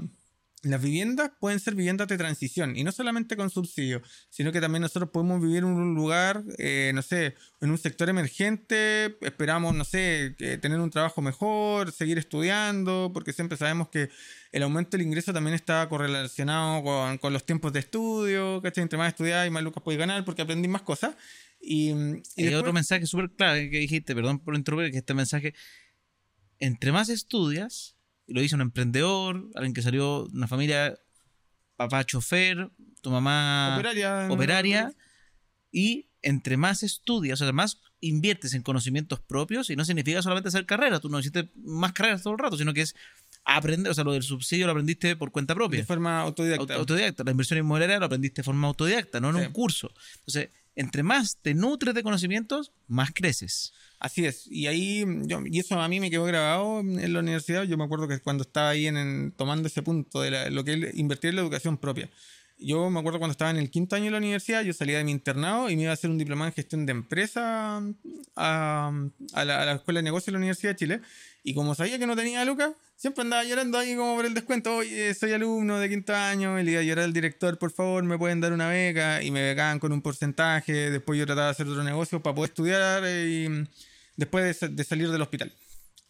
las 0.64 0.82
viviendas 0.82 1.32
pueden 1.40 1.60
ser 1.60 1.76
viviendas 1.76 2.08
de 2.08 2.18
transición 2.18 2.76
y 2.78 2.84
no 2.86 2.92
solamente 2.94 3.36
con 3.36 3.50
subsidio, 3.50 4.02
sino 4.30 4.52
que 4.54 4.62
también 4.62 4.82
nosotros 4.82 5.10
podemos 5.12 5.42
vivir 5.42 5.58
en 5.58 5.66
un 5.66 5.94
lugar, 5.94 6.42
eh, 6.58 6.92
no 6.96 7.02
sé, 7.02 7.36
en 7.60 7.70
un 7.70 7.78
sector 7.78 8.08
emergente, 8.10 9.18
esperamos, 9.22 9.76
no 9.76 9.84
sé, 9.84 10.36
que 10.38 10.58
tener 10.58 10.80
un 10.80 10.90
trabajo 10.90 11.22
mejor, 11.22 11.92
seguir 11.92 12.18
estudiando, 12.18 13.12
porque 13.14 13.34
siempre 13.34 13.58
sabemos 13.58 13.90
que 13.90 14.10
el 14.54 14.64
aumento 14.64 14.96
del 14.98 15.06
ingreso 15.06 15.34
también 15.34 15.54
está 15.54 15.88
correlacionado 15.90 16.82
con, 16.84 17.18
con 17.18 17.34
los 17.34 17.46
tiempos 17.46 17.74
de 17.74 17.80
estudio, 17.80 18.62
¿cachai? 18.62 18.84
Entre 18.84 18.98
más 18.98 19.10
estudiar 19.10 19.46
y 19.46 19.50
más 19.50 19.64
lucas 19.64 19.84
puedes 19.84 20.00
ganar 20.00 20.24
porque 20.24 20.44
aprendí 20.44 20.68
más 20.70 20.84
cosas. 20.84 21.16
Y, 21.60 21.90
y 21.90 21.92
Y 21.92 22.44
después- 22.44 22.56
otro 22.56 22.74
mensaje 22.74 23.06
súper 23.06 23.32
claro 23.32 23.56
que 23.70 23.80
dijiste, 23.80 24.16
perdón 24.16 24.40
por 24.40 24.56
interrumpir, 24.56 24.92
que 24.92 24.98
este 25.00 25.14
mensaje, 25.14 25.54
entre 26.60 26.92
más 26.94 27.10
estudias, 27.10 27.96
lo 28.28 28.42
dice 28.42 28.56
un 28.56 28.62
emprendedor, 28.62 29.50
alguien 29.56 29.74
que 29.74 29.82
salió 29.82 30.28
de 30.30 30.38
una 30.38 30.48
familia, 30.48 30.98
papá 31.76 32.04
chofer, 32.06 32.70
tu 33.02 33.12
mamá 33.12 33.74
operaria, 33.76 34.28
operaria, 34.30 34.94
y 35.72 36.10
entre 36.22 36.56
más 36.58 36.84
estudias, 36.84 37.42
o 37.42 37.46
sea, 37.46 37.52
más 37.54 37.82
inviertes 38.00 38.54
en 38.54 38.62
conocimientos 38.64 39.20
propios, 39.20 39.70
y 39.70 39.76
no 39.76 39.84
significa 39.86 40.22
solamente 40.22 40.50
hacer 40.50 40.66
carrera, 40.66 41.00
tú 41.00 41.10
no 41.10 41.20
hiciste 41.20 41.52
más 41.64 41.92
carreras 41.94 42.24
todo 42.24 42.34
el 42.34 42.40
rato, 42.40 42.58
sino 42.58 42.74
que 42.74 42.82
es 42.82 42.96
aprender, 43.46 43.92
o 43.92 43.94
sea, 43.94 44.04
lo 44.06 44.14
del 44.14 44.24
subsidio 44.24 44.66
lo 44.68 44.72
aprendiste 44.72 45.16
por 45.18 45.32
cuenta 45.32 45.54
propia. 45.54 45.80
de 45.80 45.86
forma 45.86 46.22
autodidacta. 46.22 46.62
Auto- 46.62 46.74
autodidacta. 46.76 47.24
La 47.26 47.32
inversión 47.32 47.60
inmobiliaria 47.60 48.00
lo 48.00 48.06
aprendiste 48.06 48.42
de 48.42 48.46
forma 48.46 48.68
autodidacta, 48.68 49.20
no 49.20 49.32
en 49.32 49.38
Sí. 49.40 49.48
un 49.48 49.52
curso. 49.54 49.92
Entonces, 50.20 50.50
entre 50.76 51.04
más 51.04 51.38
te 51.42 51.54
nutres 51.54 51.94
de 51.96 52.04
conocimientos, 52.04 52.72
más 52.88 53.12
creces. 53.14 53.74
Así 54.00 54.26
es, 54.26 54.48
y 54.48 54.68
ahí, 54.68 55.06
yo- 55.26 55.42
y 55.46 55.60
eso 55.60 55.80
a 55.80 55.88
mí 55.88 56.00
me 56.00 56.10
quedó 56.12 56.26
grabado 56.26 56.80
en 56.82 57.14
la 57.14 57.20
universidad, 57.20 57.64
yo 57.64 57.78
me 57.78 57.84
acuerdo 57.86 58.08
que 58.08 58.20
cuando 58.20 58.44
estaba 58.44 58.70
ahí 58.70 58.88
en, 58.88 59.32
tomando 59.38 59.68
ese 59.68 59.82
punto 59.82 60.22
de 60.22 60.52
lo 60.52 60.64
que 60.64 60.74
es 60.74 60.96
invertir 60.98 61.30
en 61.30 61.38
la 61.38 61.42
educación 61.44 61.78
propia. 61.78 62.10
Yo 62.60 62.90
me 62.90 63.00
acuerdo 63.00 63.18
cuando 63.20 63.32
estaba 63.32 63.52
en 63.52 63.58
el 63.58 63.70
quinto 63.72 63.96
año 63.96 64.06
de 64.06 64.12
la 64.12 64.18
universidad, 64.20 64.62
yo 64.64 64.74
salía 64.74 64.98
de 64.98 65.04
mi 65.04 65.12
internado 65.12 65.70
y 65.70 65.76
me 65.76 65.84
iba 65.84 65.92
a 65.92 65.96
hacer 65.96 66.10
un 66.10 66.18
diplomado 66.18 66.48
en 66.50 66.54
gestión 66.54 66.86
de 66.86 66.92
empresa 66.92 67.82
a, 68.36 68.92
a 69.34 69.46
la, 69.46 69.62
a 69.62 69.66
la 69.66 69.72
Escuela 69.74 70.00
de 70.00 70.04
Negocios 70.04 70.28
de 70.28 70.32
la 70.34 70.38
Universidad 70.38 70.72
de 70.72 70.76
Chile. 70.78 71.02
Y 71.44 71.56
como 71.56 71.76
sabía 71.76 71.98
que 72.00 72.08
no 72.08 72.16
tenía 72.16 72.46
lucas, 72.46 72.72
siempre 73.04 73.24
andaba 73.24 73.44
llorando 73.44 73.78
ahí 73.78 73.98
como 73.98 74.16
por 74.16 74.26
el 74.26 74.34
descuento. 74.34 74.78
Oye, 74.78 75.14
soy 75.14 75.34
alumno 75.34 75.78
de 75.78 75.90
quinto 75.90 76.16
año, 76.16 76.58
y 76.58 76.64
le 76.64 76.72
iba 76.72 76.80
a 76.80 76.84
llorar 76.84 77.04
al 77.04 77.12
director, 77.12 77.58
por 77.58 77.70
favor, 77.70 78.02
me 78.06 78.18
pueden 78.18 78.40
dar 78.40 78.54
una 78.54 78.70
beca. 78.70 79.22
Y 79.22 79.30
me 79.30 79.44
becaban 79.44 79.78
con 79.80 79.92
un 79.92 80.02
porcentaje. 80.02 80.90
Después 80.90 81.20
yo 81.20 81.26
trataba 81.26 81.48
de 81.48 81.52
hacer 81.52 81.68
otro 81.68 81.84
negocio 81.84 82.24
para 82.24 82.34
poder 82.34 82.52
estudiar 82.52 83.04
eh, 83.06 83.28
y 83.28 83.68
después 84.16 84.58
de, 84.58 84.70
de 84.70 84.84
salir 84.86 85.12
del 85.12 85.22
hospital. 85.22 85.52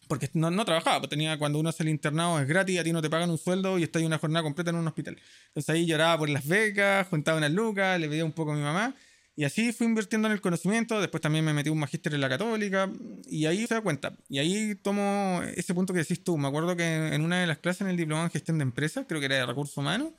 Porque 0.06 0.30
no, 0.34 0.52
no 0.52 0.64
trabajaba, 0.64 1.00
pues 1.00 1.10
tenía, 1.10 1.36
cuando 1.36 1.58
uno 1.58 1.70
hace 1.70 1.82
el 1.82 1.88
internado 1.88 2.38
es 2.38 2.46
gratis, 2.46 2.78
a 2.78 2.84
ti 2.84 2.92
no 2.92 3.02
te 3.02 3.10
pagan 3.10 3.28
un 3.28 3.38
sueldo 3.38 3.76
y 3.76 3.82
estás 3.82 4.00
una 4.02 4.18
jornada 4.18 4.44
completa 4.44 4.70
en 4.70 4.76
un 4.76 4.86
hospital. 4.86 5.18
Entonces 5.48 5.70
ahí 5.70 5.86
lloraba 5.86 6.18
por 6.18 6.28
las 6.28 6.46
becas, 6.46 7.08
juntaba 7.08 7.38
unas 7.38 7.50
lucas, 7.50 7.98
le 7.98 8.08
pedía 8.08 8.24
un 8.24 8.32
poco 8.32 8.52
a 8.52 8.54
mi 8.54 8.62
mamá. 8.62 8.94
Y 9.36 9.44
así 9.44 9.72
fui 9.72 9.86
invirtiendo 9.86 10.28
en 10.28 10.32
el 10.32 10.40
conocimiento. 10.40 11.00
Después 11.00 11.20
también 11.20 11.44
me 11.44 11.52
metí 11.52 11.68
un 11.68 11.78
magíster 11.78 12.14
en 12.14 12.20
la 12.20 12.28
católica. 12.28 12.90
Y 13.26 13.46
ahí 13.46 13.66
se 13.66 13.74
da 13.74 13.80
cuenta. 13.80 14.16
Y 14.28 14.38
ahí 14.38 14.76
tomo 14.76 15.42
ese 15.56 15.74
punto 15.74 15.92
que 15.92 16.00
decís 16.00 16.22
tú. 16.22 16.38
Me 16.38 16.48
acuerdo 16.48 16.76
que 16.76 17.14
en 17.14 17.22
una 17.22 17.40
de 17.40 17.46
las 17.46 17.58
clases 17.58 17.82
en 17.82 17.88
el 17.88 17.96
diplomado 17.96 18.26
en 18.26 18.30
gestión 18.30 18.58
de 18.58 18.62
empresas, 18.62 19.06
creo 19.08 19.20
que 19.20 19.26
era 19.26 19.36
de 19.36 19.46
recursos 19.46 19.76
humanos, 19.76 20.12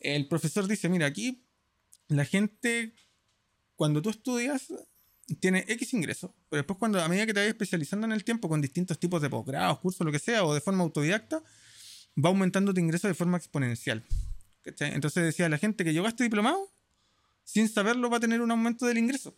el 0.00 0.28
profesor 0.28 0.68
dice, 0.68 0.88
mira, 0.88 1.06
aquí 1.06 1.42
la 2.08 2.26
gente, 2.26 2.94
cuando 3.76 4.02
tú 4.02 4.10
estudias, 4.10 4.66
tiene 5.40 5.64
X 5.66 5.94
ingresos, 5.94 6.30
pero 6.50 6.60
después 6.60 6.78
cuando 6.78 7.00
a 7.00 7.08
medida 7.08 7.24
que 7.24 7.32
te 7.32 7.40
vayas 7.40 7.54
especializando 7.54 8.06
en 8.06 8.12
el 8.12 8.24
tiempo 8.24 8.48
con 8.48 8.60
distintos 8.60 8.98
tipos 8.98 9.22
de 9.22 9.30
posgrados, 9.30 9.78
cursos, 9.78 10.04
lo 10.04 10.12
que 10.12 10.18
sea, 10.18 10.44
o 10.44 10.52
de 10.52 10.60
forma 10.60 10.84
autodidacta, 10.84 11.42
va 12.22 12.28
aumentando 12.28 12.74
tu 12.74 12.80
ingreso 12.80 13.08
de 13.08 13.14
forma 13.14 13.38
exponencial. 13.38 14.04
¿Cachai? 14.62 14.94
Entonces 14.94 15.24
decía, 15.24 15.48
la 15.48 15.58
gente 15.58 15.84
que 15.84 15.94
yo 15.94 16.02
gaste 16.02 16.24
diplomado, 16.24 16.73
sin 17.44 17.68
saberlo 17.68 18.10
va 18.10 18.16
a 18.16 18.20
tener 18.20 18.40
un 18.40 18.50
aumento 18.50 18.86
del 18.86 18.98
ingreso. 18.98 19.36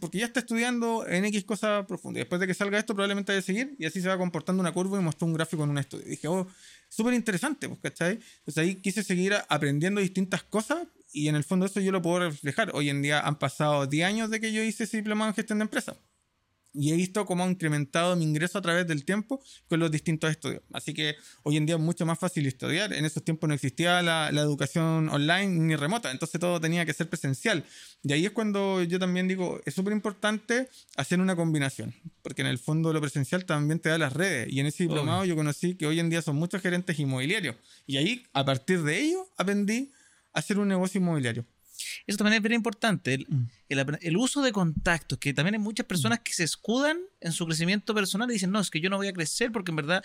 Porque 0.00 0.18
ya 0.18 0.26
está 0.26 0.40
estudiando 0.40 1.06
en 1.06 1.26
X 1.26 1.44
cosa 1.44 1.86
profunda. 1.86 2.18
Después 2.18 2.40
de 2.40 2.46
que 2.46 2.54
salga 2.54 2.78
esto, 2.78 2.94
probablemente 2.94 3.32
vaya 3.32 3.40
a 3.40 3.42
seguir 3.42 3.76
y 3.78 3.84
así 3.84 4.00
se 4.00 4.08
va 4.08 4.16
comportando 4.16 4.60
una 4.60 4.72
curva 4.72 4.98
y 4.98 5.02
mostró 5.02 5.26
un 5.26 5.34
gráfico 5.34 5.64
en 5.64 5.70
un 5.70 5.78
estudio. 5.78 6.06
Y 6.06 6.10
dije, 6.10 6.28
oh, 6.28 6.46
súper 6.88 7.12
interesante, 7.12 7.68
pues, 7.68 7.80
¿cachai? 7.80 8.18
Entonces 8.38 8.58
ahí 8.58 8.76
quise 8.76 9.02
seguir 9.02 9.34
aprendiendo 9.48 10.00
distintas 10.00 10.42
cosas 10.44 10.86
y 11.12 11.28
en 11.28 11.36
el 11.36 11.44
fondo 11.44 11.66
eso 11.66 11.80
yo 11.80 11.92
lo 11.92 12.00
puedo 12.00 12.20
reflejar. 12.20 12.70
Hoy 12.74 12.88
en 12.88 13.02
día 13.02 13.20
han 13.20 13.38
pasado 13.38 13.86
10 13.86 14.06
años 14.06 14.30
de 14.30 14.40
que 14.40 14.50
yo 14.50 14.62
hice 14.62 14.84
ese 14.84 14.96
diplomado 14.96 15.30
en 15.30 15.34
gestión 15.34 15.58
de 15.58 15.64
empresas. 15.64 15.96
Y 16.78 16.92
he 16.92 16.96
visto 16.96 17.24
cómo 17.24 17.44
ha 17.44 17.50
incrementado 17.50 18.16
mi 18.16 18.24
ingreso 18.24 18.58
a 18.58 18.62
través 18.62 18.86
del 18.86 19.04
tiempo 19.04 19.42
con 19.68 19.80
los 19.80 19.90
distintos 19.90 20.30
estudios. 20.30 20.62
Así 20.72 20.92
que 20.92 21.16
hoy 21.42 21.56
en 21.56 21.66
día 21.66 21.76
es 21.76 21.80
mucho 21.80 22.04
más 22.04 22.18
fácil 22.18 22.46
estudiar. 22.46 22.92
En 22.92 23.04
esos 23.04 23.24
tiempos 23.24 23.48
no 23.48 23.54
existía 23.54 24.02
la, 24.02 24.30
la 24.30 24.40
educación 24.42 25.08
online 25.08 25.46
ni 25.46 25.76
remota, 25.76 26.10
entonces 26.10 26.40
todo 26.40 26.60
tenía 26.60 26.84
que 26.84 26.92
ser 26.92 27.08
presencial. 27.08 27.64
Y 28.02 28.12
ahí 28.12 28.26
es 28.26 28.32
cuando 28.32 28.82
yo 28.82 28.98
también 28.98 29.26
digo, 29.26 29.60
es 29.64 29.74
súper 29.74 29.92
importante 29.92 30.68
hacer 30.96 31.20
una 31.20 31.34
combinación, 31.34 31.94
porque 32.22 32.42
en 32.42 32.48
el 32.48 32.58
fondo 32.58 32.92
lo 32.92 33.00
presencial 33.00 33.44
también 33.44 33.80
te 33.80 33.88
da 33.88 33.98
las 33.98 34.12
redes. 34.12 34.52
Y 34.52 34.60
en 34.60 34.66
ese 34.66 34.84
diplomado 34.84 35.24
yo 35.24 35.34
conocí 35.34 35.76
que 35.76 35.86
hoy 35.86 35.98
en 35.98 36.10
día 36.10 36.22
son 36.22 36.36
muchos 36.36 36.60
gerentes 36.62 36.98
inmobiliarios. 36.98 37.56
Y 37.86 37.96
ahí, 37.96 38.24
a 38.32 38.44
partir 38.44 38.82
de 38.82 39.00
ello, 39.00 39.26
aprendí 39.36 39.92
a 40.32 40.40
hacer 40.40 40.58
un 40.58 40.68
negocio 40.68 41.00
inmobiliario. 41.00 41.44
Eso 42.06 42.18
también 42.18 42.34
es 42.34 42.42
bien 42.42 42.54
importante. 42.54 43.14
El, 43.14 43.26
Mm. 43.28 43.48
el 43.68 43.98
el 44.00 44.16
uso 44.16 44.42
de 44.42 44.52
contactos, 44.52 45.18
que 45.18 45.32
también 45.34 45.54
hay 45.54 45.60
muchas 45.60 45.86
personas 45.86 46.20
que 46.20 46.32
se 46.32 46.44
escudan 46.44 46.98
en 47.20 47.32
su 47.32 47.44
crecimiento 47.46 47.94
personal 47.94 48.30
y 48.30 48.34
dicen, 48.34 48.50
no, 48.50 48.60
es 48.60 48.70
que 48.70 48.80
yo 48.80 48.88
no 48.90 48.96
voy 48.96 49.08
a 49.08 49.12
crecer 49.12 49.50
porque 49.52 49.72
en 49.72 49.76
verdad 49.76 50.02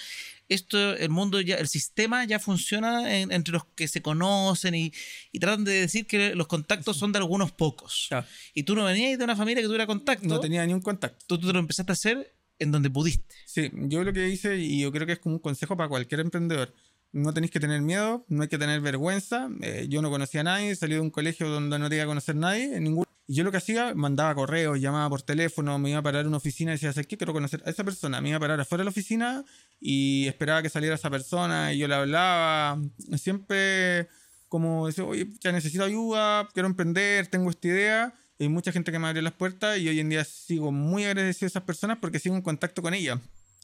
esto, 0.50 0.96
el 0.96 1.10
mundo 1.10 1.40
ya, 1.42 1.56
el 1.56 1.68
sistema 1.68 2.26
ya 2.26 2.40
funciona 2.40 3.18
en- 3.18 3.32
entre 3.32 3.54
los 3.54 3.66
que 3.76 3.88
se 3.88 4.02
conocen 4.02 4.76
y, 4.76 4.92
y 5.32 5.40
tratan 5.40 5.64
de 5.64 5.74
decir 5.74 6.06
que 6.08 6.36
los 6.36 6.48
contactos 6.48 6.98
son 6.98 7.12
de 7.12 7.20
algunos 7.20 7.52
pocos. 7.52 8.08
Ya. 8.10 8.28
Y 8.54 8.64
tú 8.64 8.76
no 8.76 8.84
venías 8.86 9.18
de 9.18 9.24
una 9.24 9.36
familia 9.36 9.62
que 9.62 9.68
tuviera 9.68 9.86
contacto, 9.88 10.28
No 10.28 10.40
tenía 10.40 10.66
ni 10.66 10.74
un 10.74 10.82
contacto. 10.82 11.24
tú, 11.28 11.38
tú 11.40 11.48
te 11.48 11.54
lo 11.54 11.60
empezaste 11.60 11.92
a 11.92 11.94
hacer 11.94 12.34
en 12.60 12.72
donde 12.72 12.90
pudiste. 12.90 13.36
Sí, 13.46 13.72
yo 13.74 14.04
lo 14.04 14.14
que 14.14 14.28
hice, 14.30 14.58
y 14.58 14.82
yo 14.82 14.92
creo 14.92 15.08
que 15.08 15.14
es 15.14 15.20
como 15.20 15.36
un 15.36 15.42
consejo 15.42 15.76
para 15.76 15.90
cualquier 15.90 16.20
emprendedor, 16.22 16.74
no 17.12 17.34
tenéis 17.34 17.52
que 17.52 17.60
tener 17.60 17.82
miedo, 17.82 18.26
no 18.28 18.44
hay 18.44 18.50
que 18.50 18.58
tener 18.58 18.82
vergüenza. 18.82 19.50
Eh, 19.62 19.88
yo 19.90 20.02
no 20.02 20.10
conocía 20.10 20.42
a 20.42 20.44
nadie, 20.46 20.76
salí 20.76 20.96
de 20.96 21.02
un 21.02 21.10
colegio 21.10 21.50
donde 21.50 21.78
no 21.78 21.90
tenía 21.90 22.04
que 22.04 22.08
conocer 22.10 22.36
a 22.36 22.40
nadie, 22.40 22.80
ningún... 22.80 23.06
Y 23.28 23.36
yo 23.36 23.44
lo 23.44 23.52
que 23.52 23.58
hacía, 23.58 23.94
mandaba 23.96 24.36
correos, 24.36 24.80
llamaba 24.82 25.10
por 25.10 25.22
teléfono, 25.22 25.80
me 25.80 25.92
iba 25.92 26.00
a 26.00 26.04
parar 26.04 26.26
a 26.26 26.28
una 26.28 26.38
oficina 26.38 26.72
y 26.72 26.76
decía, 26.76 26.92
¿sabes 26.92 27.08
qué? 27.08 27.18
Quiero 27.18 27.32
conocer 27.32 27.64
a 27.66 27.70
esa 27.70 27.84
persona. 27.84 28.20
Me 28.20 28.30
iba 28.30 28.38
a 28.38 28.42
parar 28.42 28.60
afuera 28.60 28.82
de 28.82 28.86
la 28.86 28.90
oficina 28.90 29.46
y 29.80 30.28
esperaba 30.28 30.62
que 30.62 30.70
saliera 30.70 30.96
esa 30.96 31.10
persona 31.10 31.72
y 31.72 31.78
yo 31.78 31.88
le 31.88 31.96
hablaba. 31.96 32.82
Siempre 33.16 34.10
como 34.52 34.88
decía, 34.88 35.06
oye, 35.06 35.30
ya 35.40 35.54
necesito 35.54 35.86
ayuda, 35.86 36.50
quiero 36.54 36.68
emprender, 36.68 37.26
tengo 37.28 37.50
esta 37.50 37.70
idea. 37.70 38.14
Hay 38.38 38.50
mucha 38.50 38.74
gente 38.74 38.92
que 38.92 39.00
me 39.00 39.08
abrió 39.08 39.22
las 39.22 39.32
puertas 39.32 39.80
y 39.80 39.88
hoy 39.88 40.02
en 40.02 40.10
día 40.10 40.26
sigo 40.26 40.74
muy 40.74 41.06
agradecido 41.06 41.46
a 41.46 41.52
esas 41.52 41.64
personas 41.64 42.00
porque 42.02 42.20
sigo 42.20 42.36
en 42.36 42.42
contacto 42.42 42.82
con 42.82 42.94
ellas. 42.94 43.18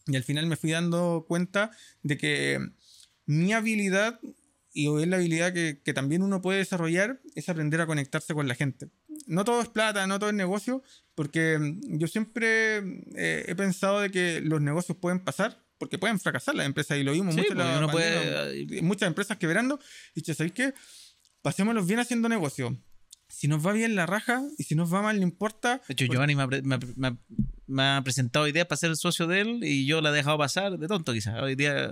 Y 0.05 0.15
al 0.15 0.23
final 0.23 0.45
me 0.45 0.55
fui 0.55 0.71
dando 0.71 1.25
cuenta 1.27 1.71
de 2.03 2.17
que 2.17 2.69
mi 3.27 3.53
habilidad 3.53 4.19
y 4.73 4.87
es 5.01 5.07
la 5.07 5.17
habilidad 5.17 5.53
que, 5.53 5.81
que, 5.83 5.93
también 5.93 6.21
uno 6.23 6.41
puede 6.41 6.57
desarrollar 6.59 7.19
es 7.35 7.49
aprender 7.49 7.79
a 7.81 7.85
conectarse 7.87 8.33
con 8.33 8.47
la 8.47 8.55
gente. 8.55 8.89
No 9.27 9.43
todo 9.43 9.61
es 9.61 9.67
plata, 9.69 10.05
no 10.07 10.17
todo 10.19 10.29
es 10.29 10.35
negocio, 10.35 10.81
porque 11.15 11.57
yo 11.83 12.07
siempre 12.07 12.77
eh, 13.15 13.45
he 13.47 13.55
pensado 13.55 13.99
de 14.01 14.09
que 14.11 14.41
los 14.41 14.61
negocios 14.61 14.97
pueden 14.99 15.19
pasar, 15.23 15.63
porque 15.77 15.97
pueden 15.99 16.19
fracasar 16.19 16.55
las 16.55 16.65
empresas 16.65 16.97
y 16.97 17.03
lo 17.03 17.11
vimos 17.11 17.35
Sí, 17.35 17.41
mucho. 17.41 17.53
la 17.55 17.77
uno 17.77 17.87
pandemia, 17.87 18.21
puede- 18.31 18.81
muchas 18.81 19.07
empresas 19.07 19.37
quebrando. 19.37 19.79
Y 20.15 20.21
che, 20.21 20.33
¿sabéis 20.33 20.53
qué? 20.53 20.73
Pasémoslos 21.41 21.85
bien 21.87 21.99
haciendo 21.99 22.29
negocio. 22.29 22.77
Si 23.29 23.47
nos 23.47 23.65
va 23.65 23.73
bien 23.73 23.95
la 23.95 24.05
raja 24.05 24.41
y 24.57 24.63
si 24.63 24.75
nos 24.75 24.93
va 24.93 25.01
mal, 25.01 25.17
no 25.17 25.23
importa. 25.23 25.81
De 25.87 25.93
hecho, 25.93 26.05
Giovanni 26.05 26.35
me 26.35 26.43
ha, 26.43 26.47
me 26.47 26.75
ha- 26.75 26.79
me 26.95 27.07
ha- 27.07 27.17
me 27.67 27.83
ha 27.83 28.01
presentado 28.03 28.47
ideas 28.47 28.67
para 28.67 28.77
ser 28.77 28.95
socio 28.95 29.27
de 29.27 29.41
él 29.41 29.59
y 29.63 29.85
yo 29.85 29.99
la 30.01 30.11
he 30.11 30.13
dejado 30.13 30.37
pasar 30.37 30.77
de 30.77 30.87
tonto 30.87 31.11
quizás. 31.13 31.41
Hoy 31.41 31.55
día 31.55 31.91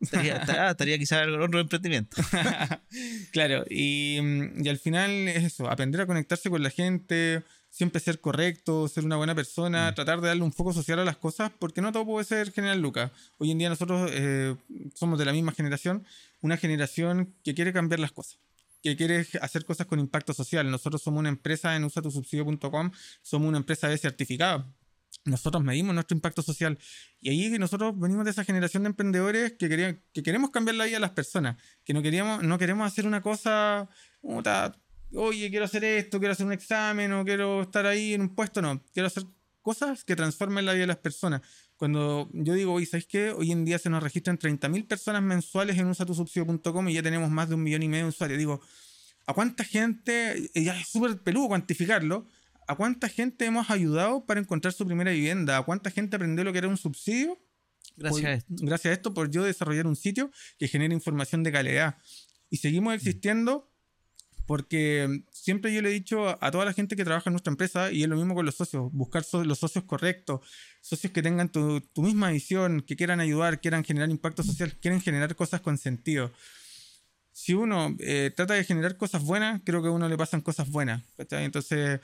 estaría, 0.00 0.36
estaría, 0.36 0.70
estaría 0.70 0.98
quizás 0.98 1.26
en 1.26 1.40
otro 1.40 1.60
emprendimiento. 1.60 2.16
Claro, 3.32 3.64
y, 3.70 4.18
mm, 4.20 4.64
y 4.64 4.68
al 4.68 4.78
final 4.78 5.28
es 5.28 5.44
eso, 5.44 5.70
aprender 5.70 6.00
a 6.00 6.06
conectarse 6.06 6.50
con 6.50 6.62
la 6.62 6.70
gente, 6.70 7.44
siempre 7.70 8.00
ser 8.00 8.20
correcto, 8.20 8.88
ser 8.88 9.04
una 9.04 9.16
buena 9.16 9.34
persona, 9.34 9.94
tratar 9.94 10.20
de 10.20 10.28
darle 10.28 10.42
un 10.42 10.52
foco 10.52 10.72
social 10.72 10.98
a 10.98 11.04
las 11.04 11.16
cosas, 11.16 11.52
porque 11.58 11.80
no 11.80 11.92
todo 11.92 12.04
puede 12.04 12.24
ser 12.24 12.52
General 12.52 12.80
Lucas. 12.80 13.12
Hoy 13.38 13.52
en 13.52 13.58
día 13.58 13.68
nosotros 13.68 14.10
eh, 14.12 14.56
somos 14.94 15.18
de 15.18 15.24
la 15.24 15.32
misma 15.32 15.52
generación, 15.52 16.04
una 16.40 16.56
generación 16.56 17.34
que 17.44 17.54
quiere 17.54 17.72
cambiar 17.72 18.00
las 18.00 18.12
cosas, 18.12 18.40
que 18.82 18.96
quiere 18.96 19.26
hacer 19.40 19.64
cosas 19.64 19.86
con 19.86 20.00
impacto 20.00 20.34
social. 20.34 20.68
Nosotros 20.70 21.00
somos 21.00 21.20
una 21.20 21.28
empresa 21.28 21.76
en 21.76 21.84
usatusubsidio.com, 21.84 22.90
somos 23.22 23.48
una 23.48 23.58
empresa 23.58 23.88
de 23.88 23.98
certificado. 23.98 24.66
Nosotros 25.30 25.62
medimos 25.64 25.94
nuestro 25.94 26.16
impacto 26.16 26.42
social 26.42 26.78
y 27.20 27.30
ahí 27.30 27.58
nosotros 27.58 27.98
venimos 27.98 28.24
de 28.24 28.32
esa 28.32 28.44
generación 28.44 28.82
de 28.82 28.88
emprendedores 28.88 29.52
que, 29.52 29.68
querían, 29.68 30.02
que 30.12 30.22
queremos 30.22 30.50
cambiar 30.50 30.76
la 30.76 30.84
vida 30.84 30.96
de 30.96 31.00
las 31.00 31.10
personas, 31.10 31.56
que 31.84 31.94
no, 31.94 32.02
queríamos, 32.02 32.42
no 32.42 32.58
queremos 32.58 32.86
hacer 32.86 33.06
una 33.06 33.22
cosa, 33.22 33.88
oye, 35.12 35.50
quiero 35.50 35.64
hacer 35.64 35.84
esto, 35.84 36.18
quiero 36.18 36.32
hacer 36.32 36.46
un 36.46 36.52
examen 36.52 37.12
o 37.12 37.24
quiero 37.24 37.62
estar 37.62 37.86
ahí 37.86 38.14
en 38.14 38.22
un 38.22 38.34
puesto, 38.34 38.60
no, 38.60 38.82
quiero 38.92 39.06
hacer 39.06 39.24
cosas 39.62 40.04
que 40.04 40.16
transformen 40.16 40.64
la 40.64 40.72
vida 40.72 40.82
de 40.82 40.86
las 40.88 40.98
personas. 40.98 41.42
Cuando 41.76 42.28
yo 42.32 42.54
digo, 42.54 42.74
oye, 42.74 42.86
¿sabes 42.86 43.06
qué? 43.06 43.30
Hoy 43.30 43.52
en 43.52 43.64
día 43.64 43.78
se 43.78 43.88
nos 43.88 44.02
registran 44.02 44.38
30.000 44.38 44.86
personas 44.86 45.22
mensuales 45.22 45.78
en 45.78 45.86
usatusubsidio.com 45.86 46.88
y 46.88 46.94
ya 46.94 47.02
tenemos 47.02 47.30
más 47.30 47.48
de 47.48 47.54
un 47.54 47.62
millón 47.62 47.82
y 47.82 47.88
medio 47.88 48.04
de 48.04 48.10
usuarios. 48.10 48.38
Digo, 48.38 48.60
¿a 49.26 49.32
cuánta 49.32 49.64
gente, 49.64 50.50
ya 50.54 50.78
es 50.78 50.88
súper 50.88 51.18
peludo 51.18 51.48
cuantificarlo, 51.48 52.26
¿a 52.70 52.74
cuánta 52.76 53.08
gente 53.08 53.44
hemos 53.44 53.70
ayudado 53.70 54.24
para 54.26 54.40
encontrar 54.40 54.72
su 54.72 54.86
primera 54.86 55.10
vivienda? 55.10 55.58
¿A 55.58 55.62
cuánta 55.62 55.90
gente 55.90 56.16
aprendió 56.16 56.44
lo 56.44 56.52
que 56.52 56.58
era 56.58 56.68
un 56.68 56.76
subsidio? 56.76 57.38
Gracias 57.96 58.20
por- 58.22 58.30
a 58.30 58.34
esto. 58.34 58.54
Gracias 58.60 58.90
a 58.90 58.94
esto, 58.94 59.14
por 59.14 59.30
yo 59.30 59.44
desarrollar 59.44 59.86
un 59.86 59.96
sitio 59.96 60.30
que 60.58 60.68
genere 60.68 60.94
información 60.94 61.42
de 61.42 61.52
calidad. 61.52 61.96
Y 62.48 62.56
seguimos 62.58 62.94
existiendo 62.94 63.66
porque 64.46 65.22
siempre 65.30 65.72
yo 65.72 65.80
le 65.80 65.90
he 65.90 65.92
dicho 65.92 66.36
a, 66.42 66.50
toda 66.50 66.64
la 66.64 66.72
gente 66.72 66.96
que 66.96 67.04
trabaja 67.04 67.30
en 67.30 67.34
nuestra 67.34 67.52
empresa, 67.52 67.92
y 67.92 68.02
es 68.02 68.08
lo 68.08 68.16
mismo 68.16 68.34
con 68.34 68.44
los 68.44 68.56
socios, 68.56 68.90
buscar 68.92 69.22
so- 69.22 69.44
los 69.44 69.58
socios 69.60 69.84
correctos, 69.84 70.40
socios 70.80 71.12
que 71.12 71.22
tengan 71.22 71.50
tu, 71.52 71.80
tu 71.80 72.02
misma 72.02 72.30
visión, 72.30 72.80
que 72.80 72.96
quieran 72.96 73.20
ayudar, 73.20 73.60
quieran 73.60 73.84
generar 73.84 74.10
impacto 74.10 74.42
social, 74.42 74.74
quieren 74.80 75.00
generar 75.00 75.36
cosas 75.36 75.60
con 75.60 75.78
sentido. 75.78 76.32
Si 77.32 77.54
uno 77.54 77.94
eh, 78.00 78.32
trata 78.34 78.54
de 78.54 78.64
generar 78.64 78.96
cosas 78.96 79.22
buenas, 79.22 79.60
creo 79.64 79.82
que 79.82 79.88
a 79.88 79.92
uno 79.92 80.08
le 80.08 80.16
pasan 80.16 80.40
cosas 80.40 80.68
buenas. 80.68 81.04
¿cachai? 81.16 81.44
Entonces, 81.44 82.00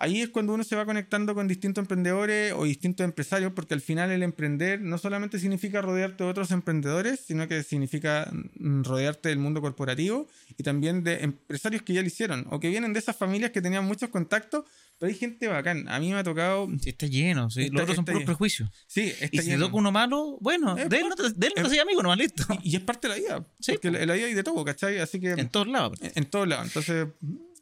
ahí 0.00 0.20
es 0.22 0.30
cuando 0.30 0.54
uno 0.54 0.64
se 0.64 0.74
va 0.76 0.84
conectando 0.84 1.34
con 1.34 1.46
distintos 1.46 1.82
emprendedores 1.82 2.52
o 2.56 2.64
distintos 2.64 3.04
empresarios, 3.04 3.52
porque 3.52 3.74
al 3.74 3.80
final 3.80 4.10
el 4.10 4.22
emprender 4.22 4.80
no 4.80 4.98
solamente 4.98 5.38
significa 5.38 5.80
rodearte 5.82 6.24
de 6.24 6.30
otros 6.30 6.50
emprendedores, 6.50 7.20
sino 7.20 7.46
que 7.46 7.62
significa 7.62 8.30
mm, 8.58 8.82
rodearte 8.82 9.28
del 9.28 9.38
mundo 9.38 9.60
corporativo 9.60 10.26
y 10.58 10.62
también 10.62 11.04
de 11.04 11.22
empresarios 11.22 11.82
que 11.82 11.92
ya 11.92 12.00
lo 12.00 12.06
hicieron 12.08 12.46
o 12.50 12.58
que 12.58 12.68
vienen 12.70 12.92
de 12.92 12.98
esas 12.98 13.16
familias 13.16 13.50
que 13.52 13.62
tenían 13.62 13.84
muchos 13.84 14.08
contactos, 14.08 14.64
pero 14.98 15.10
hay 15.10 15.16
gente 15.16 15.46
bacán. 15.48 15.88
A 15.88 15.98
mí 16.00 16.10
me 16.12 16.18
ha 16.18 16.24
tocado... 16.24 16.68
Sí, 16.80 16.90
está 16.90 17.06
lleno. 17.06 17.48
sí. 17.50 17.62
Está- 17.62 17.74
Los 17.74 17.82
otros 17.82 17.96
son 17.96 18.04
puros 18.04 18.24
prejuicios. 18.24 18.68
Sí, 18.86 19.12
está 19.20 19.28
Y 19.32 19.38
si 19.38 19.50
lleno. 19.50 19.66
toca 19.66 19.76
uno 19.78 19.92
malo, 19.92 20.36
bueno, 20.40 20.74
de 20.74 20.82
él 20.98 21.06
no 21.08 21.14
de 21.16 21.46
él 21.46 21.52
no 21.56 21.68
seas 21.70 21.82
amigo, 21.84 22.02
nomás 22.02 22.18
listo. 22.18 22.44
y, 22.62 22.72
y 22.72 22.76
es 22.76 22.82
parte 22.82 23.08
de 23.08 23.14
la 23.14 23.20
vida. 23.20 23.46
Sí, 23.60 23.72
porque 23.72 23.90
la 23.90 24.14
vida 24.14 24.26
hay 24.26 24.34
de 24.34 24.42
todo, 24.42 24.64
¿cachai? 24.64 24.98
Así 24.98 25.18
que... 25.20 25.30
En 25.30 25.48
todos 25.48 25.68
lados. 25.68 25.98
en, 26.02 26.12
en 26.16 26.24
todos 26.26 26.46
lados. 26.48 26.66
Entonces, 26.66 27.06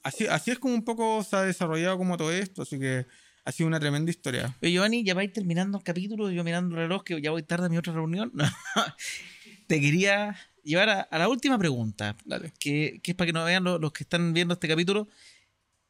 así, 0.03 0.27
así 0.27 0.51
es 0.51 0.59
como 0.59 0.75
un 0.75 0.85
poco 0.85 1.23
se 1.23 1.37
ha 1.37 1.43
desarrollado 1.43 1.99
como 1.99 2.17
todo 2.17 2.33
esto, 2.33 2.63
así 2.63 2.79
que 2.79 3.07
ha 3.45 3.53
sido 3.53 3.67
una 3.67 3.81
tremenda 3.81 4.11
historia. 4.11 4.55
Oye, 4.61 4.73
Giovanni, 4.73 5.05
ya 5.05 5.15
vais 5.15 5.33
terminando 5.33 5.79
el 5.79 5.85
capítulo, 5.85 6.31
yo 6.31 6.45
mirando 6.45 6.75
el 6.75 6.83
reloj, 6.83 7.03
que 7.03 7.21
ya 7.23 7.31
voy 7.31 7.43
tarde 7.43 7.67
a 7.67 7.69
mi 7.71 7.79
otra 7.79 7.95
reunión. 7.95 8.31
Te 9.67 9.81
quería 9.81 10.37
llevar 10.63 10.91
a, 10.91 11.01
a 11.01 11.19
la 11.19 11.29
última 11.29 11.59
pregunta, 11.59 12.15
que, 12.59 13.01
que 13.03 13.13
es 13.13 13.17
para 13.17 13.27
que 13.27 13.33
nos 13.33 13.47
vean 13.47 13.65
los, 13.65 13.81
los 13.81 13.93
que 13.93 14.05
están 14.05 14.35
viendo 14.35 14.53
este 14.53 14.69
capítulo. 14.69 15.09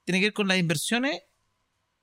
Tiene 0.05 0.21
que 0.21 0.27
ver 0.27 0.33
con 0.33 0.47
las 0.47 0.59
inversiones. 0.59 1.23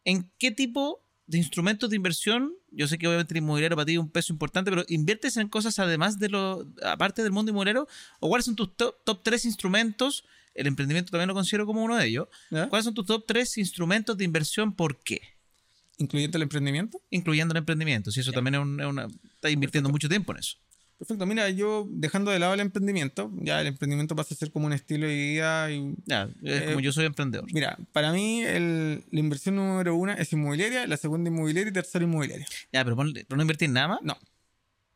¿En 0.03 0.29
qué 0.37 0.51
tipo 0.51 1.05
de 1.25 1.37
instrumentos 1.37 1.89
de 1.89 1.95
inversión? 1.95 2.53
Yo 2.69 2.87
sé 2.87 2.97
que 2.97 3.07
obviamente 3.07 3.33
el 3.33 3.37
inmobiliario 3.37 3.77
para 3.77 3.85
ti 3.85 3.93
es 3.93 3.99
un 3.99 4.11
peso 4.11 4.33
importante, 4.33 4.69
pero 4.69 4.83
¿inviertes 4.89 5.37
en 5.37 5.47
cosas 5.47 5.79
además 5.79 6.19
de 6.19 6.29
lo, 6.29 6.67
aparte 6.83 7.23
del 7.23 7.31
mundo 7.31 7.51
inmobiliario? 7.51 7.87
¿O 8.19 8.27
cuáles 8.27 8.45
son 8.45 8.57
tus 8.57 8.75
top, 8.75 8.95
top 9.05 9.23
tres 9.23 9.45
instrumentos? 9.45 10.25
El 10.55 10.67
emprendimiento 10.67 11.11
también 11.11 11.27
lo 11.27 11.33
considero 11.35 11.65
como 11.65 11.83
uno 11.83 11.95
de 11.97 12.07
ellos. 12.07 12.27
¿Ya? 12.49 12.67
¿Cuáles 12.69 12.85
son 12.85 12.93
tus 12.93 13.05
top 13.05 13.25
tres 13.27 13.57
instrumentos 13.57 14.17
de 14.17 14.23
inversión? 14.23 14.73
¿Por 14.73 14.97
qué? 15.03 15.21
Incluyendo 15.97 16.37
el 16.37 16.43
emprendimiento. 16.43 17.01
incluyendo 17.11 17.53
el 17.53 17.57
emprendimiento. 17.59 18.11
Si 18.11 18.19
eso 18.21 18.31
también 18.31 18.55
es, 18.55 18.61
un- 18.61 18.79
es 18.81 18.85
una. 18.87 19.07
Está 19.35 19.49
invirtiendo 19.49 19.89
mucho 19.89 20.09
tiempo 20.09 20.33
en 20.33 20.39
eso. 20.39 20.57
Perfecto, 20.97 21.25
mira, 21.25 21.49
yo 21.49 21.85
dejando 21.89 22.31
de 22.31 22.39
lado 22.39 22.53
el 22.53 22.61
emprendimiento, 22.61 23.29
ya 23.41 23.59
el 23.59 23.67
emprendimiento 23.67 24.15
pasa 24.15 24.33
a 24.33 24.37
ser 24.37 24.49
como 24.49 24.65
un 24.65 24.71
estilo 24.71 25.05
de 25.05 25.13
vida 25.13 25.69
y... 25.69 25.93
Ya, 26.05 26.29
es 26.41 26.61
Eh, 26.61 26.65
como 26.67 26.79
yo 26.79 26.93
soy 26.93 27.03
emprendedor. 27.05 27.45
Mira, 27.51 27.77
para 27.91 28.13
mí 28.13 28.41
el- 28.43 29.03
la 29.11 29.19
inversión 29.19 29.57
número 29.57 29.93
uno 29.93 30.13
es 30.13 30.31
inmobiliaria, 30.31 30.87
la 30.87 30.95
segunda 30.95 31.29
inmobiliaria 31.29 31.69
y 31.69 31.73
tercera 31.73 32.05
inmobiliaria. 32.05 32.47
Ya, 32.71 32.83
pero, 32.85 32.95
ponle- 32.95 33.25
pero 33.27 33.35
no 33.35 33.41
invertir 33.43 33.69
nada 33.71 33.89
más. 33.89 33.99
No. 34.03 34.17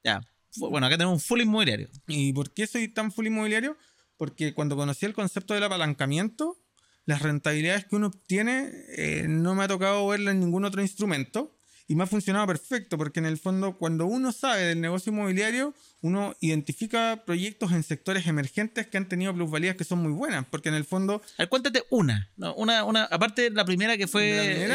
Ya. 0.03 0.21
Bueno, 0.55 0.87
acá 0.87 0.95
tenemos 0.97 1.13
un 1.15 1.19
full 1.19 1.41
inmobiliario. 1.41 1.89
¿Y 2.07 2.31
por 2.31 2.49
qué 2.53 2.65
soy 2.65 2.87
tan 2.87 3.11
full 3.11 3.27
inmobiliario? 3.27 3.75
Porque 4.19 4.53
cuando 4.53 4.75
conocí 4.75 5.05
el 5.05 5.13
concepto 5.13 5.53
del 5.53 5.63
apalancamiento, 5.63 6.57
las 7.05 7.21
rentabilidades 7.21 7.85
que 7.85 7.95
uno 7.95 8.07
obtiene 8.07 8.69
eh, 8.97 9.25
no 9.29 9.55
me 9.55 9.63
ha 9.63 9.67
tocado 9.69 10.05
verla 10.09 10.31
en 10.31 10.41
ningún 10.41 10.65
otro 10.65 10.81
instrumento 10.81 11.55
y 11.87 11.95
me 11.95 12.03
ha 12.03 12.05
funcionado 12.05 12.45
perfecto 12.45 12.97
porque 12.97 13.21
en 13.21 13.25
el 13.25 13.37
fondo 13.37 13.77
cuando 13.77 14.05
uno 14.05 14.33
sabe 14.33 14.63
del 14.63 14.81
negocio 14.81 15.13
inmobiliario, 15.13 15.73
uno 16.01 16.35
identifica 16.41 17.23
proyectos 17.25 17.71
en 17.71 17.81
sectores 17.81 18.27
emergentes 18.27 18.87
que 18.87 18.97
han 18.97 19.07
tenido 19.07 19.33
plusvalías 19.33 19.77
que 19.77 19.85
son 19.85 19.99
muy 19.99 20.11
buenas, 20.11 20.45
porque 20.51 20.67
en 20.67 20.75
el 20.75 20.83
fondo 20.83 21.21
A 21.37 21.43
ver, 21.43 21.49
cuéntate 21.49 21.83
una. 21.89 22.29
Una, 22.57 22.83
una. 22.83 23.05
Aparte 23.05 23.43
de 23.43 23.51
la 23.51 23.63
primera 23.63 23.95
que 23.97 24.05
fue, 24.07 24.67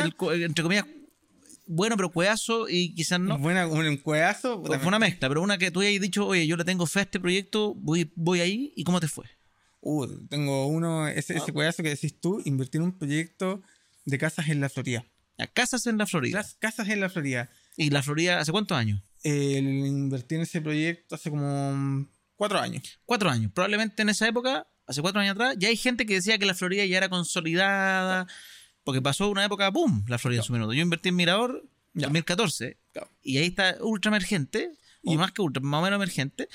entre 0.43 0.63
comillas, 0.63 0.87
bueno, 1.67 1.97
pero 1.97 2.11
cuedazo 2.11 2.69
y 2.69 2.95
quizás 2.95 3.21
no. 3.21 3.39
buena, 3.39 3.67
un 3.67 3.97
cuedazo, 3.97 4.63
puta, 4.63 4.79
Fue 4.79 4.89
una 4.89 4.99
mezcla, 4.99 5.29
pero 5.29 5.43
una 5.43 5.59
que 5.59 5.71
tú 5.71 5.81
hayas 5.81 6.01
dicho, 6.01 6.27
oye, 6.27 6.47
yo 6.47 6.57
le 6.57 6.65
tengo 6.65 6.87
fe 6.87 7.01
a 7.01 7.03
este 7.03 7.21
proyecto, 7.21 7.75
voy, 7.75 8.13
voy 8.17 8.41
ahí, 8.41 8.73
¿y 8.77 8.85
cómo 8.85 9.01
te 9.01 9.09
fue? 9.09 9.27
Uh, 9.81 10.07
tengo 10.29 10.67
uno, 10.67 11.09
ese, 11.09 11.37
ese 11.37 11.53
cuedazo 11.53 11.83
que 11.83 11.91
decís 11.91 12.19
tú, 12.21 12.41
invertir 12.45 12.81
en 12.81 12.87
un 12.87 12.99
proyecto 12.99 13.63
de 14.05 14.19
casas 14.19 14.49
en 14.49 14.61
la 14.61 14.69
Florida. 14.69 15.05
A 15.39 15.47
casas 15.47 15.87
en 15.87 15.99
la 15.99 16.07
Florida. 16.07 16.39
Las 16.39 16.55
casas 16.55 16.89
en 16.89 17.01
la 17.01 17.09
Florida. 17.09 17.51
¿Y 17.77 17.91
la 17.91 18.03
Florida 18.03 18.39
hace 18.39 18.53
cuántos 18.53 18.77
años? 18.77 19.03
Eh, 19.25 19.59
invertí 19.59 20.37
en 20.37 20.43
ese 20.43 20.61
proyecto 20.61 21.15
hace 21.15 21.31
como 21.31 22.07
cuatro 22.37 22.59
años. 22.61 23.01
Cuatro 23.05 23.31
años. 23.31 23.51
Probablemente 23.53 24.03
en 24.03 24.11
esa 24.11 24.29
época, 24.29 24.67
hace 24.87 25.01
cuatro 25.01 25.21
años 25.21 25.33
atrás, 25.33 25.57
ya 25.59 25.69
hay 25.69 25.77
gente 25.77 26.07
que 26.07 26.15
decía 26.15 26.39
que 26.39 26.47
la 26.47 26.55
Florida 26.55 26.85
ya 26.85 26.99
era 26.99 27.09
consolidada, 27.09 28.27
porque 28.85 29.03
pasó 29.03 29.29
una 29.31 29.45
época, 29.45 29.69
¡boom!, 29.71 30.05
la 30.09 30.19
Florida 30.19 30.41
en 30.41 30.45
su 30.45 30.53
minuto. 30.53 30.73
Yo 30.73 30.83
invertí 30.83 31.09
en 31.09 31.17
Mirador 31.17 31.63
en 31.95 32.01
Ya. 32.01 32.07
2014, 32.07 32.79
Claro. 32.93 33.11
y 33.23 33.39
ahí 33.39 33.47
está 33.47 33.77
ultra 33.81 34.11
emergente, 34.11 34.71
o 35.05 35.13
Y- 35.13 35.17
más 35.17 35.33
que 35.33 35.43
ultra, 35.43 35.63
más 35.63 35.81
o 35.81 35.85
menos 35.85 35.97
emergente, 35.97 36.49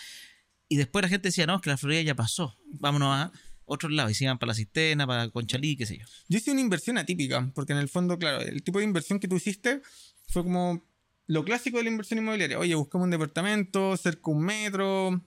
y 0.67 0.75
después 0.77 1.01
la 1.03 1.09
gente 1.09 1.30
decía, 1.30 1.45
no, 1.47 1.55
es 1.55 1.61
que 1.61 1.69
la 1.69 1.77
Florida 1.77 2.01
ya 2.01 2.15
pasó, 2.15 2.57
vámonos 2.65 3.13
a 3.15 3.32
otros 3.65 3.91
lados, 3.91 4.11
y 4.11 4.15
se 4.15 4.23
iban 4.25 4.38
para 4.39 4.49
la 4.49 4.53
Cisterna, 4.55 5.05
para 5.07 5.30
Conchalí, 5.30 5.75
qué 5.77 5.86
sé 5.86 5.97
yo. 5.97 6.05
Yo 6.27 6.38
hice 6.38 6.51
una 6.51 6.61
inversión 6.61 6.97
atípica, 6.97 7.51
porque 7.53 7.73
en 7.73 7.80
el 7.80 7.89
fondo, 7.89 8.17
claro, 8.17 8.41
el 8.41 8.63
tipo 8.63 8.80
de 8.80 8.86
inversión 8.86 9.19
que 9.19 9.27
tú 9.27 9.36
hiciste 9.38 9.82
fue 10.27 10.43
como 10.43 10.84
lo 11.27 11.43
clásico 11.45 11.77
de 11.77 11.84
la 11.84 11.89
inversión 11.91 12.19
inmobiliaria. 12.19 12.57
Oye, 12.59 12.73
buscamos 12.75 13.05
un 13.05 13.11
departamento, 13.11 13.95
cerca 13.97 14.32
un 14.32 14.43
metro, 14.43 15.21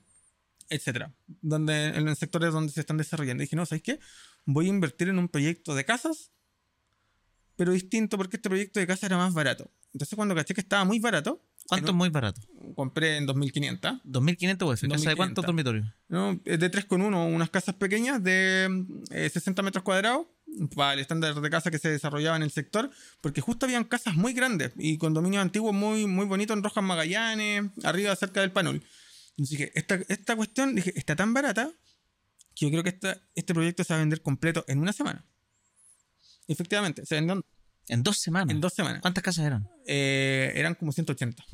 etcétera, 0.68 1.12
donde, 1.40 1.88
en 1.88 2.04
los 2.04 2.18
sectores 2.18 2.52
donde 2.52 2.72
se 2.72 2.80
están 2.80 2.96
desarrollando. 2.96 3.42
Y 3.42 3.46
dije, 3.46 3.56
no, 3.56 3.64
¿sabes 3.66 3.82
qué? 3.82 3.98
Voy 4.44 4.66
a 4.66 4.70
invertir 4.70 5.08
en 5.08 5.18
un 5.18 5.28
proyecto 5.28 5.74
de 5.76 5.84
casas, 5.84 6.32
pero 7.56 7.72
distinto 7.72 8.16
porque 8.16 8.36
este 8.36 8.48
proyecto 8.48 8.80
de 8.80 8.86
casa 8.86 9.06
era 9.06 9.16
más 9.16 9.34
barato. 9.34 9.70
Entonces, 9.92 10.16
cuando 10.16 10.34
caché 10.34 10.54
que 10.54 10.60
estaba 10.60 10.84
muy 10.84 10.98
barato, 10.98 11.42
¿Cuánto 11.68 11.90
es 11.92 11.96
muy 11.96 12.08
barato? 12.08 12.40
compré 12.74 13.16
en 13.16 13.26
2500. 13.26 14.02
2.500 14.04 14.72
UF, 14.72 14.88
¿casa 14.88 15.10
de 15.10 15.16
cuántos 15.16 15.44
2.500. 15.44 15.46
dormitorios? 15.46 15.86
¿no? 16.08 16.40
Es 16.44 16.58
de 16.58 16.68
3 16.70 16.84
con 16.86 17.02
1, 17.02 17.26
unas 17.26 17.50
casas 17.50 17.74
pequeñas 17.76 18.22
de 18.22 18.84
eh, 19.10 19.30
60 19.30 19.62
metros 19.62 19.84
cuadrados, 19.84 20.26
para 20.74 20.94
el 20.94 21.00
estándar 21.00 21.40
de 21.40 21.50
casa 21.50 21.70
que 21.70 21.78
se 21.78 21.88
desarrollaba 21.88 22.36
en 22.36 22.42
el 22.42 22.50
sector, 22.50 22.90
porque 23.20 23.40
justo 23.40 23.66
habían 23.66 23.84
casas 23.84 24.14
muy 24.14 24.32
grandes 24.32 24.72
y 24.76 24.98
condominios 24.98 25.42
antiguos 25.42 25.74
muy, 25.74 26.06
muy 26.06 26.26
bonitos 26.26 26.56
en 26.56 26.62
Rojas 26.62 26.84
Magallanes, 26.84 27.64
arriba 27.84 28.14
cerca 28.16 28.40
del 28.40 28.52
Panul. 28.52 28.82
Entonces 29.30 29.58
dije, 29.58 29.72
esta, 29.74 29.98
esta 30.08 30.36
cuestión 30.36 30.74
dije, 30.74 30.92
está 30.96 31.16
tan 31.16 31.32
barata 31.32 31.70
que 32.54 32.66
yo 32.66 32.70
creo 32.70 32.82
que 32.82 32.90
esta, 32.90 33.18
este 33.34 33.54
proyecto 33.54 33.82
se 33.82 33.94
va 33.94 33.98
a 33.98 34.02
vender 34.02 34.20
completo 34.20 34.64
en 34.68 34.78
una 34.78 34.92
semana. 34.92 35.24
Efectivamente, 36.48 37.04
se 37.06 37.14
vendió 37.16 37.44
En 37.88 38.02
dos 38.02 38.18
semanas. 38.18 38.54
en 38.54 38.60
dos 38.60 38.72
semanas. 38.74 39.00
¿Cuántas 39.00 39.22
casas 39.24 39.44
eran? 39.46 39.68
Eh, 39.86 40.52
eran 40.54 40.74
como 40.74 40.92
180. 40.92 41.44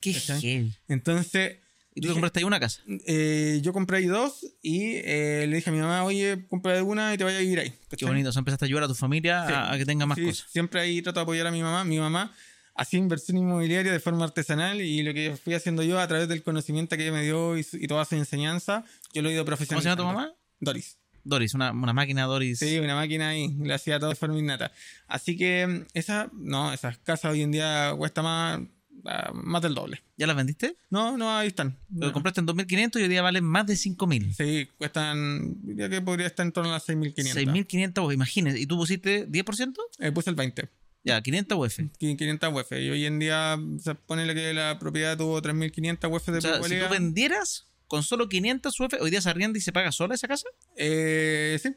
Qué 0.00 0.12
heavy. 0.12 0.74
Entonces, 0.88 1.58
¿Y 1.94 2.00
tú 2.00 2.08
dije, 2.08 2.12
compraste 2.14 2.40
ahí 2.40 2.44
una 2.44 2.58
casa? 2.60 2.82
eh, 3.06 3.60
yo 3.62 3.72
compré 3.72 3.98
ahí 3.98 4.06
dos 4.06 4.44
y 4.62 4.96
eh, 4.96 5.46
le 5.48 5.56
dije 5.56 5.70
a 5.70 5.72
mi 5.72 5.78
mamá, 5.78 6.04
oye, 6.04 6.46
compra 6.48 6.82
una 6.82 7.14
y 7.14 7.18
te 7.18 7.24
vaya 7.24 7.38
a 7.38 7.40
vivir 7.40 7.60
ahí. 7.60 7.70
Qué 7.70 7.86
¿cachai? 7.90 8.08
bonito. 8.08 8.28
O 8.28 8.32
sea, 8.32 8.40
empezaste 8.40 8.64
a 8.64 8.66
ayudar 8.66 8.84
a 8.84 8.88
tu 8.88 8.94
familia 8.94 9.46
Sí. 9.46 9.52
a, 9.52 9.72
a 9.72 9.78
que 9.78 9.86
tenga 9.86 10.04
más 10.06 10.18
Sí, 10.18 10.24
cosas. 10.26 10.50
Siempre 10.50 10.80
ahí 10.80 11.00
trato 11.02 11.20
de 11.20 11.22
apoyar 11.22 11.46
a 11.46 11.50
mi 11.52 11.62
mamá. 11.62 11.84
Mi 11.84 11.98
mamá 11.98 12.34
hacía 12.74 12.98
inversión 12.98 13.38
inmobiliaria 13.38 13.92
de 13.92 14.00
forma 14.00 14.24
artesanal 14.24 14.80
y 14.80 15.02
lo 15.04 15.14
que 15.14 15.36
fui 15.42 15.54
haciendo 15.54 15.84
yo 15.84 16.00
a 16.00 16.08
través 16.08 16.28
del 16.28 16.42
conocimiento 16.42 16.96
que 16.96 17.04
ella 17.04 17.12
me 17.12 17.22
dio 17.22 17.56
y, 17.56 17.64
y 17.74 17.86
toda 17.86 18.04
su 18.04 18.16
enseñanza, 18.16 18.84
yo 19.12 19.22
lo 19.22 19.28
he 19.28 19.32
ido 19.32 19.44
¿Cómo 19.44 19.56
se 19.56 19.56
profesionalizando. 19.66 20.02
llama 20.02 20.12
tu 20.12 20.18
mamá? 20.20 20.34
Doris. 20.58 20.98
Doris, 21.24 21.54
una, 21.54 21.72
una 21.72 21.92
máquina 21.92 22.24
Doris. 22.24 22.58
Sí, 22.58 22.78
una 22.78 22.94
máquina 22.94 23.36
y 23.36 23.48
le 23.48 23.74
hacía 23.74 23.98
todo 23.98 24.10
de 24.10 24.16
forma 24.16 24.38
innata. 24.38 24.70
Así 25.08 25.36
que 25.36 25.66
mm, 25.66 25.86
esa, 25.94 26.30
no, 26.32 26.72
esas 26.72 26.98
casas 26.98 27.32
hoy 27.32 27.42
en 27.42 27.50
día 27.50 27.94
cuesta 27.96 28.22
más, 28.22 28.60
ah, 29.06 29.32
más 29.34 29.62
del 29.62 29.74
doble. 29.74 30.02
¿Ya 30.16 30.26
las 30.26 30.36
vendiste? 30.36 30.76
No, 30.90 31.16
no, 31.16 31.36
ahí 31.36 31.48
están. 31.48 31.78
Lo 31.94 32.12
compraste 32.12 32.40
en 32.40 32.46
2.500 32.46 33.00
y 33.00 33.02
hoy 33.02 33.08
día 33.08 33.22
valen 33.22 33.44
más 33.44 33.66
de 33.66 33.74
5.000. 33.74 34.34
Sí, 34.34 34.68
cuestan, 34.78 35.56
diría 35.62 35.88
que 35.88 36.02
podría 36.02 36.26
estar 36.26 36.44
en 36.44 36.52
torno 36.52 36.70
a 36.70 36.74
las 36.74 36.88
6.500. 36.88 37.34
6.500 37.34 38.06
UF, 38.06 38.12
imagínese. 38.12 38.60
¿Y 38.60 38.66
tú 38.66 38.76
pusiste 38.76 39.26
10%? 39.28 39.74
Eh, 40.00 40.12
puse 40.12 40.30
el 40.30 40.36
20. 40.36 40.68
Ya, 41.04 41.20
500 41.20 41.58
UF. 41.58 41.80
500 41.98 42.52
UF. 42.52 42.72
Y 42.72 42.90
hoy 42.90 43.04
en 43.04 43.18
día, 43.18 43.58
se 43.78 43.94
pone 43.94 44.32
que 44.34 44.54
la 44.54 44.78
propiedad 44.78 45.16
tuvo 45.16 45.40
3.500 45.40 46.10
UF 46.10 46.26
de 46.28 46.38
O 46.38 46.40
sea, 46.40 46.62
si 46.62 46.78
tú 46.78 46.88
vendieras 46.90 47.66
con 47.86 48.02
solo 48.02 48.28
500 48.28 48.78
UF, 48.80 48.94
hoy 49.00 49.10
día 49.10 49.20
se 49.20 49.30
arrienda 49.30 49.58
y 49.58 49.62
se 49.62 49.72
paga 49.72 49.92
sola 49.92 50.14
esa 50.14 50.28
casa. 50.28 50.48
Eh, 50.76 51.58
sí, 51.62 51.74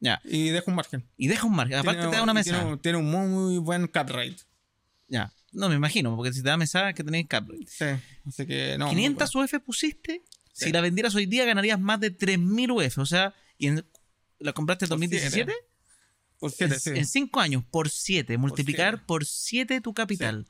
Ya. 0.00 0.20
y 0.24 0.50
deja 0.50 0.64
un 0.70 0.74
margen. 0.76 1.08
Y 1.16 1.28
deja 1.28 1.46
un 1.46 1.54
margen. 1.54 1.78
Aparte 1.78 1.98
Tiene- 1.98 2.10
te 2.10 2.16
da 2.16 2.22
una 2.22 2.34
mesa. 2.34 2.50
Tiene, 2.52 2.64
un- 2.72 2.78
tiene 2.80 2.98
un 2.98 3.10
muy, 3.10 3.58
buen 3.58 3.86
cap 3.88 4.08
rate. 4.10 4.36
Ya. 5.08 5.32
No 5.52 5.68
me 5.68 5.74
imagino, 5.74 6.14
porque 6.14 6.32
si 6.32 6.42
te 6.42 6.48
da 6.50 6.56
mesa, 6.58 6.92
que 6.92 7.02
tenéis 7.02 7.26
cap. 7.26 7.48
Sí, 7.66 7.84
así 8.26 8.46
que 8.46 8.76
no. 8.78 8.86
muy 8.86 8.94
500 8.96 9.34
UF 9.34 9.58
pusiste. 9.60 10.22
Si 10.52 10.72
la 10.72 10.80
vendieras 10.80 11.14
hoy 11.14 11.26
día, 11.26 11.44
ganarías 11.44 11.78
más 11.80 12.00
de 12.00 12.10
3.000 12.10 12.70
UF. 12.72 12.98
O 12.98 13.06
sea, 13.06 13.34
y 13.56 13.68
en- 13.68 13.86
la 14.40 14.52
compraste 14.52 14.84
en 14.84 14.88
Por 14.90 14.98
2017. 14.98 15.44
bueno. 15.44 15.58
Por 16.40 16.52
siete, 16.52 16.74
en, 16.74 16.80
sí. 16.80 16.90
en 16.90 17.06
cinco 17.06 17.40
años, 17.40 17.64
por 17.68 17.88
7. 17.90 18.38
Multiplicar 18.38 19.04
por 19.06 19.24
7 19.24 19.80
tu 19.80 19.92
capital. 19.94 20.46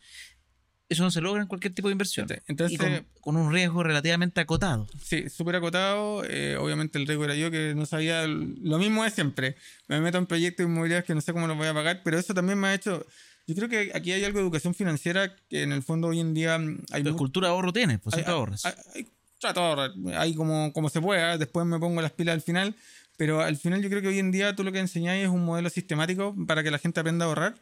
Eso 0.88 1.02
no 1.02 1.10
se 1.10 1.20
logra 1.20 1.42
en 1.42 1.48
cualquier 1.48 1.74
tipo 1.74 1.88
de 1.88 1.92
inversión. 1.92 2.26
Sí, 2.28 2.34
entonces- 2.46 2.74
y 2.74 2.78
con, 2.78 3.06
con 3.20 3.36
un 3.36 3.52
riesgo 3.52 3.82
relativamente 3.82 4.40
acotado. 4.40 4.86
Sí, 5.02 5.28
súper 5.28 5.56
acotado. 5.56 6.24
eh, 6.24 6.56
obviamente 6.56 6.98
el 6.98 7.06
riesgo 7.06 7.24
era 7.24 7.34
yo 7.34 7.50
que 7.50 7.74
no 7.74 7.84
sabía. 7.84 8.26
Lo 8.26 8.78
mismo 8.78 9.04
de 9.04 9.10
siempre. 9.10 9.56
Me 9.86 10.00
meto 10.00 10.16
en 10.18 10.26
proyectos 10.26 10.64
inmobiliarios 10.64 11.06
que 11.06 11.14
no 11.14 11.20
sé 11.20 11.32
cómo 11.34 11.46
los 11.46 11.56
voy 11.58 11.66
a 11.66 11.74
pagar, 11.74 12.00
pero 12.04 12.18
eso 12.18 12.32
también 12.32 12.58
me 12.58 12.68
ha 12.68 12.74
hecho. 12.74 13.04
Yo 13.46 13.54
creo 13.54 13.68
que 13.68 13.92
aquí 13.94 14.12
hay 14.12 14.24
algo 14.24 14.38
de 14.38 14.44
educación 14.44 14.74
financiera 14.74 15.34
que 15.50 15.62
en 15.62 15.72
el 15.72 15.82
fondo 15.82 16.08
hoy 16.08 16.20
en 16.20 16.32
día 16.34 16.54
hay 16.56 17.02
Pero 17.02 17.12
mu- 17.12 17.16
cultura 17.18 17.48
de 17.48 17.54
ahorro 17.54 17.72
tienes, 17.72 17.98
pues 18.00 18.14
hay- 18.16 18.24
hay- 18.26 18.32
ahorras. 18.32 18.64
hay- 18.64 18.74
hay- 18.94 19.08
trato 19.38 19.60
de 19.60 19.66
ahorrar. 19.66 19.90
Ahí 20.16 20.34
como, 20.34 20.72
como 20.72 20.88
se 20.90 21.00
pueda. 21.00 21.36
Después 21.38 21.64
me 21.66 21.78
pongo 21.78 22.00
las 22.02 22.12
pilas 22.12 22.32
al 22.34 22.40
final. 22.42 22.74
Pero 23.16 23.40
al 23.40 23.56
final 23.56 23.82
yo 23.82 23.88
creo 23.90 24.00
que 24.00 24.08
hoy 24.08 24.18
en 24.20 24.30
día 24.30 24.54
tú 24.54 24.62
lo 24.64 24.70
que 24.72 24.78
enseñáis 24.78 25.24
es 25.24 25.28
un 25.28 25.44
modelo 25.44 25.68
sistemático 25.70 26.36
para 26.46 26.62
que 26.62 26.70
la 26.70 26.78
gente 26.78 27.00
aprenda 27.00 27.24
a 27.24 27.28
ahorrar. 27.28 27.54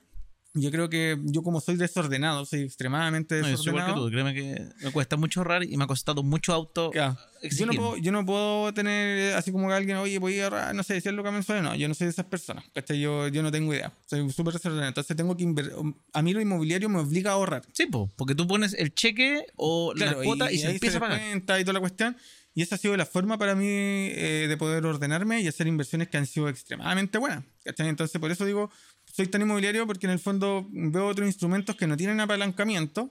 Yo 0.56 0.70
creo 0.70 0.88
que 0.88 1.18
yo 1.24 1.42
como 1.42 1.60
soy 1.60 1.76
desordenado, 1.76 2.44
soy 2.46 2.62
extremadamente 2.62 3.40
No, 3.40 3.48
yo 3.48 3.56
soy 3.56 3.68
igual 3.68 3.84
que 3.84 3.92
desordenado. 3.92 4.06
tú, 4.06 4.10
créeme 4.10 4.34
que 4.34 4.84
me 4.84 4.90
cuesta 4.90 5.16
mucho 5.16 5.40
ahorrar 5.40 5.64
y 5.64 5.76
me 5.76 5.84
ha 5.84 5.86
costado 5.86 6.22
mucho 6.22 6.52
auto. 6.52 6.90
Yo 6.92 7.66
no, 7.66 7.72
puedo, 7.74 7.96
yo 7.98 8.10
no 8.10 8.24
puedo 8.24 8.72
tener 8.72 9.34
así 9.34 9.52
como 9.52 9.68
que 9.68 9.74
alguien, 9.74 9.98
oye, 9.98 10.18
voy 10.18 10.40
a 10.40 10.44
ahorrar, 10.44 10.74
no 10.74 10.82
sé, 10.82 11.00
100 11.00 11.14
lucas 11.14 11.32
mensuales. 11.32 11.62
No, 11.62 11.74
yo 11.76 11.86
no 11.86 11.94
soy 11.94 12.06
de 12.06 12.12
esas 12.12 12.26
personas. 12.26 12.64
¿cachai? 12.74 12.98
Yo, 12.98 13.28
yo 13.28 13.42
no 13.42 13.52
tengo 13.52 13.72
idea. 13.74 13.92
Soy 14.06 14.28
súper 14.30 14.54
desordenado. 14.54 14.88
Entonces 14.88 15.16
tengo 15.16 15.36
que 15.36 15.44
invertir. 15.44 15.74
A 16.12 16.22
mí 16.22 16.32
lo 16.32 16.40
inmobiliario 16.40 16.88
me 16.88 17.00
obliga 17.00 17.32
a 17.32 17.34
ahorrar. 17.34 17.62
Sí, 17.72 17.86
po, 17.86 18.10
porque 18.16 18.34
tú 18.34 18.46
pones 18.46 18.74
el 18.74 18.94
cheque 18.94 19.46
o 19.56 19.92
la 19.94 20.14
cuota 20.14 20.50
y, 20.50 20.58
se 20.58 20.68
ahí 20.68 20.74
empieza 20.74 20.96
a 20.96 21.00
pagar. 21.00 21.20
y 21.60 21.64
toda 21.64 21.74
la 21.74 21.80
cuestión. 21.80 22.16
Y 22.56 22.62
esa 22.62 22.76
ha 22.76 22.78
sido 22.78 22.96
la 22.96 23.04
forma 23.04 23.36
para 23.36 23.54
mí 23.54 23.66
eh, 23.68 24.46
de 24.48 24.56
poder 24.56 24.86
ordenarme 24.86 25.42
y 25.42 25.46
hacer 25.46 25.66
inversiones 25.66 26.08
que 26.08 26.16
han 26.16 26.26
sido 26.26 26.48
extremadamente 26.48 27.18
buenas. 27.18 27.44
¿cachai? 27.62 27.86
Entonces, 27.88 28.18
por 28.18 28.30
eso 28.30 28.46
digo, 28.46 28.70
soy 29.16 29.28
tan 29.28 29.40
inmobiliario 29.40 29.86
porque 29.86 30.06
en 30.06 30.12
el 30.12 30.18
fondo 30.18 30.66
veo 30.70 31.06
otros 31.06 31.26
instrumentos 31.26 31.74
que 31.74 31.86
no 31.86 31.96
tienen 31.96 32.20
apalancamiento 32.20 33.10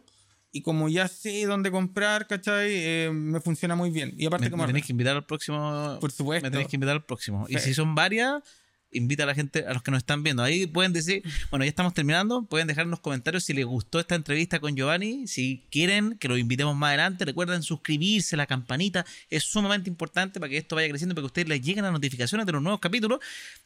y 0.52 0.62
como 0.62 0.88
ya 0.88 1.08
sé 1.08 1.46
dónde 1.48 1.72
comprar, 1.72 2.28
¿cachai? 2.28 2.70
Eh, 2.72 3.10
me 3.12 3.42
funciona 3.42 3.76
muy 3.76 3.90
bien. 3.90 4.14
Y 4.16 4.28
aparte, 4.28 4.46
Me, 4.46 4.52
como 4.52 4.64
me 4.64 4.68
tenéis 4.68 4.86
que 4.86 4.94
invitar 4.94 5.16
al 5.16 5.26
próximo. 5.26 5.98
Por 6.00 6.12
supuesto. 6.12 6.46
Me 6.46 6.52
tenéis 6.52 6.70
que 6.70 6.76
invitar 6.76 6.96
al 6.96 7.04
próximo. 7.06 7.48
Y 7.50 7.56
Sí. 7.56 7.60
si 7.70 7.74
son 7.74 7.96
varias, 7.96 8.44
invita 8.96 9.24
a 9.24 9.26
la 9.28 9.36
gente, 9.36 9.66
a 9.68 9.74
los 9.74 9.84
que 9.84 9.92
nos 9.92 10.00
están 10.00 10.24
viendo. 10.24 10.44
Ahí 10.44 10.68
pueden 10.68 10.94
decir, 10.94 11.24
bueno, 11.52 11.66
ya 11.66 11.70
estamos 11.70 11.94
terminando. 11.94 12.44
Pueden 12.46 12.68
dejar 12.68 12.86
en 12.86 12.92
los 12.92 13.00
comentarios 13.00 13.44
si 13.44 13.54
les 13.54 13.66
gustó 13.66 14.00
esta 14.00 14.16
entrevista 14.16 14.60
con 14.60 14.76
Giovanni. 14.76 15.28
Si 15.28 15.64
quieren 15.72 16.18
que 16.18 16.28
lo 16.28 16.38
invitemos 16.38 16.76
más 16.76 16.90
adelante, 16.90 17.26
recuerden 17.26 17.64
suscribirse, 17.64 18.36
la 18.38 18.46
campanita. 18.48 19.06
Es 19.30 19.44
sumamente 19.44 19.90
importante 19.90 20.40
para 20.40 20.50
que 20.50 20.58
esto 20.58 20.76
vaya 20.76 20.90
creciendo, 20.90 21.14
para 21.16 21.24
que 21.24 21.26
a 21.26 21.28
ustedes 21.28 21.48
les 21.50 21.62
lleguen 21.62 21.84
las 21.84 21.94
notificaciones 21.94 22.46
de 22.46 22.52
los 22.54 22.62
nuevos 22.62 22.80
capítulos. 22.80 23.20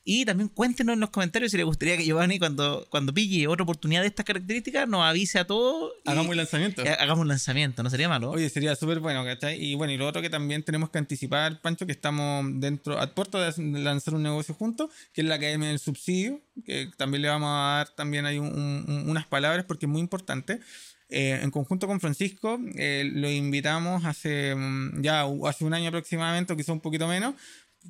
Y 0.04 0.26
también 0.26 0.50
cuéntenos 0.50 0.94
en 0.94 1.00
los 1.00 1.10
comentarios 1.10 1.52
si 1.52 1.58
les 1.58 1.66
gustaría 1.66 1.98
que 1.98 2.06
Giovanni, 2.06 2.40
cuando, 2.40 2.88
cuando 2.90 3.14
pille 3.14 3.48
otra 3.48 3.64
oportunidad 3.64 4.02
de 4.02 4.08
estas 4.08 4.26
características, 4.26 4.88
nos 4.88 5.02
avise 5.04 5.40
a 5.40 5.46
todos. 5.46 5.92
y- 6.06 6.10
hagamos 6.10 6.32
el 6.32 6.38
lanzamiento. 6.38 6.84
y 6.84 6.88
hagamos 6.88 7.20
un 7.20 7.28
lanzamiento, 7.28 7.84
¿no 7.84 7.90
sería 7.90 8.10
malo? 8.10 8.32
Oye, 8.32 8.50
sería 8.50 8.76
súper 8.76 9.00
bueno, 9.00 9.24
¿cachai? 9.24 9.64
Y 9.64 9.76
bueno, 9.76 9.94
y 9.94 9.98
lo 9.98 10.08
otro 10.08 10.22
que 10.22 10.30
también 10.30 10.64
tenemos 10.64 10.90
que 10.90 10.98
anticipar, 10.98 11.62
Pancho, 11.62 11.86
que 11.86 11.92
estamos 11.92 12.46
dentro, 12.60 13.00
a 13.00 13.08
puerto 13.14 13.40
de 13.40 13.54
lanzar 13.80 14.14
un 14.16 14.24
negocio 14.24 14.54
juntos, 14.56 14.90
que 15.14 15.19
es 15.22 15.28
la 15.28 15.36
Academia 15.36 15.70
del 15.70 15.80
Subsidio, 15.80 16.42
que 16.66 16.90
también 16.98 17.22
le 17.22 17.28
vamos 17.30 17.50
a 17.50 17.78
dar 17.78 17.90
también 17.90 18.26
ahí 18.26 18.38
un- 18.40 18.54
un- 18.88 19.10
unas 19.10 19.26
palabras 19.26 19.66
porque 19.66 19.86
es 19.86 19.90
muy 19.92 20.02
importante. 20.02 20.60
Eh, 21.10 21.40
en 21.42 21.50
conjunto 21.52 21.88
con 21.88 22.00
Francisco, 22.00 22.60
eh, 22.76 23.10
lo 23.14 23.30
invitamos 23.30 24.06
hace 24.06 24.54
mm, 24.56 25.02
ya 25.02 25.26
hace 25.48 25.66
un 25.66 25.74
año 25.74 25.88
aproximadamente, 25.90 26.54
o 26.54 26.58
quizá 26.58 26.72
un 26.72 26.82
poquito 26.82 27.08
menos, 27.08 27.34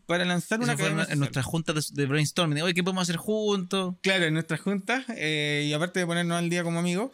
para 0.05 0.23
lanzar 0.23 0.59
una 0.59 0.73
Eso 0.73 0.83
en, 0.83 0.93
academia 0.93 1.13
en 1.13 1.19
nuestras 1.19 1.45
juntas 1.45 1.91
de, 1.93 2.01
de 2.03 2.07
brainstorming. 2.07 2.61
Oye, 2.61 2.73
¿qué 2.73 2.83
podemos 2.83 3.01
hacer 3.03 3.17
juntos? 3.17 3.95
Claro, 4.01 4.25
en 4.25 4.33
nuestras 4.35 4.61
juntas, 4.61 5.03
eh, 5.17 5.65
y 5.67 5.73
aparte 5.73 5.99
de 5.99 6.05
ponernos 6.05 6.37
al 6.37 6.49
día 6.49 6.63
como 6.63 6.79
amigos, 6.79 7.11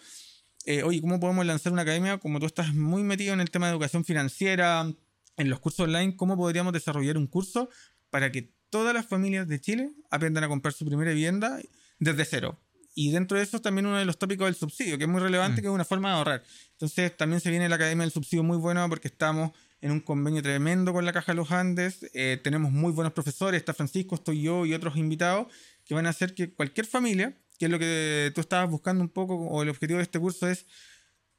eh, 0.66 0.84
oye, 0.84 1.02
¿cómo 1.02 1.20
podemos 1.20 1.46
lanzar 1.46 1.72
una 1.74 1.82
academia? 1.84 2.18
Como 2.20 2.40
tú 2.40 2.46
estás 2.46 2.74
muy 2.74 3.02
metido 3.04 3.34
en 3.34 3.40
el 3.42 3.50
tema 3.50 3.66
de 3.68 3.72
educación 3.72 4.04
financiera, 4.06 4.92
en 5.38 5.50
los 5.50 5.60
cursos 5.60 5.82
online, 5.88 6.16
¿cómo 6.16 6.38
podríamos 6.38 6.72
desarrollar 6.74 7.18
un 7.18 7.28
curso 7.28 7.70
para 8.10 8.32
que 8.32 8.52
todas 8.76 8.94
las 8.94 9.06
familias 9.06 9.48
de 9.48 9.62
Chile 9.62 9.92
aprendan 10.12 10.44
a 10.44 10.48
comprar 10.50 10.74
su 10.74 10.86
primera 10.86 11.12
vivienda 11.12 11.60
desde 12.00 12.26
cero? 12.26 12.60
Y 12.94 13.12
dentro 13.12 13.38
de 13.38 13.44
eso 13.44 13.62
también 13.62 13.86
uno 13.86 13.98
de 13.98 14.06
los 14.06 14.18
tópicos 14.18 14.46
del 14.48 14.56
subsidio, 14.56 14.98
que 14.98 15.06
es 15.06 15.10
muy 15.10 15.22
relevante, 15.22 15.60
Mm. 15.60 15.64
que 15.64 15.68
es 15.68 15.74
una 15.74 15.86
forma 15.86 16.10
de 16.10 16.16
ahorrar. 16.18 16.44
Entonces 16.72 17.16
también 17.16 17.40
se 17.40 17.50
viene 17.52 17.70
la 17.70 17.76
Academia 17.76 18.04
del 18.04 18.12
Subsidio 18.12 18.44
muy 18.44 18.58
buena 18.58 18.88
porque 18.90 19.08
estamos 19.08 19.52
en 19.82 19.92
un 19.92 20.00
convenio 20.02 20.42
tremendo 20.42 20.92
con 20.94 21.06
la 21.06 21.14
Caja 21.14 21.32
de 21.32 21.36
los 21.38 21.52
Andes. 21.52 22.06
eh, 22.14 22.40
tenemos 22.44 22.72
muy 22.72 22.92
buenos 22.92 23.14
profesores, 23.14 23.60
está 23.60 23.74
Francisco, 23.74 24.16
estoy 24.16 24.42
yo 24.42 24.66
y 24.66 24.74
otros 24.74 24.98
invitados 24.98 25.48
que 25.86 25.94
van 25.94 26.06
a 26.06 26.10
hacer 26.10 26.34
que 26.36 26.54
cualquier 26.54 26.86
familia, 26.86 27.38
que 27.60 27.66
es 27.66 27.72
lo 27.72 27.80
que 27.80 28.32
tú 28.36 28.42
estabas 28.42 28.70
buscando 28.70 29.02
un 29.04 29.10
poco, 29.10 29.36
o 29.36 29.62
el 29.64 29.70
objetivo 29.70 29.98
de 29.98 30.04
este 30.04 30.20
curso 30.20 30.50
es 30.50 30.66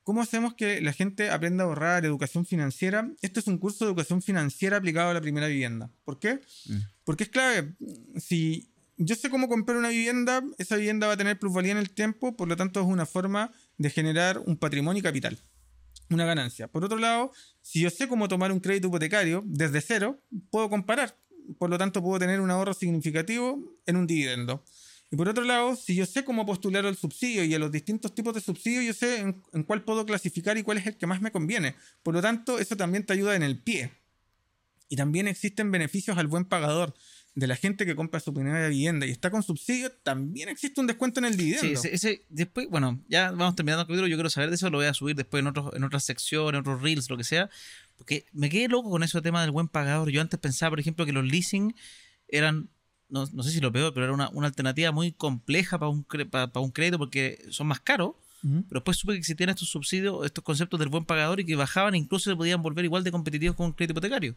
¿Cómo 0.06 0.22
hacemos 0.22 0.54
que 0.54 0.80
la 0.82 0.92
gente 0.92 1.30
aprenda 1.30 1.64
a 1.64 1.66
ahorrar 1.66 2.04
educación 2.04 2.46
financiera? 2.46 3.10
Este 3.22 3.40
es 3.40 3.48
un 3.48 3.58
curso 3.58 3.84
de 3.84 3.90
educación 3.90 4.22
financiera 4.22 4.76
aplicado 4.76 5.10
a 5.10 5.14
la 5.14 5.20
primera 5.20 5.48
vivienda. 5.48 5.90
¿Por 6.04 6.20
qué? 6.20 6.34
Mm. 6.66 6.76
Porque 7.02 7.24
es 7.24 7.30
clave. 7.30 7.74
Si 8.14 8.70
yo 8.96 9.16
sé 9.16 9.30
cómo 9.30 9.48
comprar 9.48 9.76
una 9.76 9.88
vivienda, 9.88 10.44
esa 10.58 10.76
vivienda 10.76 11.08
va 11.08 11.14
a 11.14 11.16
tener 11.16 11.40
plusvalía 11.40 11.72
en 11.72 11.78
el 11.78 11.90
tiempo, 11.90 12.36
por 12.36 12.46
lo 12.46 12.54
tanto 12.54 12.80
es 12.80 12.86
una 12.86 13.04
forma 13.04 13.50
de 13.78 13.90
generar 13.90 14.38
un 14.46 14.56
patrimonio 14.56 15.00
y 15.00 15.02
capital, 15.02 15.40
una 16.08 16.24
ganancia. 16.24 16.68
Por 16.68 16.84
otro 16.84 16.98
lado, 16.98 17.32
si 17.60 17.80
yo 17.80 17.90
sé 17.90 18.06
cómo 18.06 18.28
tomar 18.28 18.52
un 18.52 18.60
crédito 18.60 18.86
hipotecario 18.86 19.42
desde 19.44 19.80
cero, 19.80 20.22
puedo 20.52 20.70
comparar. 20.70 21.18
Por 21.58 21.68
lo 21.68 21.78
tanto, 21.78 22.00
puedo 22.00 22.20
tener 22.20 22.40
un 22.40 22.52
ahorro 22.52 22.74
significativo 22.74 23.60
en 23.86 23.96
un 23.96 24.06
dividendo. 24.06 24.62
Y 25.10 25.16
por 25.16 25.28
otro 25.28 25.44
lado, 25.44 25.76
si 25.76 25.94
yo 25.94 26.04
sé 26.04 26.24
cómo 26.24 26.44
postular 26.44 26.84
al 26.84 26.96
subsidio 26.96 27.44
y 27.44 27.54
a 27.54 27.58
los 27.58 27.70
distintos 27.70 28.14
tipos 28.14 28.34
de 28.34 28.40
subsidio, 28.40 28.82
yo 28.82 28.92
sé 28.92 29.20
en, 29.20 29.42
en 29.52 29.62
cuál 29.62 29.84
puedo 29.84 30.04
clasificar 30.04 30.58
y 30.58 30.62
cuál 30.64 30.78
es 30.78 30.86
el 30.86 30.96
que 30.96 31.06
más 31.06 31.20
me 31.20 31.30
conviene. 31.30 31.76
Por 32.02 32.14
lo 32.14 32.20
tanto, 32.22 32.58
eso 32.58 32.76
también 32.76 33.06
te 33.06 33.12
ayuda 33.12 33.36
en 33.36 33.42
el 33.44 33.62
pie. 33.62 33.92
Y 34.88 34.96
también 34.96 35.28
existen 35.28 35.70
beneficios 35.70 36.18
al 36.18 36.26
buen 36.26 36.44
pagador. 36.44 36.94
De 37.34 37.46
la 37.46 37.54
gente 37.54 37.84
que 37.84 37.94
compra 37.94 38.18
su 38.18 38.32
primera 38.32 38.66
vivienda 38.66 39.04
y 39.04 39.10
está 39.10 39.30
con 39.30 39.42
subsidio, 39.42 39.92
también 39.92 40.48
existe 40.48 40.80
un 40.80 40.86
descuento 40.86 41.20
en 41.20 41.26
el 41.26 41.36
dividendo. 41.36 41.66
Sí, 41.82 41.88
ese, 41.88 41.94
ese- 41.94 42.24
después, 42.30 42.66
bueno, 42.70 43.04
ya 43.08 43.30
vamos 43.30 43.54
terminando 43.54 43.82
el 43.82 43.86
capítulo. 43.88 44.08
Yo 44.08 44.16
quiero 44.16 44.30
saber 44.30 44.48
de 44.48 44.54
eso, 44.56 44.70
lo 44.70 44.78
voy 44.78 44.86
a 44.86 44.94
subir 44.94 45.14
después 45.16 45.42
en, 45.42 45.48
otros, 45.48 45.74
en 45.76 45.84
otras 45.84 46.02
secciones, 46.04 46.54
en 46.54 46.60
otros 46.60 46.80
reels, 46.80 47.10
lo 47.10 47.18
que 47.18 47.24
sea. 47.24 47.50
Porque 47.98 48.24
me 48.32 48.48
quedé 48.48 48.68
loco 48.68 48.88
con 48.88 49.02
ese 49.02 49.20
tema 49.20 49.42
del 49.42 49.50
buen 49.50 49.68
pagador. 49.68 50.08
Yo 50.10 50.22
antes 50.22 50.40
pensaba, 50.40 50.70
por 50.70 50.80
ejemplo, 50.80 51.04
que 51.04 51.12
los 51.12 51.26
leasing 51.26 51.74
eran 52.28 52.70
no, 53.08 53.26
no 53.32 53.42
sé 53.42 53.50
si 53.50 53.60
lo 53.60 53.72
peor, 53.72 53.92
pero 53.94 54.04
era 54.04 54.14
una, 54.14 54.28
una 54.30 54.46
alternativa 54.48 54.92
muy 54.92 55.12
compleja 55.12 55.78
para 55.78 55.90
un, 55.90 56.04
para, 56.30 56.52
para 56.52 56.64
un 56.64 56.70
crédito 56.70 56.98
porque 56.98 57.44
son 57.50 57.66
más 57.66 57.80
caros. 57.80 58.14
Pero 58.42 58.66
después 58.70 58.96
supe 58.96 59.14
que 59.14 59.18
existían 59.18 59.50
estos 59.50 59.68
subsidios, 59.68 60.24
estos 60.24 60.44
conceptos 60.44 60.78
del 60.78 60.88
buen 60.88 61.04
pagador 61.04 61.40
y 61.40 61.44
que 61.44 61.56
bajaban 61.56 61.94
e 61.94 61.98
incluso 61.98 62.30
se 62.30 62.36
podían 62.36 62.62
volver 62.62 62.84
igual 62.84 63.02
de 63.02 63.10
competitivos 63.10 63.56
con 63.56 63.66
un 63.66 63.72
crédito 63.72 63.92
hipotecario. 63.92 64.36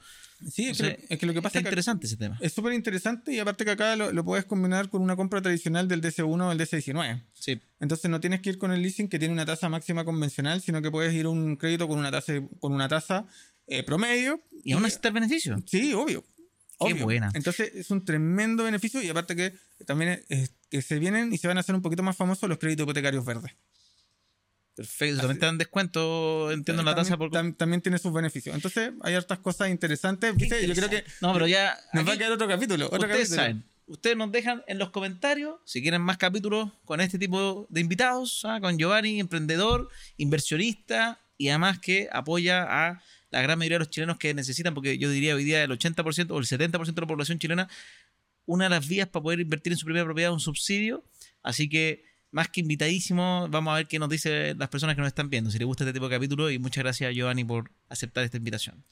Sí, 0.49 0.69
es, 0.69 0.79
que, 0.79 1.05
es 1.07 1.19
que 1.19 1.25
lo 1.27 1.33
que 1.33 1.43
pasa 1.43 1.59
es 1.59 1.65
interesante 1.65 2.07
ese 2.07 2.17
tema. 2.17 2.35
es 2.41 2.51
súper 2.51 2.73
interesante 2.73 3.31
y 3.31 3.37
aparte 3.37 3.65
que 3.65 3.71
acá 3.71 3.95
lo, 3.95 4.11
lo 4.11 4.23
puedes 4.23 4.45
combinar 4.45 4.89
con 4.89 5.03
una 5.03 5.15
compra 5.15 5.43
tradicional 5.43 5.87
del 5.87 6.01
DC1 6.01 6.41
o 6.41 6.51
el 6.51 6.57
DC19. 6.57 7.21
Sí. 7.33 7.61
Entonces 7.79 8.09
no 8.09 8.19
tienes 8.19 8.41
que 8.41 8.49
ir 8.49 8.57
con 8.57 8.71
el 8.71 8.81
leasing 8.81 9.09
que 9.09 9.19
tiene 9.19 9.33
una 9.33 9.45
tasa 9.45 9.69
máxima 9.69 10.03
convencional, 10.03 10.59
sino 10.61 10.81
que 10.81 10.89
puedes 10.89 11.13
ir 11.13 11.25
a 11.25 11.29
un 11.29 11.55
crédito 11.55 11.87
con 11.87 11.99
una 11.99 12.09
tasa, 12.09 12.33
con 12.59 12.73
una 12.73 12.87
tasa 12.87 13.27
eh, 13.67 13.83
promedio. 13.83 14.41
Y 14.63 14.71
aún 14.71 14.85
así 14.85 14.95
está 14.95 15.09
el 15.09 15.13
beneficio. 15.13 15.61
Sí, 15.67 15.93
obvio. 15.93 16.23
Qué 16.87 16.93
buena. 16.93 17.29
Entonces 17.33 17.71
es 17.75 17.91
un 17.91 18.05
tremendo 18.05 18.63
beneficio 18.63 19.01
y 19.01 19.09
aparte 19.09 19.35
que 19.35 19.53
también 19.85 20.23
es- 20.29 20.51
que 20.69 20.81
se 20.81 20.99
vienen 20.99 21.33
y 21.33 21.37
se 21.37 21.47
van 21.47 21.57
a 21.57 21.59
hacer 21.61 21.75
un 21.75 21.81
poquito 21.81 22.03
más 22.03 22.15
famosos 22.15 22.47
los 22.47 22.57
créditos 22.57 22.83
hipotecarios 22.83 23.25
verdes. 23.25 23.51
Perfecto. 24.75 25.17
También 25.17 25.39
te 25.39 25.45
dan 25.45 25.57
descuento, 25.57 26.51
entiendo 26.51 26.83
la 26.83 26.95
tasa 26.95 27.17
por. 27.17 27.31
También, 27.31 27.53
tam- 27.53 27.57
también 27.57 27.81
tiene 27.81 27.97
sus 27.97 28.13
beneficios. 28.13 28.55
Entonces 28.55 28.91
hay 29.01 29.13
hartas 29.15 29.39
cosas 29.39 29.69
interesantes. 29.69 30.33
¿viste? 30.37 30.65
Yo 30.65 30.73
creo 30.73 30.89
que 30.89 31.03
No, 31.21 31.33
pero 31.33 31.47
ya. 31.47 31.77
nos 31.93 32.07
va 32.07 32.13
a 32.13 32.17
quedar 32.17 32.31
otro 32.31 32.47
capítulo. 32.47 32.85
Otro 32.85 32.99
ustedes 32.99 33.17
capítulo. 33.29 33.35
saben. 33.41 33.63
Ustedes 33.87 34.15
nos 34.15 34.31
dejan 34.31 34.63
en 34.67 34.77
los 34.77 34.91
comentarios 34.91 35.55
si 35.65 35.81
quieren 35.81 36.01
más 36.01 36.17
capítulos 36.17 36.71
con 36.85 37.01
este 37.01 37.17
tipo 37.17 37.65
de 37.69 37.81
invitados, 37.81 38.45
¿ah? 38.45 38.59
con 38.61 38.77
Giovanni, 38.77 39.19
emprendedor, 39.19 39.89
inversionista 40.15 41.19
y 41.37 41.49
además 41.49 41.79
que 41.79 42.07
apoya 42.11 42.65
a 42.69 43.01
la 43.31 43.41
gran 43.41 43.57
mayoría 43.59 43.75
de 43.75 43.79
los 43.79 43.89
chilenos 43.89 44.17
que 44.17 44.33
necesitan, 44.33 44.73
porque 44.73 44.97
yo 44.97 45.09
diría 45.09 45.35
hoy 45.35 45.43
día 45.43 45.63
el 45.63 45.71
80% 45.71 46.31
o 46.31 46.39
el 46.39 46.45
70% 46.45 46.93
de 46.93 47.01
la 47.01 47.07
población 47.07 47.39
chilena, 47.39 47.69
una 48.45 48.65
de 48.65 48.69
las 48.71 48.87
vías 48.87 49.07
para 49.07 49.23
poder 49.23 49.39
invertir 49.39 49.73
en 49.73 49.77
su 49.77 49.85
primera 49.85 50.05
propiedad 50.05 50.31
es 50.31 50.33
un 50.33 50.39
subsidio. 50.39 51.03
Así 51.43 51.69
que 51.69 52.03
más 52.31 52.49
que 52.49 52.61
invitadísimo, 52.61 53.47
vamos 53.49 53.71
a 53.73 53.77
ver 53.77 53.87
qué 53.87 53.99
nos 53.99 54.09
dicen 54.09 54.57
las 54.57 54.69
personas 54.69 54.95
que 54.95 55.01
nos 55.01 55.07
están 55.07 55.29
viendo, 55.29 55.51
si 55.51 55.57
les 55.57 55.65
gusta 55.65 55.83
este 55.83 55.93
tipo 55.93 56.09
de 56.09 56.15
capítulo 56.15 56.49
y 56.51 56.59
muchas 56.59 56.83
gracias 56.83 57.13
Giovanni 57.13 57.43
por 57.43 57.71
aceptar 57.89 58.23
esta 58.23 58.37
invitación. 58.37 58.83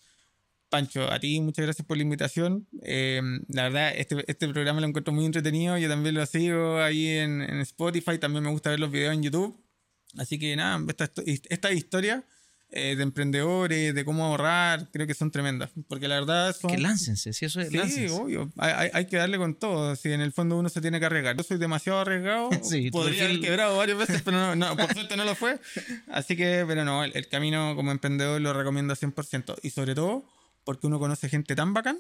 Pancho, 0.70 1.10
a 1.10 1.20
ti 1.20 1.40
muchas 1.40 1.64
gracias 1.64 1.88
por 1.88 1.98
la 1.98 2.04
invitación. 2.04 2.68
Eh, 2.84 3.22
la 3.48 3.64
verdad, 3.64 3.94
este, 3.96 4.24
este 4.28 4.48
programa 4.50 4.82
lo 4.82 4.88
encuentro 4.88 5.14
muy 5.14 5.26
entretenido. 5.26 5.78
Yo 5.78 5.88
también 5.88 6.14
lo 6.16 6.26
sigo 6.26 6.82
ahí 6.82 7.08
en, 7.08 7.42
en 7.42 7.62
Spotify. 7.62 8.18
También 8.18 8.44
me 8.44 8.50
gusta 8.50 8.72
ver 8.72 8.80
los 8.80 8.92
videos 8.92 9.14
en 9.14 9.24
YouTube. 9.24 9.58
Así 10.18 10.38
que 10.38 10.56
nada, 10.58 10.84
estas 10.90 11.12
esta 11.26 11.72
historias 11.72 12.24
eh, 12.70 12.96
de 12.98 13.04
emprendedores, 13.04 13.96
de 13.96 14.04
cómo 14.06 14.26
ahorrar, 14.26 14.90
creo 14.92 15.08
que 15.08 15.14
son 15.14 15.32
tremendas. 15.32 15.70
Porque 15.88 16.08
la 16.08 16.16
verdad 16.20 16.56
son... 16.56 16.70
Que 16.72 16.78
láncense, 16.78 17.32
si 17.34 17.46
eso 17.46 17.62
es, 17.62 17.70
Sí, 17.70 17.78
láncense. 17.78 18.10
obvio. 18.14 18.52
Hay, 18.58 18.90
hay- 18.94 19.06
que 19.08 19.16
darle 19.18 19.38
con 19.38 19.56
todo. 19.56 19.96
Si 19.96 20.12
en 20.12 20.20
el 20.22 20.34
fondo 20.34 20.58
uno 20.58 20.68
se 20.70 20.82
tiene 20.82 21.00
que 21.00 21.06
arriesgar. 21.06 21.38
Yo 21.38 21.44
soy 21.44 21.58
demasiado 21.58 22.00
arriesgado. 22.00 22.50
Sí, 22.64 22.92
Podría 22.92 23.24
haber 23.26 23.40
quebrado 23.40 23.78
varias 23.78 23.98
veces, 23.98 24.22
pero 24.22 24.38
no, 24.38 24.56
no, 24.56 24.76
por 24.76 24.94
suerte 24.94 25.16
no 25.16 25.24
lo 25.24 25.34
fue. 25.36 25.60
Así 26.12 26.36
que, 26.36 26.66
pero 26.68 26.84
no, 26.84 27.04
el, 27.04 27.12
el 27.16 27.28
camino 27.30 27.74
como 27.76 27.92
emprendedor 27.92 28.42
lo 28.42 28.52
recomiendo 28.54 28.94
100%. 28.96 29.56
Y 29.64 29.70
sobre 29.70 29.96
todo 29.96 30.26
porque 30.66 30.88
uno 30.88 31.00
conoce 31.00 31.30
gente 31.30 31.56
tan 31.56 31.74
bacán 31.74 32.00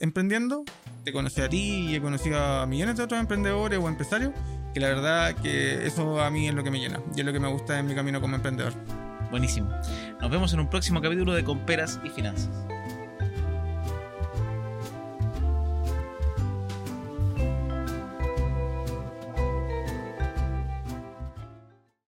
emprendiendo. 0.00 0.64
Te 1.04 1.12
conocí 1.12 1.40
a 1.40 1.48
ti 1.48 1.88
y 1.90 1.94
he 1.96 2.00
conocido 2.00 2.38
a 2.38 2.66
millones 2.66 2.96
de 2.96 3.02
otros 3.04 3.20
emprendedores 3.20 3.78
o 3.78 3.88
empresarios. 3.88 4.32
Que 4.74 4.80
la 4.80 4.88
verdad 4.88 5.34
que 5.42 5.86
eso 5.86 6.20
a 6.22 6.30
mí 6.30 6.48
es 6.48 6.54
lo 6.54 6.64
que 6.64 6.70
me 6.70 6.78
llena. 6.80 7.00
Y 7.14 7.20
es 7.20 7.26
lo 7.26 7.32
que 7.32 7.40
me 7.40 7.48
gusta 7.48 7.78
en 7.78 7.86
mi 7.86 7.94
camino 7.94 8.20
como 8.20 8.36
emprendedor. 8.36 8.72
Buenísimo. 9.32 9.70
Nos 10.20 10.30
vemos 10.30 10.52
en 10.52 10.60
un 10.60 10.68
próximo 10.68 11.00
capítulo 11.00 11.32
de 11.32 11.42
Comperas 11.42 11.98
y 12.04 12.10
Finanzas. 12.10 12.50